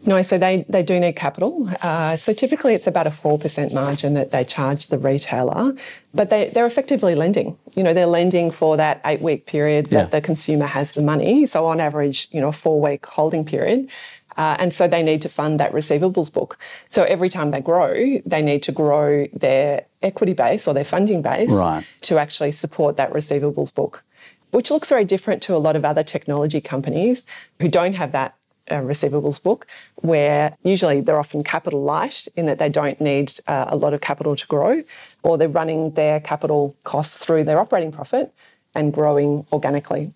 No, 0.06 0.22
so 0.22 0.38
they, 0.38 0.64
they 0.68 0.82
do 0.82 0.98
need 0.98 1.14
capital. 1.14 1.70
Uh, 1.82 2.16
so 2.16 2.32
typically 2.32 2.74
it's 2.74 2.86
about 2.86 3.06
a 3.06 3.10
4% 3.10 3.74
margin 3.74 4.14
that 4.14 4.30
they 4.30 4.44
charge 4.44 4.86
the 4.86 4.98
retailer, 4.98 5.74
but 6.14 6.30
they, 6.30 6.48
they're 6.48 6.66
effectively 6.66 7.14
lending. 7.14 7.58
You 7.74 7.82
know, 7.82 7.92
they're 7.92 8.06
lending 8.06 8.50
for 8.50 8.76
that 8.78 9.00
eight 9.04 9.20
week 9.20 9.46
period 9.46 9.86
that 9.86 9.92
yeah. 9.92 10.04
the 10.06 10.20
consumer 10.20 10.66
has 10.66 10.94
the 10.94 11.02
money. 11.02 11.44
So 11.46 11.66
on 11.66 11.80
average, 11.80 12.28
you 12.30 12.40
know, 12.40 12.48
a 12.48 12.52
four 12.52 12.80
week 12.80 13.04
holding 13.04 13.44
period. 13.44 13.90
Uh, 14.36 14.56
and 14.58 14.72
so 14.72 14.88
they 14.88 15.02
need 15.02 15.20
to 15.20 15.28
fund 15.28 15.60
that 15.60 15.72
receivables 15.72 16.32
book. 16.32 16.56
So 16.88 17.04
every 17.04 17.28
time 17.28 17.50
they 17.50 17.60
grow, 17.60 18.18
they 18.24 18.40
need 18.40 18.62
to 18.62 18.72
grow 18.72 19.26
their 19.34 19.84
equity 20.02 20.32
base 20.32 20.66
or 20.66 20.72
their 20.72 20.84
funding 20.84 21.20
base 21.20 21.52
right. 21.52 21.84
to 22.02 22.18
actually 22.18 22.52
support 22.52 22.96
that 22.96 23.12
receivables 23.12 23.74
book, 23.74 24.02
which 24.50 24.70
looks 24.70 24.88
very 24.88 25.04
different 25.04 25.42
to 25.42 25.54
a 25.54 25.58
lot 25.58 25.76
of 25.76 25.84
other 25.84 26.02
technology 26.02 26.60
companies 26.60 27.26
who 27.60 27.68
don't 27.68 27.94
have 27.94 28.12
that 28.12 28.34
uh, 28.70 28.76
receivables 28.76 29.42
book, 29.42 29.66
where 29.96 30.56
usually 30.62 31.00
they're 31.00 31.18
often 31.18 31.42
capital 31.44 31.82
light 31.82 32.28
in 32.36 32.46
that 32.46 32.58
they 32.58 32.68
don't 32.68 33.00
need 33.00 33.32
uh, 33.46 33.66
a 33.68 33.76
lot 33.76 33.94
of 33.94 34.00
capital 34.00 34.36
to 34.36 34.46
grow, 34.46 34.82
or 35.22 35.38
they're 35.38 35.48
running 35.48 35.92
their 35.92 36.20
capital 36.20 36.76
costs 36.84 37.24
through 37.24 37.44
their 37.44 37.58
operating 37.58 37.92
profit 37.92 38.32
and 38.74 38.92
growing 38.92 39.46
organically. 39.52 40.12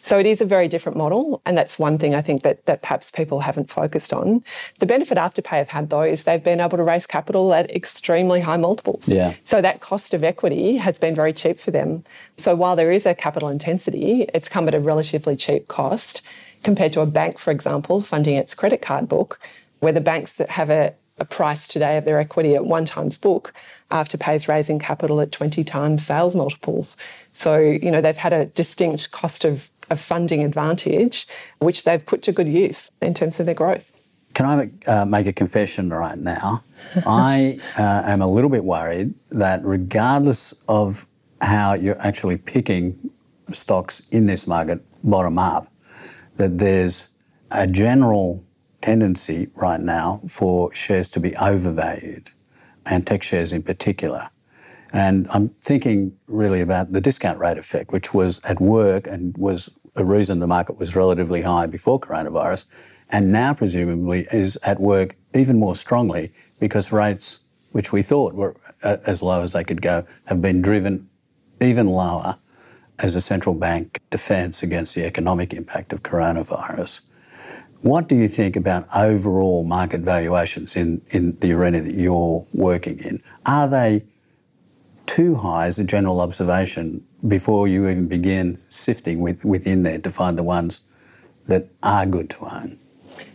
So 0.00 0.18
it 0.18 0.26
is 0.26 0.40
a 0.40 0.44
very 0.44 0.68
different 0.68 0.96
model, 0.96 1.40
and 1.44 1.56
that's 1.56 1.78
one 1.78 1.98
thing 1.98 2.14
I 2.14 2.20
think 2.20 2.42
that, 2.42 2.66
that 2.66 2.82
perhaps 2.82 3.10
people 3.10 3.40
haven't 3.40 3.70
focused 3.70 4.12
on. 4.12 4.44
The 4.78 4.86
benefit 4.86 5.18
Afterpay 5.18 5.58
have 5.58 5.68
had 5.68 5.90
though 5.90 6.02
is 6.02 6.24
they've 6.24 6.42
been 6.42 6.60
able 6.60 6.78
to 6.78 6.84
raise 6.84 7.06
capital 7.06 7.52
at 7.54 7.70
extremely 7.70 8.40
high 8.40 8.56
multiples. 8.56 9.08
Yeah. 9.08 9.34
So 9.42 9.60
that 9.60 9.80
cost 9.80 10.14
of 10.14 10.22
equity 10.22 10.76
has 10.76 10.98
been 10.98 11.14
very 11.14 11.32
cheap 11.32 11.58
for 11.58 11.70
them. 11.70 12.04
So 12.36 12.54
while 12.54 12.76
there 12.76 12.90
is 12.90 13.06
a 13.06 13.14
capital 13.14 13.48
intensity, 13.48 14.26
it's 14.34 14.48
come 14.48 14.68
at 14.68 14.74
a 14.74 14.80
relatively 14.80 15.36
cheap 15.36 15.68
cost 15.68 16.22
compared 16.62 16.92
to 16.94 17.00
a 17.00 17.06
bank, 17.06 17.38
for 17.38 17.50
example, 17.50 18.00
funding 18.00 18.34
its 18.34 18.54
credit 18.54 18.82
card 18.82 19.08
book, 19.08 19.40
where 19.80 19.92
the 19.92 20.00
banks 20.00 20.34
that 20.34 20.50
have 20.50 20.70
a, 20.70 20.94
a 21.18 21.24
price 21.24 21.68
today 21.68 21.96
of 21.96 22.04
their 22.04 22.18
equity 22.18 22.54
at 22.54 22.64
one 22.64 22.84
times 22.84 23.18
book, 23.18 23.52
Afterpay's 23.90 24.48
raising 24.48 24.78
capital 24.78 25.20
at 25.20 25.32
20 25.32 25.64
times 25.64 26.04
sales 26.04 26.34
multiples. 26.34 26.96
So, 27.32 27.58
you 27.58 27.90
know, 27.90 28.00
they've 28.00 28.16
had 28.16 28.32
a 28.32 28.46
distinct 28.46 29.10
cost 29.12 29.44
of, 29.44 29.70
of 29.90 30.00
funding 30.00 30.44
advantage, 30.44 31.26
which 31.58 31.84
they've 31.84 32.04
put 32.04 32.22
to 32.22 32.32
good 32.32 32.48
use 32.48 32.90
in 33.00 33.14
terms 33.14 33.40
of 33.40 33.46
their 33.46 33.54
growth. 33.54 33.94
Can 34.34 34.46
I 34.86 34.90
uh, 34.90 35.04
make 35.04 35.26
a 35.26 35.32
confession 35.32 35.90
right 35.90 36.18
now? 36.18 36.62
I 37.06 37.58
uh, 37.78 38.02
am 38.04 38.22
a 38.22 38.26
little 38.28 38.50
bit 38.50 38.64
worried 38.64 39.14
that 39.30 39.64
regardless 39.64 40.52
of 40.68 41.06
how 41.40 41.72
you're 41.74 42.00
actually 42.00 42.36
picking 42.36 43.10
stocks 43.52 44.00
in 44.10 44.26
this 44.26 44.46
market 44.46 44.84
bottom 45.02 45.38
up, 45.38 45.72
that 46.38 46.58
there's 46.58 47.08
a 47.50 47.66
general 47.66 48.44
tendency 48.80 49.48
right 49.54 49.80
now 49.80 50.20
for 50.28 50.74
shares 50.74 51.08
to 51.10 51.20
be 51.20 51.36
overvalued, 51.36 52.30
and 52.86 53.06
tech 53.06 53.22
shares 53.22 53.52
in 53.52 53.62
particular. 53.62 54.30
And 54.92 55.26
I'm 55.30 55.50
thinking 55.62 56.16
really 56.26 56.60
about 56.62 56.92
the 56.92 57.00
discount 57.00 57.38
rate 57.38 57.58
effect, 57.58 57.92
which 57.92 58.14
was 58.14 58.40
at 58.44 58.60
work 58.60 59.06
and 59.06 59.36
was 59.36 59.70
a 59.96 60.04
reason 60.04 60.38
the 60.38 60.46
market 60.46 60.78
was 60.78 60.96
relatively 60.96 61.42
high 61.42 61.66
before 61.66 62.00
coronavirus, 62.00 62.66
and 63.10 63.32
now 63.32 63.52
presumably 63.52 64.26
is 64.32 64.56
at 64.62 64.80
work 64.80 65.16
even 65.34 65.58
more 65.58 65.74
strongly 65.74 66.32
because 66.58 66.92
rates, 66.92 67.40
which 67.72 67.92
we 67.92 68.02
thought 68.02 68.32
were 68.34 68.56
uh, 68.82 68.96
as 69.04 69.22
low 69.22 69.42
as 69.42 69.52
they 69.52 69.64
could 69.64 69.82
go, 69.82 70.06
have 70.26 70.40
been 70.40 70.62
driven 70.62 71.08
even 71.60 71.88
lower 71.88 72.38
as 73.00 73.14
a 73.14 73.20
central 73.20 73.54
bank 73.54 74.00
defence 74.10 74.62
against 74.62 74.94
the 74.94 75.04
economic 75.04 75.52
impact 75.52 75.92
of 75.92 76.02
coronavirus. 76.02 77.02
What 77.80 78.08
do 78.08 78.16
you 78.16 78.26
think 78.26 78.56
about 78.56 78.88
overall 78.94 79.62
market 79.62 80.00
valuations 80.00 80.76
in, 80.76 81.00
in 81.10 81.38
the 81.38 81.52
arena 81.52 81.80
that 81.80 81.94
you're 81.94 82.44
working 82.52 82.98
in? 82.98 83.22
Are 83.46 83.68
they 83.68 84.04
too 85.06 85.36
high 85.36 85.66
as 85.66 85.78
a 85.78 85.84
general 85.84 86.20
observation 86.20 87.04
before 87.26 87.68
you 87.68 87.88
even 87.88 88.08
begin 88.08 88.56
sifting 88.68 89.20
with, 89.20 89.44
within 89.44 89.84
there 89.84 89.98
to 89.98 90.10
find 90.10 90.36
the 90.36 90.42
ones 90.42 90.82
that 91.46 91.68
are 91.82 92.04
good 92.04 92.30
to 92.30 92.44
own? 92.44 92.78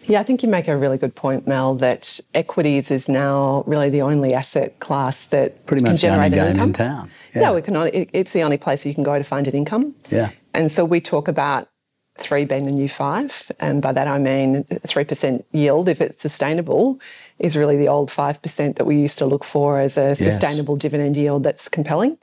Yeah, 0.05 0.19
I 0.19 0.23
think 0.23 0.43
you 0.43 0.49
make 0.49 0.67
a 0.67 0.75
really 0.75 0.97
good 0.97 1.15
point, 1.15 1.47
Mal, 1.47 1.75
that 1.75 2.19
equities 2.33 2.91
is 2.91 3.07
now 3.07 3.63
really 3.65 3.89
the 3.89 4.01
only 4.01 4.33
asset 4.33 4.79
class 4.79 5.25
that 5.27 5.65
Pretty 5.65 5.81
much 5.81 6.01
can 6.01 6.11
generate 6.11 6.31
the 6.33 6.39
only 6.39 6.53
game 6.53 6.69
income. 6.69 6.69
in 6.69 6.73
town. 6.73 7.11
Yeah, 7.41 7.51
we 7.51 7.61
can. 7.61 7.75
Only, 7.75 8.09
it's 8.13 8.33
the 8.33 8.43
only 8.43 8.57
place 8.57 8.85
you 8.85 8.93
can 8.93 9.03
go 9.03 9.17
to 9.17 9.23
find 9.23 9.47
an 9.47 9.55
income. 9.55 9.95
Yeah. 10.09 10.31
And 10.53 10.71
so 10.71 10.85
we 10.85 11.01
talk 11.01 11.27
about 11.27 11.69
three 12.17 12.45
being 12.45 12.65
the 12.65 12.71
new 12.71 12.87
five, 12.87 13.51
and 13.59 13.81
by 13.81 13.91
that 13.91 14.07
I 14.07 14.19
mean 14.19 14.65
three 14.87 15.03
percent 15.03 15.45
yield 15.51 15.89
if 15.89 15.99
it's 15.99 16.21
sustainable 16.21 16.99
is 17.39 17.57
really 17.57 17.75
the 17.77 17.87
old 17.87 18.11
five 18.11 18.41
percent 18.41 18.75
that 18.75 18.85
we 18.85 18.95
used 18.97 19.17
to 19.17 19.25
look 19.25 19.43
for 19.43 19.79
as 19.79 19.97
a 19.97 20.15
sustainable 20.15 20.75
dividend 20.75 21.17
yield 21.17 21.43
that's 21.43 21.67
compelling, 21.67 22.17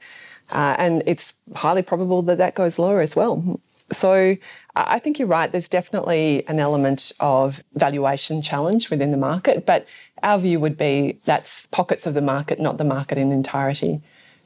uh, 0.53 0.77
and 0.79 1.03
it's 1.07 1.35
highly 1.57 1.83
probable 1.83 2.23
that 2.23 2.39
that 2.39 2.55
goes 2.55 2.79
lower 2.79 3.01
as 3.01 3.17
well. 3.17 3.61
So 3.93 4.37
I 4.77 5.01
think 5.01 5.19
you're 5.19 5.27
right. 5.27 5.51
There's 5.51 5.69
definitely 5.69 6.47
an 6.47 6.61
element 6.61 7.13
of 7.19 7.65
valuation 7.75 8.41
challenge 8.41 8.89
within 8.89 9.11
the 9.11 9.17
market, 9.17 9.67
but 9.67 9.87
our 10.23 10.39
view 10.39 10.61
would 10.61 10.77
be 10.77 11.19
that's 11.25 11.67
pockets 11.67 12.07
of 12.07 12.15
the 12.15 12.21
market, 12.21 12.61
not 12.61 12.79
the 12.79 12.85
market 12.85 13.19
in 13.19 13.33
entirety. 13.33 14.01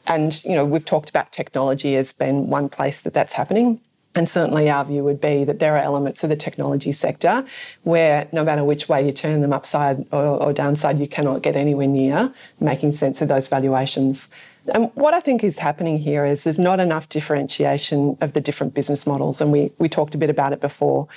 And 0.07 0.43
you 0.45 0.55
know, 0.55 0.65
we've 0.65 0.85
talked 0.85 1.09
about 1.09 1.33
technology 1.33 1.97
as 1.97 2.13
being 2.13 2.49
one 2.49 2.69
place 2.69 3.03
that 3.03 3.15
that's 3.15 3.35
happening. 3.35 3.81
And 4.17 4.29
certainly 4.29 4.71
our 4.71 4.85
view 4.85 5.03
would 5.03 5.21
be 5.21 5.43
that 5.45 5.59
there 5.59 5.75
are 5.77 5.83
elements 5.83 6.23
of 6.23 6.31
the 6.31 6.37
technology 6.37 6.93
sector 6.93 7.45
where 7.83 8.29
no 8.31 8.45
matter 8.45 8.63
which 8.63 8.89
way 8.89 9.05
you 9.05 9.13
turn 9.13 9.41
them 9.41 9.53
upside 9.53 10.07
or, 10.13 10.41
or 10.41 10.53
downside, 10.53 11.01
you 11.01 11.09
cannot 11.09 11.43
get 11.43 11.57
anywhere 11.57 11.89
near 11.89 12.33
making 12.61 12.93
sense 12.93 13.21
of 13.21 13.29
those 13.29 13.49
valuations. 13.49 14.31
And 14.73 14.91
what 14.95 15.15
I 15.15 15.21
think 15.21 15.43
is 15.43 15.59
happening 15.59 15.99
here 15.99 16.25
is 16.25 16.45
there's 16.45 16.61
not 16.61 16.81
enough 16.81 17.09
differentiation 17.09 18.17
of 18.21 18.33
the 18.33 18.41
different 18.41 18.73
business 18.73 19.07
models. 19.07 19.41
And 19.41 19.51
we, 19.51 19.73
we 19.79 19.89
talked 19.89 20.15
a 20.15 20.19
bit 20.19 20.31
about 20.31 20.53
it 20.53 20.61
before. 20.61 21.09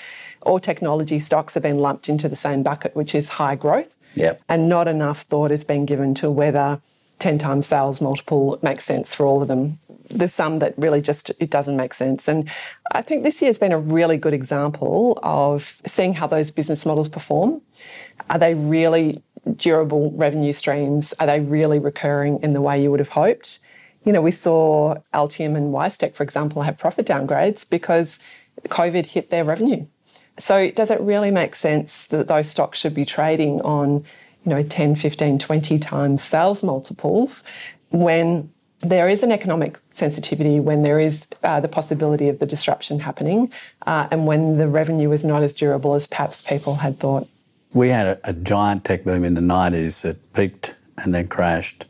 All 0.41 0.60
technology 0.60 1.19
stocks 1.19 1.54
have 1.54 1.63
been 1.63 1.78
lumped 1.78 2.10
into 2.10 2.28
the 2.28 2.36
same 2.36 2.63
bucket, 2.63 2.95
which 2.95 3.13
is 3.13 3.30
high 3.30 3.56
growth. 3.56 3.93
Yep. 4.15 4.41
And 4.50 4.67
not 4.67 4.88
enough 4.88 5.21
thought 5.21 5.52
has 5.52 5.63
been 5.63 5.86
given 5.86 6.15
to 6.15 6.32
whether 6.32 6.82
10 7.19 7.38
times 7.38 7.67
sales 7.67 8.01
multiple 8.01 8.60
makes 8.62 8.84
sense 8.84 9.15
for 9.15 9.25
all 9.25 9.41
of 9.41 9.47
them. 9.47 9.80
There's 10.10 10.34
some 10.34 10.60
that 10.60 10.73
really 10.77 11.01
just 11.01 11.32
it 11.39 11.49
doesn't 11.49 11.75
make 11.75 11.93
sense. 11.93 12.27
And 12.27 12.49
I 12.93 13.01
think 13.01 13.23
this 13.23 13.41
year 13.41 13.49
has 13.49 13.58
been 13.58 13.71
a 13.71 13.80
really 13.80 14.17
good 14.17 14.34
example 14.34 15.19
of 15.23 15.63
seeing 15.86 16.13
how 16.13 16.27
those 16.27 16.51
business 16.51 16.86
models 16.86 17.10
perform. 17.10 17.62
Are 18.30 18.39
they 18.39 18.53
really 18.53 19.21
durable 19.56 20.12
revenue 20.12 20.53
streams? 20.53 21.13
Are 21.19 21.27
they 21.27 21.39
really 21.39 21.80
recurring 21.80 22.39
in 22.41 22.53
the 22.53 22.62
way 22.62 22.82
you 22.82 22.91
would 22.91 22.99
have 22.99 23.10
hoped? 23.10 23.60
You 24.03 24.13
know, 24.13 24.21
we 24.21 24.32
saw 24.32 24.95
Altium 25.13 25.58
and 25.58 25.73
WiseTech, 25.73 26.15
for 26.15 26.23
example, 26.23 26.62
have 26.62 26.77
profit 26.77 27.06
downgrades 27.06 27.69
because 27.69 28.19
COVID 28.67 29.08
hit 29.08 29.30
their 29.30 29.43
revenue. 29.43 29.86
So 30.38 30.69
does 30.71 30.91
it 30.91 31.01
really 31.01 31.32
make 31.32 31.56
sense 31.56 32.06
that 32.08 32.27
those 32.27 32.47
stocks 32.47 32.80
should 32.80 32.93
be 32.93 33.06
trading 33.06 33.60
on, 33.62 34.06
you 34.47 34.53
know, 34.53 34.63
10, 34.63 34.95
15, 34.95 35.39
20 35.39 35.77
times 35.77 36.23
sales 36.23 36.63
multiples 36.63 37.43
when 37.89 38.49
there 38.79 39.10
is 39.10 39.21
an 39.21 39.29
economic 39.29 39.77
sensitivity, 39.89 40.62
when 40.62 40.83
there 40.83 41.01
is 41.01 41.27
uh, 41.43 41.60
the 41.60 41.67
possibility 41.67 42.29
of 42.29 42.39
the 42.39 42.45
disruption 42.45 42.99
happening, 42.99 43.51
uh, 43.86 44.07
and 44.10 44.25
when 44.25 44.57
the 44.57 44.69
revenue 44.69 45.12
is 45.12 45.25
not 45.25 45.43
as 45.43 45.53
durable 45.53 45.95
as 45.95 46.07
perhaps 46.07 46.41
people 46.41 46.75
had 46.75 46.97
thought? 46.97 47.27
We 47.73 47.89
had 47.89 48.07
a, 48.07 48.19
a 48.23 48.31
giant 48.31 48.86
tech 48.86 49.03
boom 49.03 49.25
in 49.25 49.33
the 49.33 49.41
90s 49.41 50.03
that 50.03 50.31
peaked 50.31 50.77
and 50.97 51.13
then 51.13 51.27
crashed 51.27 51.86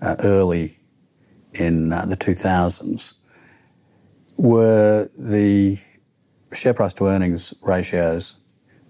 uh, 0.00 0.14
early 0.20 0.78
in 1.54 1.92
uh, 1.92 2.04
the 2.04 2.16
2000s. 2.16 3.14
Were 4.36 5.08
the 5.18 5.78
share 6.52 6.74
price 6.74 6.94
to 6.94 7.08
earnings 7.08 7.52
ratios 7.62 8.36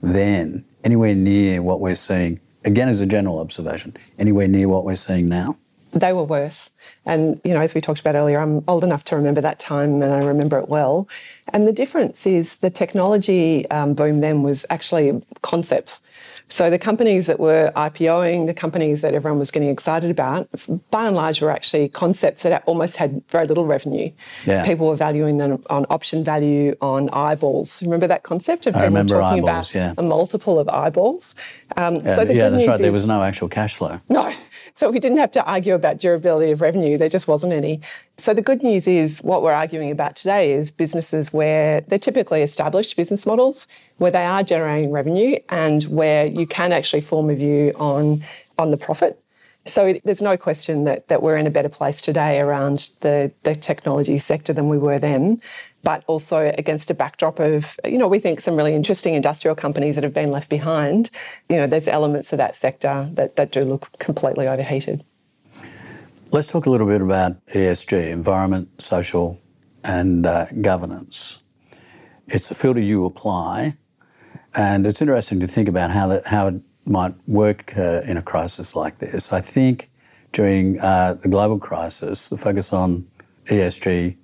then 0.03 0.67
anywhere 0.85 1.15
near 1.15 1.63
what 1.63 1.81
we're 1.81 1.95
seeing, 1.95 2.41
again 2.67 2.89
as 2.89 3.01
a 3.01 3.07
general 3.07 3.39
observation, 3.39 3.97
anywhere 4.19 4.49
near 4.49 4.69
what 4.69 4.85
we're 4.85 4.97
seeing 4.97 5.29
now? 5.29 5.57
They 5.93 6.13
were 6.13 6.25
worse. 6.25 6.71
And, 7.07 7.41
you 7.45 7.55
know, 7.55 7.61
as 7.61 7.75
we 7.75 7.81
talked 7.81 8.01
about 8.01 8.17
earlier, 8.17 8.39
I'm 8.39 8.63
old 8.69 8.85
enough 8.85 9.05
to 9.05 9.17
remember 9.17 9.41
that 9.41 9.59
time 9.59 10.03
and 10.03 10.13
I 10.13 10.19
remember 10.19 10.59
it 10.59 10.69
well. 10.69 11.09
And 11.53 11.67
the 11.67 11.73
difference 11.73 12.27
is 12.27 12.59
the 12.59 12.69
technology 12.69 13.67
um, 13.71 13.95
boom 13.95 14.19
then 14.21 14.43
was 14.43 14.67
actually 14.69 15.23
concepts. 15.41 16.03
So 16.49 16.71
the 16.71 16.79
companies 16.79 17.27
that 17.27 17.41
were 17.41 17.73
IPOing, 17.75 18.47
the 18.47 18.55
companies 18.55 19.03
that 19.03 19.15
everyone 19.15 19.39
was 19.39 19.51
getting 19.51 19.69
excited 19.69 20.11
about, 20.11 20.49
by 20.91 21.07
and 21.07 21.17
large 21.17 21.41
were 21.41 21.51
actually 21.51 21.89
concepts 21.89 22.45
that 22.45 22.63
almost 22.67 22.97
had 22.97 23.23
very 23.29 23.47
little 23.47 23.67
revenue. 23.67 24.13
Yeah. 24.45 24.65
People 24.65 24.87
were 24.87 24.97
valuing 24.97 25.39
them 25.39 25.63
on 25.71 25.87
option 25.91 26.23
value, 26.23 26.77
on 26.81 27.11
eyeballs. 27.11 27.83
Remember 27.83 28.07
that 28.07 28.23
concept 28.23 28.67
of 28.67 28.75
people 28.75 29.05
talking 29.05 29.41
eyeballs, 29.41 29.71
about 29.71 29.75
yeah. 29.75 29.95
a 29.99 30.03
multiple 30.03 30.59
of 30.59 30.69
eyeballs? 30.69 31.35
Um, 31.77 31.97
Yeah, 31.97 32.15
so 32.15 32.25
the 32.25 32.37
yeah 32.37 32.49
that's 32.49 32.67
right. 32.67 32.81
there 32.81 32.93
was 32.93 33.07
no 33.07 33.23
actual 33.23 33.49
cash 33.49 33.75
flow. 33.75 34.01
no. 34.09 34.33
So 34.77 34.91
we 34.91 35.01
didn't 35.01 35.17
have 35.17 35.31
to 35.33 35.45
argue 35.45 35.75
about 35.75 35.99
durability 35.99 36.53
of 36.53 36.61
revenue. 36.61 36.99
There 36.99 37.09
just 37.09 37.27
wasn't 37.27 37.55
any. 37.55 37.81
So 38.19 38.35
the 38.35 38.43
good 38.43 38.63
news 38.63 38.87
is 38.87 39.21
what 39.21 39.43
we're 39.43 39.55
arguing 39.55 39.91
about 39.91 40.17
today 40.17 40.53
is 40.53 40.71
businesses 40.71 41.33
where 41.33 41.81
they're 41.81 41.99
typically 41.99 42.43
established 42.43 42.95
business 42.95 43.25
models, 43.25 43.67
where 43.97 44.11
they 44.11 44.25
are 44.25 44.43
generating 44.43 44.91
revenue 44.91 45.39
and 45.49 45.85
where 45.85 46.27
you 46.27 46.47
can 46.47 46.73
actually 46.73 47.01
form 47.01 47.31
a 47.31 47.35
view 47.35 47.73
on, 47.77 48.21
on 48.59 48.71
the 48.71 48.77
profit. 48.77 49.19
So 49.65 49.95
there's 50.05 50.23
no 50.23 50.37
question 50.37 50.85
that, 50.85 51.09
that 51.09 51.23
we're 51.23 51.39
in 51.39 51.47
a 51.47 51.51
better 51.51 51.71
place 51.71 52.03
today 52.03 52.39
around 52.39 52.91
the, 53.01 53.33
the 53.45 53.55
technology 53.55 54.19
sector 54.19 54.53
than 54.53 54.69
we 54.69 54.79
were 54.79 54.99
then, 54.99 55.41
but 55.87 56.03
also 56.09 56.53
against 56.59 56.91
a 56.91 56.95
backdrop 56.95 57.39
of, 57.39 57.79
you 57.85 57.97
know, 57.97 58.09
we 58.09 58.19
think 58.19 58.41
some 58.41 58.57
really 58.57 58.75
interesting 58.75 59.15
industrial 59.15 59.55
companies 59.55 59.95
that 59.95 60.03
have 60.03 60.13
been 60.13 60.33
left 60.33 60.51
behind. 60.51 61.13
You 61.49 61.59
know, 61.59 61.69
there's 61.69 61.87
elements 61.87 62.33
of 62.33 62.39
that 62.39 62.57
sector 62.57 63.09
that, 63.13 63.37
that 63.37 63.53
do 63.53 63.61
look 63.61 63.97
completely 64.01 64.49
overheated. 64.49 65.05
Let's 66.33 66.51
talk 66.51 66.67
a 66.67 66.71
little 66.71 66.89
bit 66.89 67.01
about 67.03 67.37
ESG, 67.55 68.09
environment, 68.09 68.83
social, 68.83 69.41
and 69.85 70.27
uh, 70.27 70.47
governance. 70.61 71.45
It's 72.27 72.51
a 72.51 72.57
filter 72.57 72.81
you 72.81 73.05
apply, 73.05 73.77
and 74.57 74.89
it's 74.89 75.01
interesting 75.01 75.39
to 75.39 75.47
think 75.47 75.69
about 75.69 75.93
how 75.93 76.09
that 76.09 76.27
how 76.27 76.49
it 76.49 76.63
might 76.85 77.15
work 77.29 77.79
uh, 77.79 78.01
in 78.05 78.17
a 78.17 78.23
crisis 78.23 78.75
like 78.75 78.99
this. 78.99 79.33
I 79.33 79.41
think 79.41 79.89
during 80.33 80.81
uh, 80.81 81.15
the 81.15 81.29
global 81.29 81.61
crisis, 81.61 82.29
the 82.29 82.37
focus 82.37 82.73
on 82.73 83.07
ESG 83.45 84.17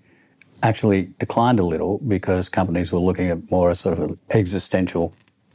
actually 0.62 1.12
declined 1.18 1.58
a 1.58 1.64
little 1.64 1.98
because 2.06 2.48
companies 2.48 2.92
were 2.92 3.00
looking 3.00 3.28
at 3.28 3.50
more 3.50 3.70
a 3.70 3.74
sort 3.74 3.98
of 3.98 4.10
an 4.10 4.18
existential 4.30 5.12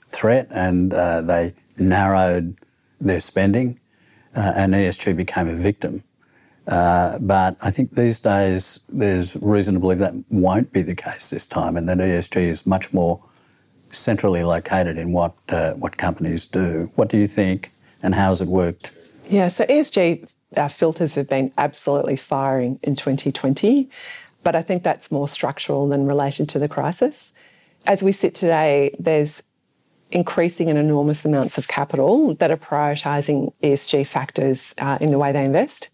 threat, 0.10 0.48
and 0.52 0.94
uh, 0.94 1.22
they 1.22 1.54
narrowed 1.78 2.58
their 3.00 3.20
spending, 3.20 3.80
uh, 4.36 4.54
and 4.56 4.74
ESG 4.74 5.16
became 5.16 5.48
a 5.48 5.56
victim. 5.56 6.04
Uh, 6.68 7.18
but 7.20 7.56
I 7.62 7.72
think 7.72 7.92
these 7.92 8.20
days 8.20 8.82
there's 8.90 9.38
reason 9.42 9.76
to 9.76 9.80
believe 9.80 10.00
that 10.00 10.14
won't 10.30 10.74
be 10.74 10.82
the 10.82 10.96
case 10.96 11.30
this 11.30 11.46
time, 11.46 11.78
and 11.78 11.88
that 11.88 11.98
ESG 12.00 12.42
is 12.42 12.66
much 12.66 12.94
more 12.94 13.24
centrally 13.90 14.44
located 14.44 14.98
in 14.98 15.14
what 15.14 15.34
uh, 15.50 15.74
what 15.74 15.98
companies 15.98 16.48
do. 16.48 16.92
What 16.96 17.08
do 17.10 17.18
you 17.18 17.28
think, 17.28 17.72
and 18.04 18.16
how 18.16 18.30
has 18.30 18.42
it 18.42 18.50
worked? 18.50 18.92
Yeah, 19.30 19.48
so 19.48 19.66
ESG 19.66 20.30
filters 20.72 21.16
have 21.16 21.30
been 21.30 21.52
absolutely 21.58 22.16
firing 22.16 22.80
in 22.84 22.96
2020, 22.96 23.90
but 24.48 24.56
I 24.56 24.62
think 24.62 24.82
that's 24.82 25.12
more 25.12 25.28
structural 25.28 25.90
than 25.90 26.06
related 26.06 26.48
to 26.52 26.58
the 26.58 26.70
crisis. 26.70 27.34
As 27.86 28.02
we 28.02 28.14
sit 28.14 28.34
today, 28.34 28.96
there's 28.98 29.44
increasing 30.10 30.70
and 30.70 30.80
enormous 30.80 31.26
amounts 31.26 31.58
of 31.58 31.68
capital 31.68 32.34
that 32.36 32.50
are 32.50 32.56
prioritising 32.56 33.52
ESG 33.62 34.08
factors 34.08 34.74
uh, 34.78 34.98
in 35.02 35.12
the 35.12 35.20
way 35.20 35.34
they 35.34 35.44
invest. 35.44 35.90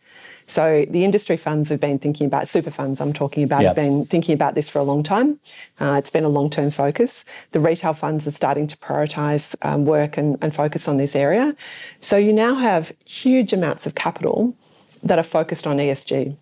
So 0.46 0.86
the 0.88 1.04
industry 1.04 1.36
funds 1.36 1.70
have 1.70 1.82
been 1.82 1.98
thinking 1.98 2.28
about 2.28 2.48
super 2.48 2.70
funds. 2.70 3.02
I'm 3.02 3.12
talking 3.12 3.44
about 3.44 3.64
Yep. 3.64 3.76
have 3.76 3.86
been 3.88 4.06
thinking 4.06 4.36
about 4.36 4.54
this 4.54 4.70
for 4.70 4.78
a 4.78 4.84
long 4.84 5.02
time. 5.02 5.40
Uh, 5.82 5.96
it's 5.98 6.12
been 6.12 6.24
a 6.24 6.30
long 6.38 6.52
term 6.52 6.70
focus. 6.70 7.26
The 7.54 7.60
retail 7.60 7.94
funds 7.94 8.28
are 8.28 8.38
starting 8.44 8.68
to 8.68 8.78
prioritise 8.78 9.56
um, 9.64 9.84
work 9.86 10.16
and, 10.16 10.38
and 10.44 10.54
focus 10.54 10.88
on 10.88 10.98
this 10.98 11.16
area. 11.16 11.56
So 12.00 12.18
you 12.18 12.32
now 12.32 12.54
have 12.54 12.94
huge 13.04 13.52
amounts 13.52 13.88
of 13.88 13.96
capital 13.96 14.56
that 15.02 15.18
are 15.18 15.24
focused 15.24 15.66
on 15.66 15.78
ESG. 15.78 16.38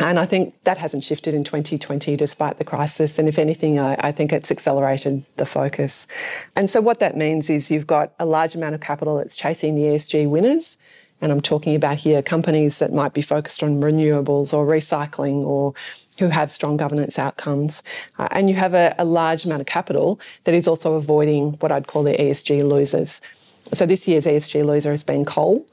And 0.00 0.18
I 0.18 0.26
think 0.26 0.54
that 0.64 0.78
hasn't 0.78 1.02
shifted 1.02 1.34
in 1.34 1.44
2020 1.44 2.16
despite 2.16 2.58
the 2.58 2.64
crisis. 2.64 3.18
And 3.18 3.28
if 3.28 3.38
anything, 3.38 3.78
I, 3.78 3.96
I 3.98 4.12
think 4.12 4.32
it's 4.32 4.50
accelerated 4.50 5.24
the 5.36 5.46
focus. 5.46 6.06
And 6.54 6.70
so 6.70 6.80
what 6.80 7.00
that 7.00 7.16
means 7.16 7.50
is 7.50 7.70
you've 7.70 7.86
got 7.86 8.12
a 8.18 8.26
large 8.26 8.54
amount 8.54 8.74
of 8.74 8.80
capital 8.80 9.16
that's 9.16 9.34
chasing 9.34 9.74
the 9.74 9.82
ESG 9.82 10.28
winners 10.28 10.78
And 11.20 11.32
I'm 11.32 11.40
talking 11.40 11.74
about 11.74 11.98
here 11.98 12.22
companies 12.22 12.78
that 12.78 12.92
might 12.92 13.12
be 13.12 13.22
focused 13.22 13.62
on 13.62 13.80
renewables 13.80 14.52
or 14.54 14.66
recycling 14.66 15.42
or 15.42 15.74
who 16.18 16.28
have 16.28 16.50
strong 16.50 16.76
governance 16.76 17.18
outcomes. 17.18 17.82
Uh, 18.18 18.28
and 18.30 18.48
you 18.48 18.56
have 18.56 18.74
a, 18.74 18.94
a 18.98 19.04
large 19.04 19.44
amount 19.44 19.60
of 19.60 19.66
capital 19.66 20.20
that 20.44 20.54
is 20.54 20.68
also 20.68 20.94
avoiding 20.94 21.52
what 21.54 21.72
I'd 21.72 21.86
call 21.86 22.02
the 22.02 22.12
ESG 22.12 22.62
losers. 22.62 23.20
So 23.72 23.84
this 23.84 24.08
year's 24.08 24.26
ESG 24.26 24.64
loser 24.64 24.92
has 24.92 25.04
been 25.04 25.24
coal, 25.24 25.66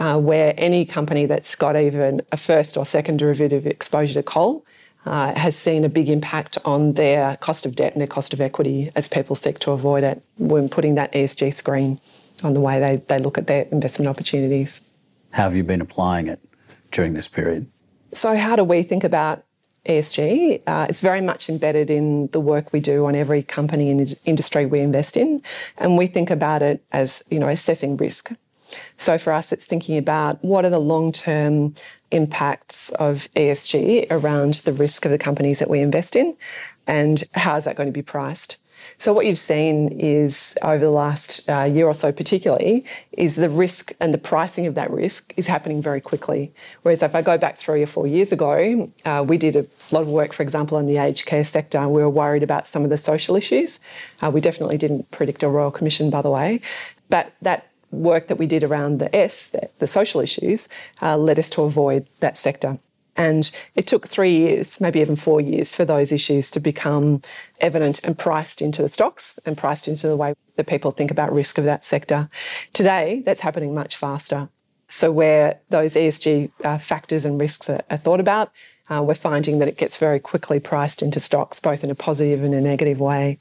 uh, 0.00 0.18
where 0.18 0.54
any 0.56 0.84
company 0.84 1.26
that's 1.26 1.54
got 1.54 1.76
even 1.76 2.22
a 2.32 2.36
first 2.36 2.76
or 2.76 2.84
second 2.86 3.18
derivative 3.18 3.66
exposure 3.66 4.14
to 4.14 4.22
coal 4.22 4.64
uh, 5.04 5.34
has 5.34 5.54
seen 5.54 5.84
a 5.84 5.88
big 5.88 6.08
impact 6.08 6.56
on 6.64 6.94
their 6.94 7.36
cost 7.36 7.66
of 7.66 7.76
debt 7.76 7.92
and 7.92 8.00
their 8.00 8.08
cost 8.08 8.32
of 8.32 8.40
equity 8.40 8.90
as 8.96 9.08
people 9.08 9.36
seek 9.36 9.58
to 9.58 9.70
avoid 9.70 10.02
it 10.02 10.22
when 10.38 10.68
putting 10.68 10.94
that 10.94 11.12
ESG 11.12 11.54
screen 11.54 12.00
on 12.42 12.54
the 12.54 12.60
way 12.60 12.80
they, 12.80 12.96
they 12.96 13.18
look 13.18 13.36
at 13.36 13.46
their 13.46 13.66
investment 13.70 14.08
opportunities. 14.08 14.80
How 15.32 15.44
have 15.44 15.54
you 15.54 15.62
been 15.62 15.82
applying 15.82 16.26
it 16.26 16.40
during 16.90 17.12
this 17.14 17.28
period? 17.28 17.66
So, 18.12 18.36
how 18.36 18.56
do 18.56 18.64
we 18.64 18.82
think 18.82 19.04
about 19.04 19.44
ESG? 19.86 20.62
Uh, 20.66 20.86
it's 20.88 21.00
very 21.00 21.20
much 21.20 21.48
embedded 21.48 21.90
in 21.90 22.28
the 22.28 22.40
work 22.40 22.72
we 22.72 22.80
do 22.80 23.06
on 23.06 23.14
every 23.14 23.42
company 23.42 23.90
and 23.90 24.16
industry 24.24 24.66
we 24.66 24.80
invest 24.80 25.16
in, 25.16 25.42
and 25.78 25.96
we 25.96 26.06
think 26.06 26.30
about 26.30 26.62
it 26.62 26.82
as 26.90 27.22
you 27.30 27.38
know 27.38 27.48
assessing 27.48 27.96
risk. 27.96 28.32
So 28.96 29.18
for 29.18 29.32
us, 29.32 29.52
it's 29.52 29.66
thinking 29.66 29.96
about 29.96 30.42
what 30.44 30.64
are 30.64 30.70
the 30.70 30.78
long 30.78 31.12
term 31.12 31.74
impacts 32.10 32.90
of 32.90 33.28
ESG 33.36 34.06
around 34.10 34.54
the 34.54 34.72
risk 34.72 35.04
of 35.04 35.10
the 35.10 35.18
companies 35.18 35.58
that 35.60 35.70
we 35.70 35.80
invest 35.80 36.16
in, 36.16 36.36
and 36.86 37.22
how 37.34 37.56
is 37.56 37.64
that 37.64 37.76
going 37.76 37.88
to 37.88 37.92
be 37.92 38.02
priced? 38.02 38.56
So 38.98 39.12
what 39.12 39.26
you've 39.26 39.38
seen 39.38 39.88
is 39.88 40.54
over 40.62 40.84
the 40.84 40.90
last 40.90 41.48
uh, 41.48 41.64
year 41.64 41.86
or 41.86 41.94
so, 41.94 42.12
particularly, 42.12 42.84
is 43.12 43.36
the 43.36 43.48
risk 43.48 43.92
and 44.00 44.12
the 44.12 44.18
pricing 44.18 44.66
of 44.66 44.74
that 44.74 44.90
risk 44.90 45.32
is 45.36 45.46
happening 45.46 45.80
very 45.82 46.00
quickly. 46.00 46.52
Whereas 46.82 47.02
if 47.02 47.14
I 47.14 47.22
go 47.22 47.38
back 47.38 47.56
three 47.56 47.82
or 47.82 47.86
four 47.86 48.06
years 48.06 48.32
ago, 48.32 48.90
uh, 49.04 49.24
we 49.26 49.38
did 49.38 49.56
a 49.56 49.66
lot 49.90 50.02
of 50.02 50.08
work, 50.08 50.32
for 50.32 50.42
example, 50.42 50.78
in 50.78 50.86
the 50.86 50.98
aged 50.98 51.26
care 51.26 51.44
sector. 51.44 51.88
We 51.88 52.02
were 52.02 52.10
worried 52.10 52.42
about 52.42 52.66
some 52.66 52.84
of 52.84 52.90
the 52.90 52.98
social 52.98 53.36
issues. 53.36 53.80
Uh, 54.22 54.30
we 54.30 54.40
definitely 54.40 54.78
didn't 54.78 55.10
predict 55.10 55.42
a 55.42 55.48
royal 55.48 55.70
commission, 55.70 56.10
by 56.10 56.22
the 56.22 56.30
way, 56.30 56.60
but 57.08 57.32
that 57.42 57.69
work 57.90 58.28
that 58.28 58.36
we 58.36 58.46
did 58.46 58.62
around 58.64 58.98
the 58.98 59.14
S, 59.14 59.48
the, 59.48 59.68
the 59.78 59.86
social 59.86 60.20
issues, 60.20 60.68
uh, 61.02 61.16
led 61.16 61.38
us 61.38 61.50
to 61.50 61.62
avoid 61.62 62.06
that 62.20 62.38
sector. 62.38 62.78
And 63.16 63.50
it 63.74 63.86
took 63.86 64.08
three 64.08 64.36
years, 64.36 64.80
maybe 64.80 65.00
even 65.00 65.16
four 65.16 65.40
years, 65.40 65.74
for 65.74 65.84
those 65.84 66.12
issues 66.12 66.50
to 66.52 66.60
become 66.60 67.22
evident 67.60 68.02
and 68.04 68.16
priced 68.16 68.62
into 68.62 68.82
the 68.82 68.88
stocks 68.88 69.38
and 69.44 69.58
priced 69.58 69.88
into 69.88 70.08
the 70.08 70.16
way 70.16 70.34
that 70.56 70.66
people 70.66 70.92
think 70.92 71.10
about 71.10 71.32
risk 71.32 71.58
of 71.58 71.64
that 71.64 71.84
sector. 71.84 72.28
Today, 72.72 73.22
that's 73.26 73.40
happening 73.40 73.74
much 73.74 73.96
faster. 73.96 74.48
So, 74.88 75.12
where 75.12 75.60
those 75.68 75.94
ESG 75.94 76.50
uh, 76.64 76.78
factors 76.78 77.24
and 77.24 77.40
risks 77.40 77.68
are, 77.68 77.82
are 77.90 77.96
thought 77.96 78.20
about, 78.20 78.52
uh, 78.90 79.02
we're 79.02 79.14
finding 79.14 79.58
that 79.60 79.68
it 79.68 79.76
gets 79.76 79.96
very 79.96 80.18
quickly 80.18 80.58
priced 80.58 81.00
into 81.02 81.20
stocks, 81.20 81.60
both 81.60 81.84
in 81.84 81.90
a 81.90 81.94
positive 81.94 82.42
and 82.42 82.54
a 82.54 82.60
negative 82.60 83.00
way. 83.00 83.38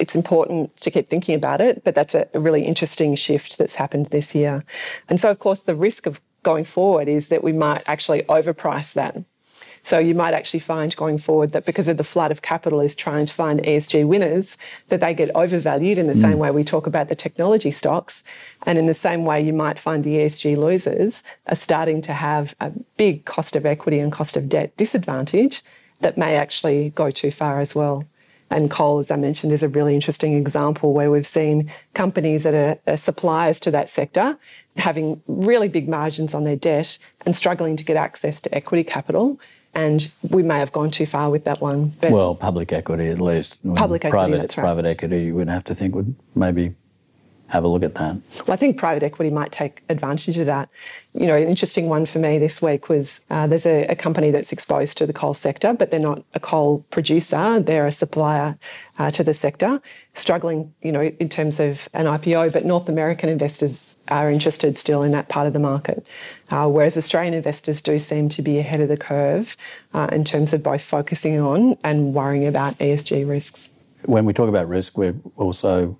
It's 0.00 0.16
important 0.16 0.76
to 0.80 0.90
keep 0.90 1.08
thinking 1.08 1.34
about 1.34 1.60
it, 1.60 1.84
but 1.84 1.94
that's 1.94 2.14
a, 2.14 2.26
a 2.32 2.40
really 2.40 2.64
interesting 2.64 3.14
shift 3.14 3.58
that's 3.58 3.74
happened 3.74 4.06
this 4.06 4.34
year. 4.34 4.64
And 5.08 5.20
so, 5.20 5.30
of 5.30 5.38
course, 5.38 5.60
the 5.60 5.74
risk 5.74 6.06
of 6.06 6.20
going 6.42 6.64
forward 6.64 7.08
is 7.08 7.28
that 7.28 7.44
we 7.44 7.52
might 7.52 7.82
actually 7.86 8.22
overprice 8.22 8.92
that. 8.94 9.16
So 9.86 10.00
you 10.00 10.16
might 10.16 10.34
actually 10.34 10.58
find 10.58 10.96
going 10.96 11.16
forward 11.16 11.52
that 11.52 11.64
because 11.64 11.86
of 11.86 11.96
the 11.96 12.02
flood 12.02 12.32
of 12.32 12.42
capital 12.42 12.80
is 12.80 12.96
trying 12.96 13.24
to 13.26 13.32
find 13.32 13.62
ESG 13.62 14.04
winners, 14.04 14.58
that 14.88 14.98
they 14.98 15.14
get 15.14 15.30
overvalued 15.32 15.96
in 15.96 16.08
the 16.08 16.12
mm. 16.12 16.20
same 16.20 16.38
way 16.38 16.50
we 16.50 16.64
talk 16.64 16.88
about 16.88 17.06
the 17.06 17.14
technology 17.14 17.70
stocks. 17.70 18.24
And 18.66 18.78
in 18.78 18.86
the 18.86 18.94
same 18.94 19.24
way, 19.24 19.40
you 19.40 19.52
might 19.52 19.78
find 19.78 20.02
the 20.02 20.16
ESG 20.16 20.56
losers 20.56 21.22
are 21.46 21.54
starting 21.54 22.02
to 22.02 22.14
have 22.14 22.56
a 22.58 22.72
big 22.96 23.26
cost 23.26 23.54
of 23.54 23.64
equity 23.64 24.00
and 24.00 24.10
cost 24.10 24.36
of 24.36 24.48
debt 24.48 24.76
disadvantage 24.76 25.62
that 26.00 26.18
may 26.18 26.34
actually 26.34 26.90
go 26.90 27.12
too 27.12 27.30
far 27.30 27.60
as 27.60 27.76
well. 27.76 28.06
And 28.50 28.68
coal, 28.68 28.98
as 28.98 29.12
I 29.12 29.16
mentioned, 29.16 29.52
is 29.52 29.62
a 29.62 29.68
really 29.68 29.94
interesting 29.94 30.34
example 30.34 30.94
where 30.94 31.12
we've 31.12 31.26
seen 31.26 31.70
companies 31.94 32.42
that 32.42 32.54
are, 32.54 32.92
are, 32.92 32.96
suppliers 32.96 33.60
to 33.60 33.70
that 33.70 33.88
sector 33.88 34.36
having 34.76 35.22
really 35.28 35.68
big 35.68 35.88
margins 35.88 36.34
on 36.34 36.42
their 36.42 36.56
debt 36.56 36.98
and 37.24 37.36
struggling 37.36 37.76
to 37.76 37.84
get 37.84 37.96
access 37.96 38.40
to 38.40 38.54
equity 38.54 38.84
capital 38.84 39.40
and 39.76 40.10
we 40.30 40.42
may 40.42 40.58
have 40.58 40.72
gone 40.72 40.90
too 40.90 41.06
far 41.06 41.30
with 41.30 41.44
that 41.44 41.60
one. 41.60 41.92
But 42.00 42.10
well, 42.10 42.34
public 42.34 42.72
equity 42.72 43.08
at 43.08 43.20
least. 43.20 43.62
Public 43.74 44.04
equity, 44.04 44.10
private, 44.10 44.38
that's 44.38 44.56
right. 44.56 44.64
Private 44.64 44.86
equity, 44.86 45.24
you 45.24 45.34
would 45.34 45.50
have 45.50 45.64
to 45.64 45.74
think 45.74 45.94
would 45.94 46.16
maybe 46.34 46.74
have 47.50 47.64
a 47.64 47.68
look 47.68 47.82
at 47.82 47.94
that. 47.94 48.16
Well, 48.46 48.54
I 48.54 48.56
think 48.56 48.76
private 48.76 49.02
equity 49.02 49.30
might 49.30 49.52
take 49.52 49.82
advantage 49.88 50.36
of 50.38 50.46
that. 50.46 50.68
You 51.14 51.26
know, 51.26 51.36
an 51.36 51.48
interesting 51.48 51.88
one 51.88 52.04
for 52.04 52.18
me 52.18 52.38
this 52.38 52.60
week 52.60 52.88
was 52.88 53.24
uh, 53.30 53.46
there's 53.46 53.66
a, 53.66 53.84
a, 53.86 53.94
company 53.94 54.30
that's 54.30 54.52
exposed 54.52 54.98
to 54.98 55.06
the 55.06 55.12
coal 55.12 55.32
sector, 55.32 55.72
but 55.72 55.90
they're 55.90 56.00
not 56.00 56.24
a 56.34 56.40
coal 56.40 56.84
producer. 56.90 57.60
They're 57.60 57.86
a 57.86 57.92
supplier 57.92 58.58
uh, 58.98 59.10
to 59.12 59.22
the 59.22 59.32
sector, 59.32 59.80
struggling, 60.12 60.74
you 60.82 60.90
know, 60.90 61.02
in 61.02 61.28
terms 61.28 61.60
of 61.60 61.88
an 61.94 62.06
IPO, 62.06 62.52
but 62.52 62.64
North 62.64 62.88
American 62.88 63.28
investors 63.28 63.96
are 64.08 64.30
interested 64.30 64.76
still 64.76 65.02
in 65.02 65.12
that 65.12 65.28
part 65.28 65.46
of 65.46 65.52
the 65.52 65.58
market. 65.58 66.06
Uh, 66.50 66.68
whereas 66.68 66.96
Australian 66.96 67.34
investors 67.34 67.80
do 67.80 67.98
seem 67.98 68.28
to 68.30 68.42
be 68.42 68.58
ahead 68.58 68.80
of 68.80 68.88
the 68.88 68.96
curve 68.96 69.56
uh, 69.94 70.08
in 70.10 70.24
terms 70.24 70.52
of 70.52 70.62
both 70.62 70.82
focusing 70.82 71.40
on 71.40 71.76
and 71.84 72.12
worrying 72.12 72.46
about 72.46 72.76
ESG 72.78 73.28
risks. 73.28 73.70
When 74.04 74.24
we 74.24 74.32
talk 74.32 74.48
about 74.48 74.68
risk, 74.68 74.98
we're 74.98 75.14
also 75.36 75.98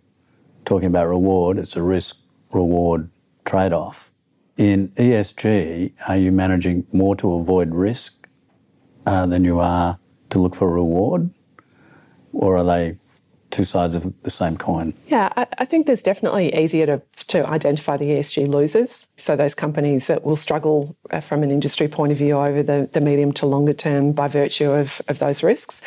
talking 0.66 0.88
about 0.88 1.06
reward. 1.06 1.58
It's 1.58 1.76
a 1.76 1.82
risk 1.82 2.18
reward 2.52 3.08
trade 3.46 3.72
off. 3.72 4.10
In 4.58 4.88
ESG, 4.90 5.92
are 6.08 6.16
you 6.16 6.32
managing 6.32 6.86
more 6.92 7.16
to 7.16 7.34
avoid 7.34 7.74
risk 7.74 8.28
uh, 9.06 9.26
than 9.26 9.44
you 9.44 9.58
are 9.58 9.98
to 10.30 10.38
look 10.38 10.54
for 10.54 10.70
reward? 10.70 11.30
Or 12.32 12.56
are 12.56 12.64
they 12.64 12.98
two 13.50 13.64
sides 13.64 13.94
of 13.94 14.20
the 14.22 14.30
same 14.30 14.56
coin? 14.56 14.92
Yeah, 15.06 15.32
I, 15.36 15.46
I, 15.58 15.64
think 15.64 15.86
there's 15.86 16.02
definitely 16.02 16.54
easier 16.54 16.84
to, 16.86 17.02
to 17.28 17.46
identify 17.48 17.96
the 17.96 18.06
ESG 18.06 18.48
losers. 18.48 19.08
So 19.16 19.36
those 19.36 19.54
companies 19.54 20.08
that 20.08 20.24
will 20.24 20.36
struggle 20.36 20.96
uh, 21.10 21.20
from 21.20 21.42
an 21.42 21.50
industry 21.50 21.88
point 21.88 22.12
of 22.12 22.18
view 22.18 22.36
over 22.36 22.62
the, 22.62 22.90
the 22.92 23.00
medium 23.00 23.32
to 23.34 23.46
longer 23.46 23.72
term 23.72 24.12
by 24.12 24.28
virtue 24.28 24.70
of, 24.70 25.00
of 25.08 25.20
those 25.20 25.42
risks. 25.42 25.80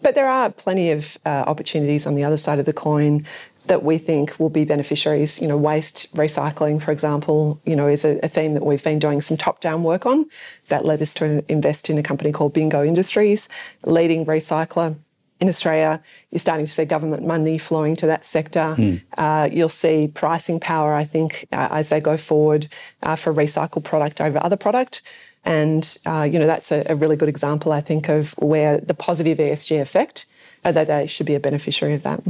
But 0.00 0.16
there 0.16 0.28
are 0.28 0.50
plenty 0.50 0.90
of 0.90 1.16
uh, 1.24 1.44
opportunities 1.46 2.06
on 2.06 2.16
the 2.16 2.24
other 2.24 2.36
side 2.36 2.58
of 2.58 2.64
the 2.64 2.72
coin 2.72 3.24
that 3.66 3.82
we 3.82 3.98
think 3.98 4.38
will 4.38 4.50
be 4.50 4.64
beneficiaries. 4.64 5.40
You 5.40 5.48
know, 5.48 5.56
waste 5.56 6.14
recycling, 6.14 6.82
for 6.82 6.92
example, 6.92 7.60
you 7.64 7.76
know, 7.76 7.86
is 7.86 8.04
a, 8.04 8.18
a 8.24 8.28
theme 8.28 8.54
that 8.54 8.64
we've 8.64 8.82
been 8.82 8.98
doing 8.98 9.20
some 9.20 9.36
top-down 9.36 9.82
work 9.82 10.06
on. 10.06 10.26
That 10.68 10.84
led 10.84 11.00
us 11.00 11.14
to 11.14 11.44
invest 11.50 11.88
in 11.88 11.98
a 11.98 12.02
company 12.02 12.32
called 12.32 12.52
Bingo 12.52 12.84
Industries, 12.84 13.48
leading 13.84 14.26
recycler 14.26 14.96
in 15.42 15.48
Australia, 15.48 16.00
you're 16.30 16.38
starting 16.38 16.66
to 16.66 16.72
see 16.72 16.84
government 16.84 17.26
money 17.26 17.58
flowing 17.58 17.96
to 17.96 18.06
that 18.06 18.24
sector. 18.24 18.76
Mm. 18.78 19.02
Uh, 19.18 19.48
you'll 19.50 19.68
see 19.68 20.06
pricing 20.06 20.60
power, 20.60 20.94
I 20.94 21.02
think, 21.02 21.48
uh, 21.50 21.68
as 21.72 21.88
they 21.88 22.00
go 22.00 22.16
forward 22.16 22.68
uh, 23.02 23.16
for 23.16 23.34
recycled 23.34 23.82
product 23.82 24.20
over 24.20 24.42
other 24.42 24.56
product. 24.56 25.02
And, 25.44 25.98
uh, 26.06 26.28
you 26.30 26.38
know, 26.38 26.46
that's 26.46 26.70
a, 26.70 26.84
a, 26.86 26.94
really 26.94 27.16
good 27.16 27.28
example, 27.28 27.72
I 27.72 27.80
think, 27.80 28.08
of 28.08 28.32
where 28.38 28.78
the 28.78 28.94
positive 28.94 29.38
ESG 29.38 29.80
effect, 29.80 30.26
that 30.62 30.86
they 30.86 31.06
should 31.06 31.26
be 31.26 31.34
a 31.34 31.40
beneficiary 31.40 31.94
of 31.94 32.02
that. 32.04 32.22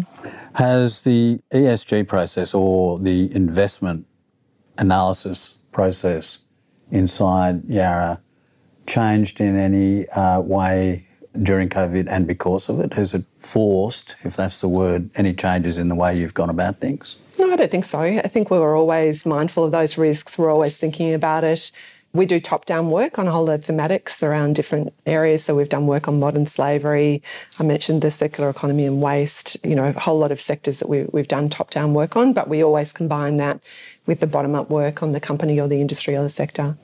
Has 0.54 1.02
the 1.02 1.40
ESG 1.52 2.08
process 2.08 2.54
or 2.54 2.98
the 2.98 3.34
investment 3.34 4.06
analysis 4.78 5.54
process 5.70 6.38
inside 6.90 7.64
Yarra 7.66 8.20
changed 8.86 9.40
in 9.40 9.56
any 9.56 10.08
uh, 10.08 10.40
way 10.40 11.06
during 11.40 11.68
COVID 11.68 12.06
and 12.08 12.26
because 12.26 12.68
of 12.68 12.80
it? 12.80 12.94
Has 12.94 13.14
it 13.14 13.24
forced, 13.38 14.16
if 14.22 14.36
that's 14.36 14.60
the 14.60 14.68
word, 14.68 15.10
any 15.14 15.34
changes 15.34 15.78
in 15.78 15.88
the 15.88 15.94
way 15.94 16.16
you've 16.16 16.34
gone 16.34 16.50
about 16.50 16.78
things? 16.78 17.18
No, 17.38 17.52
I 17.52 17.56
don't 17.56 17.70
think 17.70 17.84
so. 17.84 18.00
I 18.00 18.22
think 18.22 18.50
we 18.50 18.58
were 18.58 18.74
always 18.76 19.26
mindful 19.26 19.64
of 19.64 19.72
those 19.72 19.98
risks. 19.98 20.38
We're 20.38 20.50
always 20.50 20.76
thinking 20.76 21.12
about 21.14 21.44
it. 21.44 21.70
We 22.14 22.26
do 22.26 22.40
top 22.40 22.66
down 22.66 22.90
work 22.90 23.18
on 23.18 23.26
a 23.26 23.30
whole 23.30 23.46
lot 23.46 23.54
of 23.54 23.64
thematics 23.64 24.22
around 24.22 24.54
different 24.54 24.92
areas. 25.06 25.44
So 25.44 25.54
we've 25.54 25.68
done 25.68 25.86
work 25.86 26.08
on 26.08 26.20
modern 26.20 26.44
slavery. 26.44 27.22
I 27.58 27.62
mentioned 27.62 28.02
the 28.02 28.10
circular 28.10 28.50
economy 28.50 28.84
and 28.84 29.00
waste, 29.00 29.56
you 29.64 29.74
know, 29.74 29.84
a 29.84 29.92
whole 29.92 30.18
lot 30.18 30.30
of 30.30 30.40
sectors 30.40 30.78
that 30.80 30.88
we, 30.88 31.04
we've 31.12 31.28
done 31.28 31.48
top 31.48 31.70
down 31.70 31.94
work 31.94 32.14
on, 32.14 32.34
but 32.34 32.48
we 32.48 32.62
always 32.62 32.92
combine 32.92 33.36
that 33.38 33.60
with 34.06 34.20
the 34.20 34.26
bottom 34.26 34.54
up 34.54 34.68
work 34.68 35.02
on 35.02 35.12
the 35.12 35.20
company 35.20 35.58
or 35.58 35.68
the 35.68 35.80
industry 35.80 36.14
or 36.14 36.22
the 36.22 36.28
sector. 36.28 36.76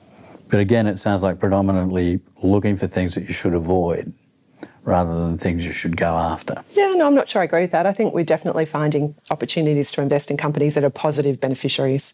But 0.49 0.59
again, 0.59 0.87
it 0.87 0.97
sounds 0.97 1.21
like 1.21 1.39
predominantly 1.39 2.21
looking 2.41 2.75
for 2.75 2.87
things 2.87 3.13
that 3.13 3.21
you 3.27 3.33
should 3.33 3.53
avoid 3.53 4.13
rather 4.83 5.13
than 5.13 5.37
things 5.37 5.67
you 5.67 5.73
should 5.73 5.95
go 5.95 6.15
after. 6.17 6.55
Yeah, 6.71 6.93
no, 6.95 7.05
I'm 7.05 7.13
not 7.13 7.29
sure 7.29 7.41
I 7.41 7.45
agree 7.45 7.61
with 7.61 7.71
that. 7.71 7.85
I 7.85 7.93
think 7.93 8.13
we're 8.13 8.23
definitely 8.23 8.65
finding 8.65 9.13
opportunities 9.29 9.91
to 9.91 10.01
invest 10.01 10.31
in 10.31 10.37
companies 10.37 10.75
that 10.75 10.83
are 10.83 10.89
positive 10.89 11.39
beneficiaries. 11.39 12.13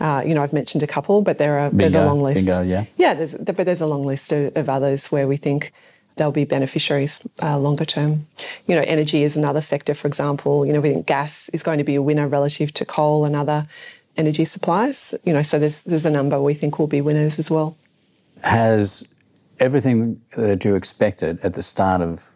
Uh, 0.00 0.22
you 0.26 0.34
know, 0.34 0.42
I've 0.42 0.52
mentioned 0.52 0.82
a 0.82 0.86
couple, 0.86 1.22
but 1.22 1.38
there 1.38 1.58
are 1.58 1.70
bingo, 1.70 1.90
there's 1.90 1.94
a 1.94 2.06
long 2.06 2.20
list. 2.22 2.44
Bingo, 2.44 2.62
yeah. 2.62 2.86
Yeah, 2.96 3.14
there's, 3.14 3.34
but 3.34 3.56
there's 3.56 3.80
a 3.80 3.86
long 3.86 4.04
list 4.04 4.32
of, 4.32 4.56
of 4.56 4.68
others 4.68 5.12
where 5.12 5.28
we 5.28 5.36
think 5.36 5.72
they'll 6.16 6.32
be 6.32 6.44
beneficiaries 6.44 7.20
uh, 7.42 7.58
longer 7.58 7.84
term. 7.84 8.26
You 8.66 8.74
know, 8.74 8.82
energy 8.86 9.22
is 9.22 9.36
another 9.36 9.60
sector, 9.60 9.94
for 9.94 10.08
example. 10.08 10.66
You 10.66 10.72
know, 10.72 10.80
we 10.80 10.90
think 10.90 11.06
gas 11.06 11.48
is 11.50 11.62
going 11.62 11.78
to 11.78 11.84
be 11.84 11.94
a 11.94 12.02
winner 12.02 12.28
relative 12.28 12.72
to 12.74 12.84
coal, 12.84 13.24
and 13.24 13.36
other 13.36 13.64
energy 14.16 14.44
supplies. 14.44 15.14
You 15.24 15.32
know, 15.32 15.42
so 15.42 15.58
there's 15.58 15.82
there's 15.82 16.06
a 16.06 16.10
number 16.10 16.40
we 16.40 16.54
think 16.54 16.78
will 16.78 16.86
be 16.86 17.00
winners 17.00 17.38
as 17.38 17.50
well. 17.50 17.76
Has 18.42 19.06
everything 19.58 20.20
that 20.36 20.64
you 20.64 20.74
expected 20.74 21.38
at 21.40 21.54
the 21.54 21.62
start 21.62 22.00
of 22.00 22.30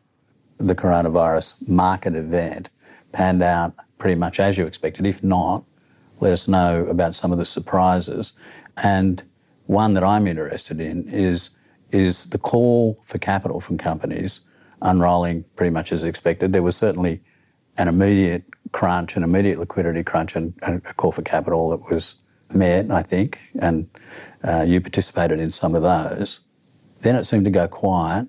the 0.59 0.75
coronavirus 0.75 1.69
market 1.69 2.15
event 2.15 2.71
panned 3.13 3.43
out 3.43 3.75
pretty 3.99 4.15
much 4.15 4.41
as 4.41 4.57
you 4.57 4.67
expected? 4.67 5.07
If 5.07 5.23
not, 5.23 5.65
let 6.21 6.33
us 6.33 6.49
know 6.49 6.87
about 6.87 7.14
some 7.14 7.33
of 7.33 7.39
the 7.39 7.45
surprises. 7.45 8.33
And 8.77 9.23
one 9.67 9.95
that 9.95 10.05
I'm 10.05 10.27
interested 10.27 10.81
in 10.81 11.09
is 11.09 11.51
is 11.93 12.27
the 12.27 12.39
call 12.39 12.99
for 13.05 13.19
capital 13.19 13.61
from 13.61 13.79
companies 13.79 14.41
unrolling 14.83 15.45
pretty 15.55 15.71
much 15.71 15.93
as 15.93 16.05
expected. 16.05 16.53
There 16.53 16.62
was 16.62 16.77
certainly 16.77 17.23
an 17.79 17.89
immediate 17.89 18.45
crunch, 18.73 19.17
an 19.17 19.23
immediate 19.23 19.59
liquidity 19.59 20.03
crunch, 20.03 20.35
and, 20.37 20.55
a 20.62 20.81
call 20.81 21.12
for 21.12 21.23
capital 21.23 21.71
that 21.71 21.91
was 21.91 22.17
met, 22.53 22.91
I 22.91 23.03
think, 23.03 23.39
and 23.61 23.89
uh, 24.47 24.62
you 24.62 24.81
participated 24.81 25.41
in 25.41 25.51
some 25.51 25.75
of 25.75 25.83
those. 25.83 26.41
Then 27.01 27.17
it 27.17 27.25
seemed 27.25 27.45
to 27.45 27.51
go 27.51 27.69
quiet. 27.69 28.27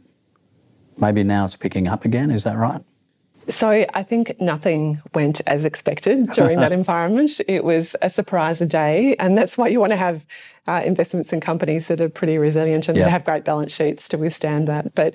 Maybe 1.00 1.24
now 1.24 1.46
it's 1.46 1.58
picking 1.58 1.88
up 1.88 2.06
again. 2.06 2.32
Is 2.32 2.44
that 2.44 2.58
right? 2.58 2.82
So 3.50 3.86
I 3.94 4.04
think 4.04 4.40
nothing 4.42 5.02
went 5.14 5.42
as 5.48 5.64
expected 5.64 6.30
during 6.32 6.60
that 6.60 6.72
environment. 6.82 7.40
It 7.48 7.64
was 7.64 7.96
a 8.02 8.10
surprise 8.10 8.62
a 8.62 8.66
day, 8.66 9.16
and 9.20 9.38
that's 9.38 9.58
why 9.58 9.68
you 9.68 9.80
want 9.80 9.92
to 9.92 9.98
have 9.98 10.26
uh, 10.68 10.82
investments 10.84 11.32
in 11.32 11.40
companies 11.40 11.88
that 11.88 12.02
are 12.02 12.10
pretty 12.10 12.38
resilient 12.38 12.90
and 12.90 12.98
yep. 12.98 13.06
that 13.06 13.12
have 13.12 13.24
great 13.24 13.46
balance 13.46 13.74
sheets 13.74 14.10
to 14.10 14.18
withstand 14.18 14.68
that. 14.68 14.94
But 14.96 15.14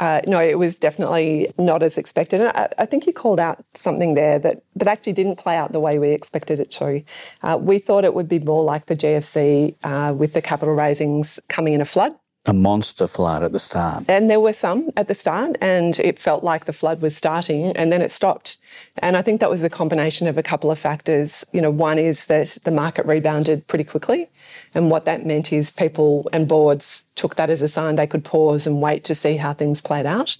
uh, 0.00 0.22
no, 0.26 0.40
it 0.40 0.58
was 0.58 0.78
definitely 0.78 1.52
not 1.58 1.82
as 1.82 1.98
expected. 1.98 2.40
And 2.40 2.50
I, 2.50 2.68
I, 2.78 2.86
think 2.86 3.06
you 3.06 3.12
called 3.12 3.38
out 3.38 3.62
something 3.74 4.14
there 4.14 4.38
that, 4.38 4.62
that 4.76 4.88
actually 4.88 5.12
didn't 5.12 5.36
play 5.36 5.56
out 5.56 5.72
the 5.72 5.80
way 5.80 5.98
we 5.98 6.10
expected 6.10 6.58
it 6.58 6.70
to. 6.72 7.02
Uh, 7.42 7.58
we 7.60 7.78
thought 7.78 8.04
it 8.04 8.14
would 8.14 8.28
be 8.28 8.38
more 8.38 8.64
like 8.64 8.86
the 8.86 8.96
GFC 8.96 9.74
uh, 9.84 10.14
with 10.14 10.32
the 10.32 10.40
capital 10.40 10.74
raisings 10.74 11.38
coming 11.48 11.74
in 11.74 11.82
a 11.82 11.84
flood 11.84 12.14
a 12.46 12.52
monster 12.52 13.06
flood 13.06 13.42
at 13.42 13.52
the 13.52 13.58
start. 13.58 14.04
And 14.08 14.28
there 14.28 14.40
were 14.40 14.52
some 14.52 14.90
at 14.96 15.08
the 15.08 15.14
start, 15.14 15.56
and 15.60 15.98
it 16.00 16.18
felt 16.18 16.44
like 16.44 16.66
the 16.66 16.72
flood 16.72 17.00
was 17.00 17.16
starting, 17.16 17.74
and 17.76 17.90
then 17.90 18.02
it 18.02 18.12
stopped. 18.12 18.58
And 18.98 19.16
I 19.16 19.22
think 19.22 19.40
that 19.40 19.50
was 19.50 19.64
a 19.64 19.70
combination 19.70 20.26
of 20.26 20.36
a 20.36 20.42
couple 20.42 20.70
of 20.70 20.78
factors. 20.78 21.44
You 21.52 21.62
know, 21.62 21.70
one 21.70 21.98
is 21.98 22.26
that 22.26 22.58
the 22.64 22.70
market 22.70 23.06
rebounded 23.06 23.66
pretty 23.66 23.84
quickly, 23.84 24.28
and 24.74 24.90
what 24.90 25.06
that 25.06 25.24
meant 25.24 25.52
is 25.52 25.70
people 25.70 26.28
and 26.32 26.46
boards 26.46 27.04
took 27.14 27.36
that 27.36 27.48
as 27.48 27.62
a 27.62 27.68
sign 27.68 27.94
they 27.94 28.06
could 28.06 28.24
pause 28.24 28.66
and 28.66 28.82
wait 28.82 29.04
to 29.04 29.14
see 29.14 29.36
how 29.36 29.54
things 29.54 29.80
played 29.80 30.06
out. 30.06 30.36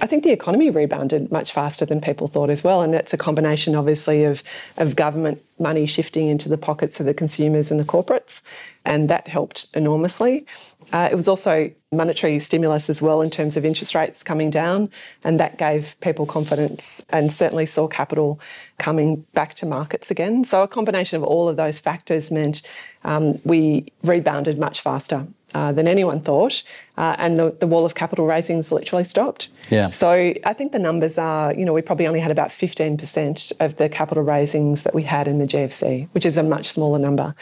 I 0.00 0.06
think 0.06 0.22
the 0.22 0.30
economy 0.30 0.70
rebounded 0.70 1.32
much 1.32 1.52
faster 1.52 1.84
than 1.84 2.00
people 2.00 2.28
thought 2.28 2.48
as 2.48 2.62
well. 2.62 2.80
And 2.80 2.94
it's 2.94 3.12
a 3.12 3.18
combination, 3.18 3.74
obviously, 3.74 4.24
of, 4.24 4.42
of 4.76 4.94
government 4.94 5.42
money 5.58 5.84
shifting 5.86 6.28
into 6.28 6.48
the 6.48 6.56
pockets 6.56 7.00
of 7.00 7.06
the 7.06 7.14
consumers 7.14 7.70
and 7.70 7.80
the 7.80 7.84
corporates. 7.84 8.42
And 8.84 9.08
that 9.10 9.26
helped 9.26 9.66
enormously. 9.74 10.46
Uh, 10.92 11.08
it 11.10 11.14
was 11.14 11.28
also 11.28 11.70
monetary 11.92 12.38
stimulus 12.38 12.90
as 12.90 13.00
well 13.00 13.20
in 13.20 13.30
terms 13.30 13.56
of 13.56 13.64
interest 13.64 13.94
rates 13.94 14.22
coming 14.22 14.50
down, 14.50 14.90
and 15.24 15.38
that 15.38 15.56
gave 15.56 15.98
people 16.00 16.26
confidence 16.26 17.04
and 17.10 17.32
certainly 17.32 17.66
saw 17.66 17.86
capital 17.86 18.40
coming 18.78 19.24
back 19.34 19.54
to 19.54 19.66
markets 19.66 20.10
again. 20.10 20.44
So, 20.44 20.62
a 20.62 20.68
combination 20.68 21.16
of 21.16 21.22
all 21.22 21.48
of 21.48 21.56
those 21.56 21.78
factors 21.78 22.30
meant 22.30 22.62
um, 23.04 23.38
we 23.44 23.86
rebounded 24.02 24.58
much 24.58 24.80
faster 24.80 25.26
uh, 25.54 25.72
than 25.72 25.88
anyone 25.88 26.20
thought, 26.20 26.62
uh, 26.96 27.16
and 27.18 27.38
the, 27.38 27.56
the, 27.58 27.66
wall 27.66 27.84
of 27.84 27.94
capital 27.94 28.26
raisings 28.26 28.70
literally 28.70 29.04
stopped. 29.04 29.48
Yeah. 29.70 29.90
So 29.90 30.10
I 30.44 30.52
think 30.52 30.72
the 30.72 30.78
numbers 30.78 31.18
are, 31.18 31.52
you 31.54 31.64
know, 31.64 31.72
we 31.72 31.82
probably 31.82 32.06
only 32.06 32.20
had 32.20 32.30
about 32.30 32.50
15% 32.50 33.52
of 33.60 33.76
the 33.76 33.88
capital 33.88 34.22
raisings 34.22 34.84
that 34.84 34.94
we 34.94 35.02
had 35.02 35.26
in 35.26 35.38
the 35.38 35.46
GFC, 35.46 36.08
which 36.12 36.26
is 36.26 36.36
a 36.36 36.42
much 36.42 36.68
smaller 36.68 36.98
number. 36.98 37.34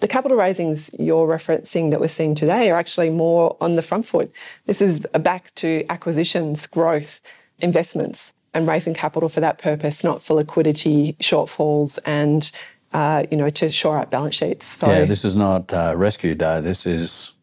The 0.00 0.08
capital 0.08 0.36
raisings 0.36 0.90
you're 0.98 1.26
referencing 1.26 1.90
that 1.90 2.00
we're 2.00 2.08
seeing 2.08 2.34
today 2.34 2.70
are 2.70 2.76
actually 2.76 3.10
more 3.10 3.56
on 3.60 3.76
the 3.76 3.82
front 3.82 4.06
foot. 4.06 4.30
This 4.66 4.82
is 4.82 5.00
back 5.20 5.54
to 5.56 5.84
acquisitions, 5.88 6.66
growth, 6.66 7.22
investments, 7.58 8.34
and 8.52 8.66
raising 8.66 8.94
capital 8.94 9.28
for 9.28 9.40
that 9.40 9.58
purpose, 9.58 10.02
not 10.04 10.22
for 10.22 10.34
liquidity 10.34 11.14
shortfalls 11.20 11.98
and 12.04 12.50
uh, 12.92 13.24
you 13.30 13.36
know, 13.36 13.50
to 13.50 13.70
shore 13.70 13.98
up 13.98 14.10
balance 14.10 14.36
sheets. 14.36 14.66
So, 14.66 14.88
yeah, 14.88 15.04
this 15.04 15.24
is 15.24 15.34
not 15.34 15.72
uh, 15.72 15.92
rescue 15.96 16.34
day. 16.34 16.60
This 16.60 16.86
is 16.86 17.34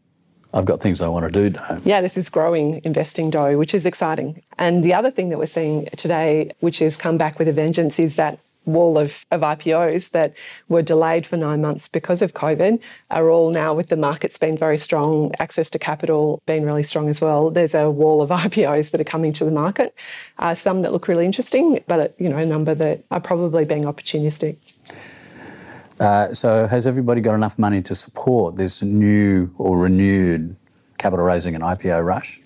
I've 0.53 0.65
got 0.65 0.79
things 0.79 1.01
I 1.01 1.07
want 1.07 1.31
to 1.31 1.49
do. 1.49 1.57
Yeah, 1.83 2.01
this 2.01 2.17
is 2.17 2.29
growing 2.29 2.81
investing 2.83 3.29
dough, 3.29 3.57
which 3.57 3.73
is 3.73 3.85
exciting. 3.85 4.43
And 4.57 4.83
the 4.83 4.93
other 4.93 5.09
thing 5.09 5.29
that 5.29 5.39
we're 5.39 5.47
seeing 5.47 5.87
today, 5.97 6.51
which 6.59 6.79
has 6.79 6.95
come 6.95 7.17
back 7.17 7.39
with 7.39 7.47
a 7.47 7.53
vengeance, 7.53 7.99
is 7.99 8.15
that 8.17 8.39
wall 8.65 8.97
of, 8.97 9.25
of 9.31 9.41
IPOs 9.41 10.11
that 10.11 10.33
were 10.69 10.81
delayed 10.81 11.25
for 11.25 11.37
nine 11.37 11.61
months 11.61 11.87
because 11.87 12.21
of 12.21 12.33
COVID 12.33 12.81
are 13.11 13.29
all 13.29 13.51
now 13.51 13.73
with 13.73 13.87
the 13.87 13.97
markets 13.97 14.37
being 14.37 14.57
very 14.57 14.77
strong, 14.77 15.31
access 15.39 15.69
to 15.71 15.79
capital 15.79 16.41
being 16.45 16.63
really 16.63 16.83
strong 16.83 17.09
as 17.09 17.19
well. 17.19 17.49
There's 17.49 17.75
a 17.75 17.89
wall 17.89 18.21
of 18.21 18.29
IPOs 18.45 18.91
that 18.91 19.01
are 19.01 19.05
coming 19.05 19.33
to 19.33 19.45
the 19.45 19.51
market, 19.51 19.95
uh, 20.39 20.55
some 20.55 20.81
that 20.81 20.91
look 20.91 21.07
really 21.07 21.25
interesting, 21.25 21.83
but 21.87 22.15
you 22.17 22.29
know 22.29 22.37
a 22.37 22.45
number 22.45 22.73
that 22.75 23.03
are 23.11 23.21
probably 23.21 23.65
being 23.65 23.83
opportunistic. 23.83 24.57
Uh, 25.99 26.33
so, 26.33 26.67
has 26.67 26.87
everybody 26.87 27.21
got 27.21 27.35
enough 27.35 27.59
money 27.59 27.81
to 27.81 27.95
support 27.95 28.55
this 28.55 28.81
new 28.81 29.51
or 29.57 29.77
renewed 29.77 30.55
capital 30.97 31.25
raising 31.25 31.55
and 31.55 31.63
IPO 31.63 32.03
rush? 32.05 32.41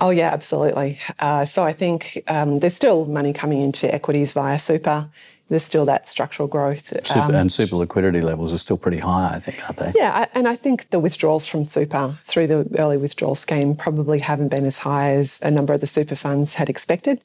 Oh, 0.00 0.10
yeah, 0.10 0.30
absolutely. 0.32 0.98
Uh, 1.18 1.44
so, 1.44 1.62
I 1.64 1.72
think 1.72 2.22
um, 2.28 2.58
there's 2.58 2.74
still 2.74 3.04
money 3.04 3.32
coming 3.32 3.60
into 3.60 3.92
equities 3.92 4.32
via 4.32 4.58
super. 4.58 5.08
There's 5.48 5.62
still 5.62 5.84
that 5.84 6.08
structural 6.08 6.48
growth. 6.48 6.88
Super, 7.06 7.20
um, 7.20 7.34
and 7.34 7.52
super 7.52 7.76
liquidity 7.76 8.22
levels 8.22 8.54
are 8.54 8.58
still 8.58 8.78
pretty 8.78 8.98
high, 8.98 9.34
I 9.34 9.38
think, 9.38 9.62
aren't 9.64 9.76
they? 9.76 9.92
Yeah, 9.94 10.24
and 10.34 10.48
I 10.48 10.56
think 10.56 10.88
the 10.88 10.98
withdrawals 10.98 11.46
from 11.46 11.66
super 11.66 12.16
through 12.22 12.46
the 12.46 12.66
early 12.78 12.96
withdrawal 12.96 13.34
scheme 13.34 13.76
probably 13.76 14.20
haven't 14.20 14.48
been 14.48 14.64
as 14.64 14.78
high 14.78 15.10
as 15.10 15.40
a 15.42 15.50
number 15.50 15.74
of 15.74 15.82
the 15.82 15.86
super 15.86 16.16
funds 16.16 16.54
had 16.54 16.70
expected. 16.70 17.22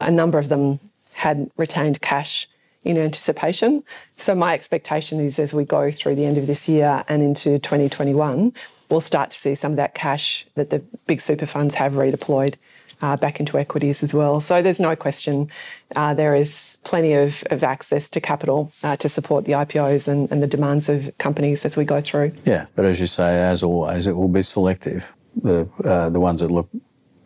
A 0.00 0.10
number 0.10 0.38
of 0.38 0.48
them 0.48 0.80
had 1.12 1.50
retained 1.58 2.00
cash 2.00 2.48
in 2.86 2.96
anticipation. 2.96 3.82
So 4.16 4.34
my 4.34 4.54
expectation 4.54 5.18
is 5.18 5.38
as 5.40 5.52
we 5.52 5.64
go 5.64 5.90
through 5.90 6.14
the 6.14 6.24
end 6.24 6.38
of 6.38 6.46
this 6.46 6.68
year 6.68 7.04
and 7.08 7.20
into 7.20 7.58
2021, 7.58 8.52
we'll 8.88 9.00
start 9.00 9.32
to 9.32 9.36
see 9.36 9.56
some 9.56 9.72
of 9.72 9.76
that 9.76 9.94
cash 9.94 10.46
that 10.54 10.70
the 10.70 10.78
big 11.06 11.20
super 11.20 11.46
funds 11.46 11.74
have 11.74 11.94
redeployed 11.94 12.54
uh, 13.02 13.16
back 13.16 13.40
into 13.40 13.58
equities 13.58 14.04
as 14.04 14.14
well. 14.14 14.40
So 14.40 14.62
there's 14.62 14.78
no 14.78 14.94
question 14.94 15.50
uh, 15.96 16.14
there 16.14 16.34
is 16.36 16.78
plenty 16.84 17.12
of, 17.14 17.42
of 17.50 17.64
access 17.64 18.08
to 18.10 18.20
capital 18.20 18.72
uh, 18.84 18.96
to 18.96 19.08
support 19.08 19.44
the 19.46 19.52
IPOs 19.52 20.06
and, 20.06 20.30
and 20.30 20.40
the 20.40 20.46
demands 20.46 20.88
of 20.88 21.10
companies 21.18 21.64
as 21.64 21.76
we 21.76 21.84
go 21.84 22.00
through. 22.00 22.32
Yeah, 22.44 22.66
but 22.76 22.84
as 22.84 23.00
you 23.00 23.08
say, 23.08 23.42
as 23.42 23.64
always, 23.64 24.06
it 24.06 24.16
will 24.16 24.28
be 24.28 24.42
selective. 24.42 25.12
The 25.34 25.68
uh, 25.84 26.08
the 26.08 26.20
ones 26.20 26.40
that 26.40 26.50
look 26.50 26.70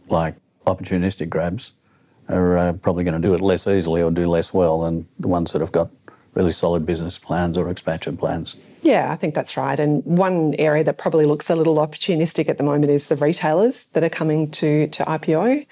like 0.08 0.34
opportunistic 0.66 1.28
grabs 1.28 1.74
are 2.30 2.58
uh, 2.58 2.72
probably 2.74 3.04
going 3.04 3.20
to 3.20 3.26
do 3.26 3.34
it 3.34 3.40
less 3.40 3.66
easily 3.66 4.02
or 4.02 4.10
do 4.10 4.28
less 4.28 4.54
well 4.54 4.80
than 4.80 5.06
the 5.18 5.28
ones 5.28 5.52
that 5.52 5.60
have 5.60 5.72
got 5.72 5.90
really 6.34 6.52
solid 6.52 6.86
business 6.86 7.18
plans 7.18 7.58
or 7.58 7.68
expansion 7.68 8.16
plans. 8.16 8.56
Yeah, 8.82 9.10
I 9.12 9.16
think 9.16 9.34
that's 9.34 9.56
right. 9.56 9.78
And 9.78 10.04
one 10.04 10.54
area 10.58 10.84
that 10.84 10.96
probably 10.96 11.26
looks 11.26 11.50
a 11.50 11.56
little 11.56 11.76
opportunistic 11.76 12.48
at 12.48 12.56
the 12.56 12.62
moment 12.62 12.90
is 12.90 13.08
the 13.08 13.16
retailers 13.16 13.84
that 13.86 14.04
are 14.04 14.08
coming 14.08 14.50
to, 14.52 14.86
to 14.88 15.04
IPO. 15.04 15.66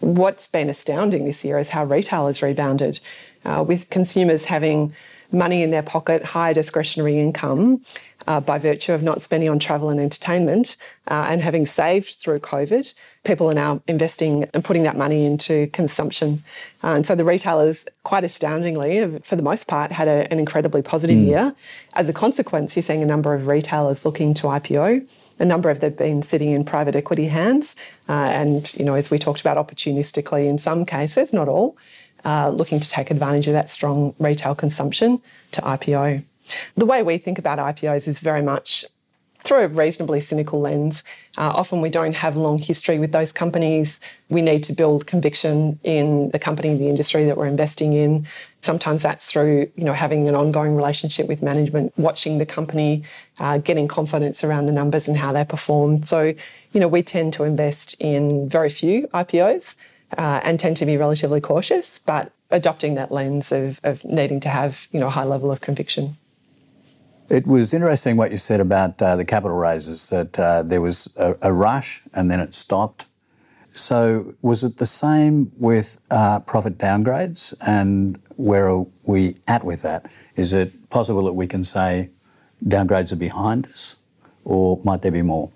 What's 0.00 0.46
been 0.46 0.68
astounding 0.68 1.24
this 1.24 1.44
year 1.44 1.58
is 1.58 1.70
how 1.70 1.84
retailers 1.84 2.42
rebounded, 2.42 3.00
uh, 3.44 3.64
with 3.66 3.88
consumers 3.90 4.46
having 4.46 4.94
money 5.32 5.62
in 5.62 5.70
their 5.70 5.82
pocket, 5.82 6.22
high 6.22 6.52
discretionary 6.52 7.18
income, 7.18 7.82
uh, 8.26 8.40
by 8.40 8.58
virtue 8.58 8.92
of 8.92 9.02
not 9.02 9.22
spending 9.22 9.48
on 9.48 9.58
travel 9.58 9.90
and 9.90 10.00
entertainment 10.00 10.76
uh, 11.08 11.26
and 11.28 11.42
having 11.42 11.66
saved 11.66 12.14
through 12.14 12.40
COVID, 12.40 12.94
people 13.24 13.50
are 13.50 13.54
now 13.54 13.82
investing 13.88 14.44
and 14.54 14.62
putting 14.62 14.82
that 14.84 14.96
money 14.96 15.24
into 15.24 15.66
consumption. 15.68 16.42
Uh, 16.82 16.94
and 16.94 17.06
so 17.06 17.14
the 17.14 17.24
retailers, 17.24 17.86
quite 18.02 18.22
astoundingly, 18.22 19.18
for 19.20 19.36
the 19.36 19.42
most 19.42 19.66
part, 19.66 19.90
had 19.92 20.08
a, 20.08 20.30
an 20.32 20.38
incredibly 20.38 20.82
positive 20.82 21.16
mm. 21.16 21.26
year. 21.26 21.54
As 21.94 22.08
a 22.08 22.12
consequence, 22.12 22.76
you're 22.76 22.82
seeing 22.82 23.02
a 23.02 23.06
number 23.06 23.34
of 23.34 23.46
retailers 23.46 24.04
looking 24.04 24.34
to 24.34 24.44
IPO. 24.44 25.06
A 25.40 25.44
number 25.44 25.70
of 25.70 25.80
them 25.80 25.90
have 25.90 25.98
been 25.98 26.22
sitting 26.22 26.50
in 26.50 26.64
private 26.64 26.94
equity 26.94 27.26
hands, 27.26 27.74
uh, 28.08 28.12
and 28.12 28.72
you 28.74 28.84
know, 28.84 28.94
as 28.94 29.10
we 29.10 29.18
talked 29.18 29.40
about, 29.40 29.56
opportunistically 29.56 30.46
in 30.46 30.58
some 30.58 30.84
cases, 30.84 31.32
not 31.32 31.48
all, 31.48 31.76
uh, 32.24 32.50
looking 32.50 32.78
to 32.78 32.88
take 32.88 33.10
advantage 33.10 33.48
of 33.48 33.52
that 33.52 33.68
strong 33.68 34.14
retail 34.20 34.54
consumption 34.54 35.20
to 35.50 35.60
IPO. 35.62 36.22
The 36.76 36.86
way 36.86 37.02
we 37.02 37.18
think 37.18 37.38
about 37.38 37.58
IPOs 37.58 38.06
is 38.06 38.20
very 38.20 38.42
much 38.42 38.84
through 39.44 39.64
a 39.64 39.68
reasonably 39.68 40.20
cynical 40.20 40.60
lens. 40.60 41.04
Uh, 41.36 41.48
often 41.48 41.80
we 41.80 41.90
don't 41.90 42.14
have 42.14 42.36
long 42.36 42.58
history 42.58 42.98
with 42.98 43.12
those 43.12 43.30
companies. 43.30 44.00
We 44.30 44.40
need 44.40 44.64
to 44.64 44.72
build 44.72 45.06
conviction 45.06 45.78
in 45.84 46.30
the 46.30 46.38
company, 46.38 46.74
the 46.74 46.88
industry 46.88 47.24
that 47.26 47.36
we're 47.36 47.46
investing 47.46 47.92
in. 47.92 48.26
Sometimes 48.62 49.02
that's 49.02 49.26
through, 49.26 49.70
you 49.76 49.84
know, 49.84 49.92
having 49.92 50.26
an 50.28 50.34
ongoing 50.34 50.74
relationship 50.74 51.28
with 51.28 51.42
management, 51.42 51.92
watching 51.98 52.38
the 52.38 52.46
company, 52.46 53.04
uh, 53.38 53.58
getting 53.58 53.86
confidence 53.86 54.42
around 54.42 54.66
the 54.66 54.72
numbers 54.72 55.06
and 55.06 55.18
how 55.18 55.32
they 55.32 55.44
perform. 55.44 56.04
So, 56.04 56.34
you 56.72 56.80
know, 56.80 56.88
we 56.88 57.02
tend 57.02 57.34
to 57.34 57.44
invest 57.44 57.94
in 58.00 58.48
very 58.48 58.70
few 58.70 59.06
IPOs 59.08 59.76
uh, 60.16 60.40
and 60.42 60.58
tend 60.58 60.78
to 60.78 60.86
be 60.86 60.96
relatively 60.96 61.42
cautious, 61.42 61.98
but 61.98 62.32
adopting 62.50 62.94
that 62.94 63.12
lens 63.12 63.52
of, 63.52 63.80
of 63.84 64.02
needing 64.04 64.40
to 64.40 64.48
have, 64.48 64.88
you 64.92 65.00
know, 65.00 65.08
a 65.08 65.10
high 65.10 65.24
level 65.24 65.52
of 65.52 65.60
conviction. 65.60 66.16
It 67.30 67.46
was 67.46 67.72
interesting 67.72 68.16
what 68.16 68.30
you 68.30 68.36
said 68.36 68.60
about 68.60 69.00
uh, 69.00 69.16
the 69.16 69.24
capital 69.24 69.56
raises, 69.56 70.10
that 70.10 70.38
uh, 70.38 70.62
there 70.62 70.82
was 70.82 71.12
a, 71.16 71.36
a, 71.40 71.52
rush 71.52 72.02
and 72.12 72.30
then 72.30 72.38
it 72.38 72.52
stopped. 72.52 73.06
So, 73.72 74.34
was 74.42 74.62
it 74.62 74.76
the 74.76 74.86
same 74.86 75.50
with 75.58 75.98
uh, 76.10 76.40
profit 76.40 76.76
downgrades? 76.76 77.54
And 77.66 78.20
where 78.36 78.68
are 78.68 78.86
we 79.04 79.36
at 79.48 79.64
with 79.64 79.82
that? 79.82 80.06
Is 80.36 80.52
it 80.52 80.90
possible 80.90 81.24
that 81.24 81.32
we 81.32 81.46
can 81.46 81.64
say 81.64 82.10
downgrades 82.62 83.10
are 83.12 83.16
behind 83.16 83.66
us, 83.66 83.96
or 84.44 84.80
might 84.84 85.02
there 85.02 85.10
be 85.10 85.22
more? 85.22 85.50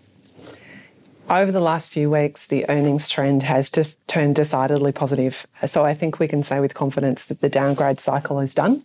Over 1.30 1.52
the 1.52 1.60
last 1.60 1.90
few 1.90 2.10
weeks, 2.10 2.46
the 2.46 2.68
earnings 2.70 3.08
trend 3.08 3.42
has 3.42 3.70
just 3.70 4.04
turned 4.08 4.34
decidedly 4.34 4.92
positive. 4.92 5.46
So 5.66 5.84
I 5.84 5.92
think 5.92 6.18
we 6.18 6.26
can 6.26 6.42
say 6.42 6.58
with 6.58 6.72
confidence 6.72 7.26
that 7.26 7.42
the 7.42 7.50
downgrade 7.50 8.00
cycle 8.00 8.40
is 8.40 8.54
done. 8.54 8.84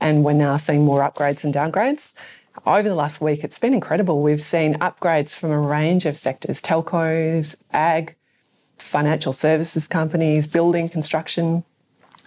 And 0.00 0.24
we're 0.24 0.32
now 0.32 0.56
seeing 0.56 0.84
more 0.84 1.00
upgrades 1.00 1.44
and 1.44 1.54
downgrades. 1.54 2.14
Over 2.66 2.88
the 2.88 2.94
last 2.94 3.20
week, 3.20 3.44
it's 3.44 3.58
been 3.58 3.74
incredible. 3.74 4.22
We've 4.22 4.40
seen 4.40 4.74
upgrades 4.74 5.36
from 5.36 5.50
a 5.50 5.58
range 5.58 6.04
of 6.06 6.16
sectors 6.16 6.60
telcos, 6.60 7.56
ag, 7.72 8.16
financial 8.78 9.32
services 9.32 9.86
companies, 9.86 10.46
building, 10.46 10.88
construction. 10.88 11.64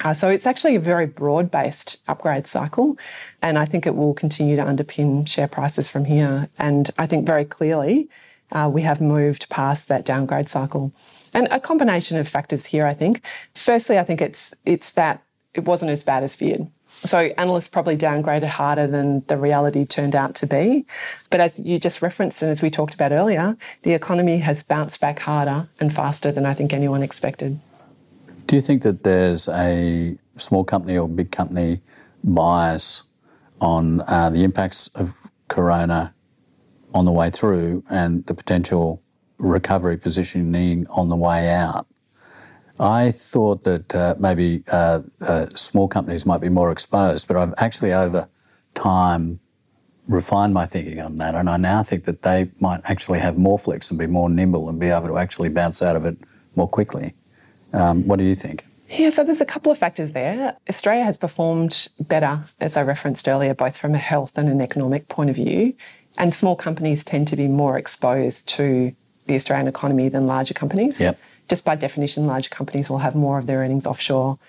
Uh, 0.04 0.14
so 0.14 0.30
it's 0.30 0.48
actually 0.48 0.76
a 0.76 0.80
very 0.80 1.06
broad 1.06 1.52
based 1.52 2.02
upgrade 2.08 2.48
cycle. 2.48 2.98
And 3.42 3.58
I 3.58 3.66
think 3.66 3.86
it 3.86 3.96
will 3.96 4.14
continue 4.14 4.56
to 4.56 4.64
underpin 4.64 5.28
share 5.28 5.48
prices 5.48 5.90
from 5.90 6.06
here. 6.06 6.50
And 6.58 6.90
I 6.98 7.06
think 7.06 7.26
very 7.26 7.46
clearly, 7.46 8.10
uh, 8.52 8.70
we 8.72 8.82
have 8.84 9.02
moved 9.02 9.50
past 9.50 9.88
that 9.88 10.06
downgrade 10.06 10.50
cycle. 10.50 10.94
And 11.34 11.48
a 11.52 11.60
combination 11.60 12.18
of 12.18 12.28
factors 12.28 12.68
here, 12.68 12.86
I 12.86 12.94
think. 12.94 13.22
Firstly, 13.54 13.98
I 13.98 14.04
think 14.04 14.22
it's 14.22 14.54
it's 14.66 14.92
that 14.92 15.24
it 15.54 15.66
wasn't 15.66 15.92
as 15.92 16.04
bad 16.04 16.24
as 16.24 16.36
feared. 16.36 16.68
So 16.98 17.18
analysts 17.38 17.70
probably 17.70 17.98
downgraded 17.98 18.48
harder 18.48 18.88
than 18.88 19.24
the 19.28 19.38
reality 19.38 19.86
turned 19.86 20.16
out 20.16 20.36
to 20.36 20.48
be. 20.48 20.86
But 21.30 21.42
as 21.42 21.60
you 21.60 21.78
just 21.78 22.02
referenced 22.02 22.42
and 22.42 22.52
as 22.52 22.62
we 22.62 22.70
talked 22.70 22.94
about 22.94 23.12
earlier, 23.12 23.58
the 23.82 23.94
economy 23.94 24.38
has 24.38 24.64
bounced 24.64 25.02
back 25.02 25.20
harder 25.20 25.68
and 25.80 25.94
faster 25.94 26.32
than 26.32 26.46
I 26.46 26.54
think 26.54 26.74
anyone 26.74 27.04
expected. 27.04 27.60
Do 28.46 28.56
you 28.56 28.62
think 28.62 28.84
that 28.84 29.04
there's 29.04 29.50
a 29.50 30.18
small 30.38 30.64
company 30.64 30.98
or 30.98 31.10
big 31.10 31.32
company 31.32 31.82
bias 32.24 33.04
on 33.60 34.02
uh, 34.02 34.30
the 34.30 34.44
impacts 34.44 34.88
of 34.90 35.32
corona 35.48 36.14
on 36.94 37.06
the 37.06 37.12
way 37.12 37.30
through 37.30 37.84
and 37.90 38.26
the 38.26 38.34
potential 38.34 39.02
recovery 39.38 39.98
positioning 39.98 40.86
on 40.90 41.10
the 41.10 41.16
way 41.16 41.50
out. 41.50 41.88
I 42.80 43.12
thought 43.12 43.64
that 43.64 43.94
uh, 43.94 44.16
maybe 44.20 44.64
uh, 44.72 45.02
uh, 45.22 45.48
small 45.54 45.88
companies 45.88 46.26
might 46.26 46.42
be 46.42 46.50
more 46.50 46.72
exposed, 46.72 47.28
but 47.28 47.38
I've 47.38 47.54
actually 47.58 47.94
over 47.94 48.28
time 48.74 49.40
refined 50.08 50.54
my 50.54 50.66
thinking 50.66 51.00
on 51.00 51.16
that, 51.16 51.36
and 51.36 51.50
I 51.50 51.58
now 51.58 51.84
think 51.84 52.04
that 52.06 52.24
they 52.24 52.50
might 52.60 52.82
actually 52.86 53.20
have 53.20 53.38
more 53.38 53.60
flex 53.60 53.90
and 53.90 54.00
be 54.00 54.08
more 54.08 54.30
nimble 54.30 54.68
and 54.70 54.80
be 54.80 54.88
able 54.88 55.08
to 55.08 55.18
actually 55.18 55.50
bounce 55.50 55.82
out 55.82 55.96
of 55.96 56.06
it 56.06 56.18
more 56.56 56.68
quickly. 56.68 57.14
Um, 57.74 58.08
what 58.08 58.20
do 58.20 58.26
you 58.26 58.36
think? 58.36 58.66
Yeah, 58.90 59.10
so 59.10 59.24
there's 59.24 59.42
a 59.42 59.46
couple 59.46 59.72
of 59.72 59.78
factors 59.78 60.12
there. 60.12 60.56
Australia 60.70 61.04
has 61.04 61.18
performed 61.18 61.88
better, 62.00 62.44
as 62.60 62.78
I 62.78 62.84
referenced 62.84 63.28
earlier, 63.28 63.54
both 63.54 63.78
from 63.78 63.96
a 63.96 63.98
health 63.98 64.38
and 64.38 64.50
an 64.50 64.62
economic 64.62 65.08
point 65.08 65.30
of 65.30 65.36
view. 65.36 65.74
And 66.18 66.36
small 66.36 66.56
companies 66.56 67.04
tend 67.04 67.28
to 67.30 67.36
be 67.36 67.48
more 67.48 67.78
exposed 67.78 68.48
to 68.50 68.94
the 69.26 69.36
Australian 69.36 69.68
economy 69.68 70.10
than 70.10 70.28
larger 70.28 70.54
companies. 70.54 71.02
Yep. 71.02 71.20
Just 71.50 71.66
by 71.66 71.76
definition, 71.76 72.26
larger 72.26 72.50
companies 72.50 72.90
will 72.90 73.00
have 73.00 73.16
more 73.16 73.38
of 73.38 73.46
their 73.46 73.60
earnings 73.60 73.86
offshore. 73.86 74.40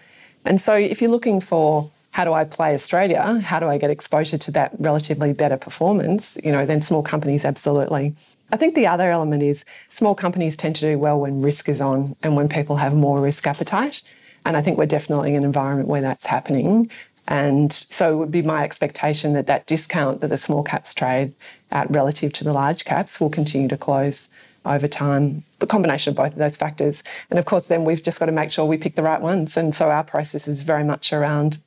And 0.45 0.61
so 0.61 0.75
if 0.75 1.01
you're 1.01 1.11
looking 1.11 1.41
for 1.41 1.91
how 2.15 2.25
do 2.25 2.33
I 2.33 2.45
play 2.45 2.77
Australia? 2.77 3.41
How 3.45 3.59
do 3.59 3.67
I 3.67 3.77
get 3.77 3.91
exposure 3.91 4.39
to 4.39 4.53
that 4.53 4.71
relatively 4.79 5.33
better 5.33 5.57
performance? 5.57 6.39
You 6.45 6.53
know, 6.53 6.65
then 6.65 6.81
small 6.81 7.03
companies 7.03 7.45
absolutely. 7.45 8.15
I 8.53 8.57
think 8.57 8.77
the 8.77 8.87
other 8.87 9.11
element 9.11 9.43
is 9.43 9.65
small 9.89 10.15
companies 10.15 10.57
tend 10.57 10.77
to 10.77 10.83
do 10.83 10.97
well 10.97 11.19
when 11.19 11.43
risk 11.43 11.69
is 11.69 11.81
on 11.81 12.15
and 12.23 12.37
when 12.37 12.49
people 12.49 12.77
have 12.77 12.95
more 12.95 13.21
risk 13.21 13.49
appetite. 13.49 14.03
And 14.45 14.57
I 14.57 14.63
think 14.63 14.79
we're 14.79 14.87
definitely 14.87 15.31
in 15.31 15.39
an 15.39 15.45
environment 15.45 15.89
where 15.89 16.03
that's 16.03 16.27
happening. 16.27 16.89
And 17.27 17.73
so 17.73 18.13
it 18.13 18.17
would 18.19 18.31
be 18.31 18.43
my 18.43 18.63
expectation 18.63 19.33
that 19.33 19.49
that 19.49 19.67
discount 19.67 20.21
that 20.21 20.29
the 20.29 20.39
small 20.39 20.63
caps 20.63 20.95
trade 20.95 21.35
at 21.73 21.91
relative 21.91 22.33
to 22.35 22.45
the 22.45 22.53
large 22.53 22.85
caps 22.85 23.19
will 23.19 23.31
continue 23.31 23.67
to 23.67 23.77
close 23.77 24.29
over 24.65 24.89
time. 24.89 25.43
The 25.59 25.67
combination 25.67 26.11
of 26.11 26.17
both 26.17 26.33
of 26.33 26.39
those 26.39 26.57
factors. 26.57 27.03
And 27.31 27.39
of 27.39 27.45
course, 27.45 27.67
then 27.67 27.85
we've 27.85 28.03
just 28.03 28.19
got 28.19 28.27
to 28.27 28.33
make 28.33 28.51
sure 28.51 28.65
we 28.65 28.79
pick 28.79 28.97
the 28.97 29.03
right 29.03 29.21
ones. 29.21 29.57
And 29.57 29.75
so 29.75 29.91
our 29.91 30.05
process 30.05 30.49
is 30.49 30.63
very 30.63 30.85
much 30.85 31.13
around 31.13 31.59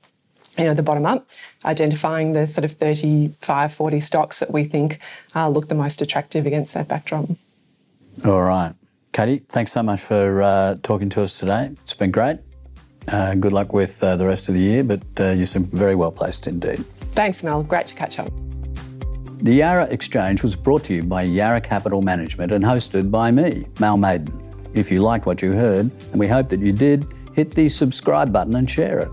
you 0.57 0.63
know, 0.63 0.73
the 0.73 0.83
bottom 0.83 1.05
up, 1.05 1.29
identifying 1.65 2.33
the 2.33 2.47
sort 2.47 2.65
of 2.65 2.71
35, 2.71 3.73
40 3.73 3.99
stocks 3.99 4.39
that 4.39 4.51
we 4.51 4.63
think 4.63 4.99
uh, 5.35 5.47
look 5.47 5.67
the 5.67 5.75
most 5.75 6.01
attractive 6.01 6.45
against 6.45 6.73
that 6.73 6.87
backdrop. 6.87 7.29
All 8.25 8.41
right. 8.41 8.73
Katie, 9.13 9.37
thanks 9.37 9.71
so 9.71 9.83
much 9.83 10.01
for 10.01 10.41
uh, 10.41 10.75
talking 10.83 11.09
to 11.09 11.23
us 11.23 11.39
today. 11.39 11.71
It's 11.83 11.93
been 11.93 12.11
great. 12.11 12.39
Uh, 13.07 13.35
good 13.35 13.53
luck 13.53 13.71
with 13.71 14.03
uh, 14.03 14.15
the 14.15 14.25
rest 14.25 14.49
of 14.49 14.55
the 14.55 14.61
year, 14.61 14.83
but 14.83 15.01
uh, 15.19 15.29
you 15.29 15.45
seem 15.45 15.65
very 15.65 15.95
well 15.95 16.11
placed 16.11 16.47
indeed. 16.47 16.79
Thanks, 17.13 17.41
Mel. 17.41 17.63
Great 17.63 17.87
to 17.87 17.95
catch 17.95 18.19
up. 18.19 18.29
The 19.39 19.53
Yarra 19.53 19.85
Exchange 19.85 20.41
was 20.41 20.55
brought 20.55 20.83
to 20.85 20.95
you 20.95 21.03
by 21.03 21.21
Yarra 21.21 21.61
Capital 21.61 22.01
Management 22.01 22.51
and 22.51 22.63
hosted 22.63 23.11
by 23.11 23.29
me, 23.29 23.67
Mal 23.79 23.95
Maiden. 23.95 24.33
If 24.73 24.91
you 24.91 25.03
liked 25.03 25.27
what 25.27 25.43
you 25.43 25.51
heard, 25.51 25.91
and 26.11 26.19
we 26.19 26.27
hope 26.27 26.49
that 26.49 26.59
you 26.59 26.73
did, 26.73 27.05
hit 27.35 27.51
the 27.51 27.69
subscribe 27.69 28.33
button 28.33 28.55
and 28.55 28.67
share 28.67 28.97
it. 28.97 29.11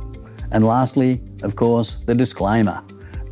And 0.50 0.64
lastly, 0.64 1.20
of 1.42 1.56
course, 1.56 1.96
the 1.96 2.14
disclaimer. 2.14 2.82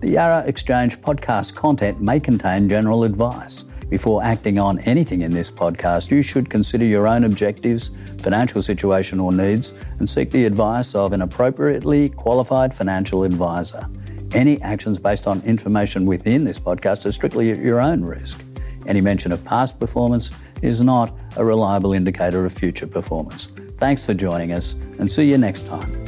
The 0.01 0.13
Yarra 0.13 0.45
Exchange 0.47 1.01
podcast 1.01 1.55
content 1.55 2.03
may 2.03 2.21
contain 2.21 2.69
general 2.69 3.05
advice. 3.05 3.63
Before 3.89 4.23
acting 4.23 4.59
on 4.59 4.79
anything 4.81 5.23
in 5.23 5.31
this 5.33 5.51
podcast, 5.51 6.11
you 6.11 6.21
should 6.21 6.51
consider 6.51 6.85
your 6.85 7.09
own 7.09 7.25
objectives, 7.25 7.89
financial 8.23 8.61
situation, 8.61 9.19
or 9.19 9.33
needs 9.33 9.73
and 9.99 10.09
seek 10.09 10.31
the 10.31 10.45
advice 10.45 10.95
of 10.95 11.15
an 11.15 11.23
appropriately 11.23 12.11
qualified 12.11 12.75
financial 12.75 13.25
advisor. 13.25 13.89
Any 14.35 14.61
actions 14.63 14.99
based 14.99 15.27
on 15.27 15.43
information 15.43 16.07
within 16.07 16.45
this 16.45 16.59
podcast 16.59 17.05
are 17.05 17.13
strictly 17.13 17.51
at 17.51 17.59
your 17.59 17.81
own 17.81 18.03
risk. 18.03 18.43
Any 18.87 19.03
mention 19.03 19.31
of 19.31 19.45
past 19.45 19.79
performance 19.79 20.33
is 20.63 20.81
not 20.81 21.13
a 21.37 21.45
reliable 21.45 21.93
indicator 21.93 22.47
of 22.47 22.53
future 22.53 22.87
performance. 22.87 23.49
Thanks 23.77 24.07
for 24.07 24.15
joining 24.15 24.53
us 24.53 24.75
and 24.99 25.11
see 25.11 25.31
you 25.31 25.37
next 25.37 25.67
time. 25.67 26.02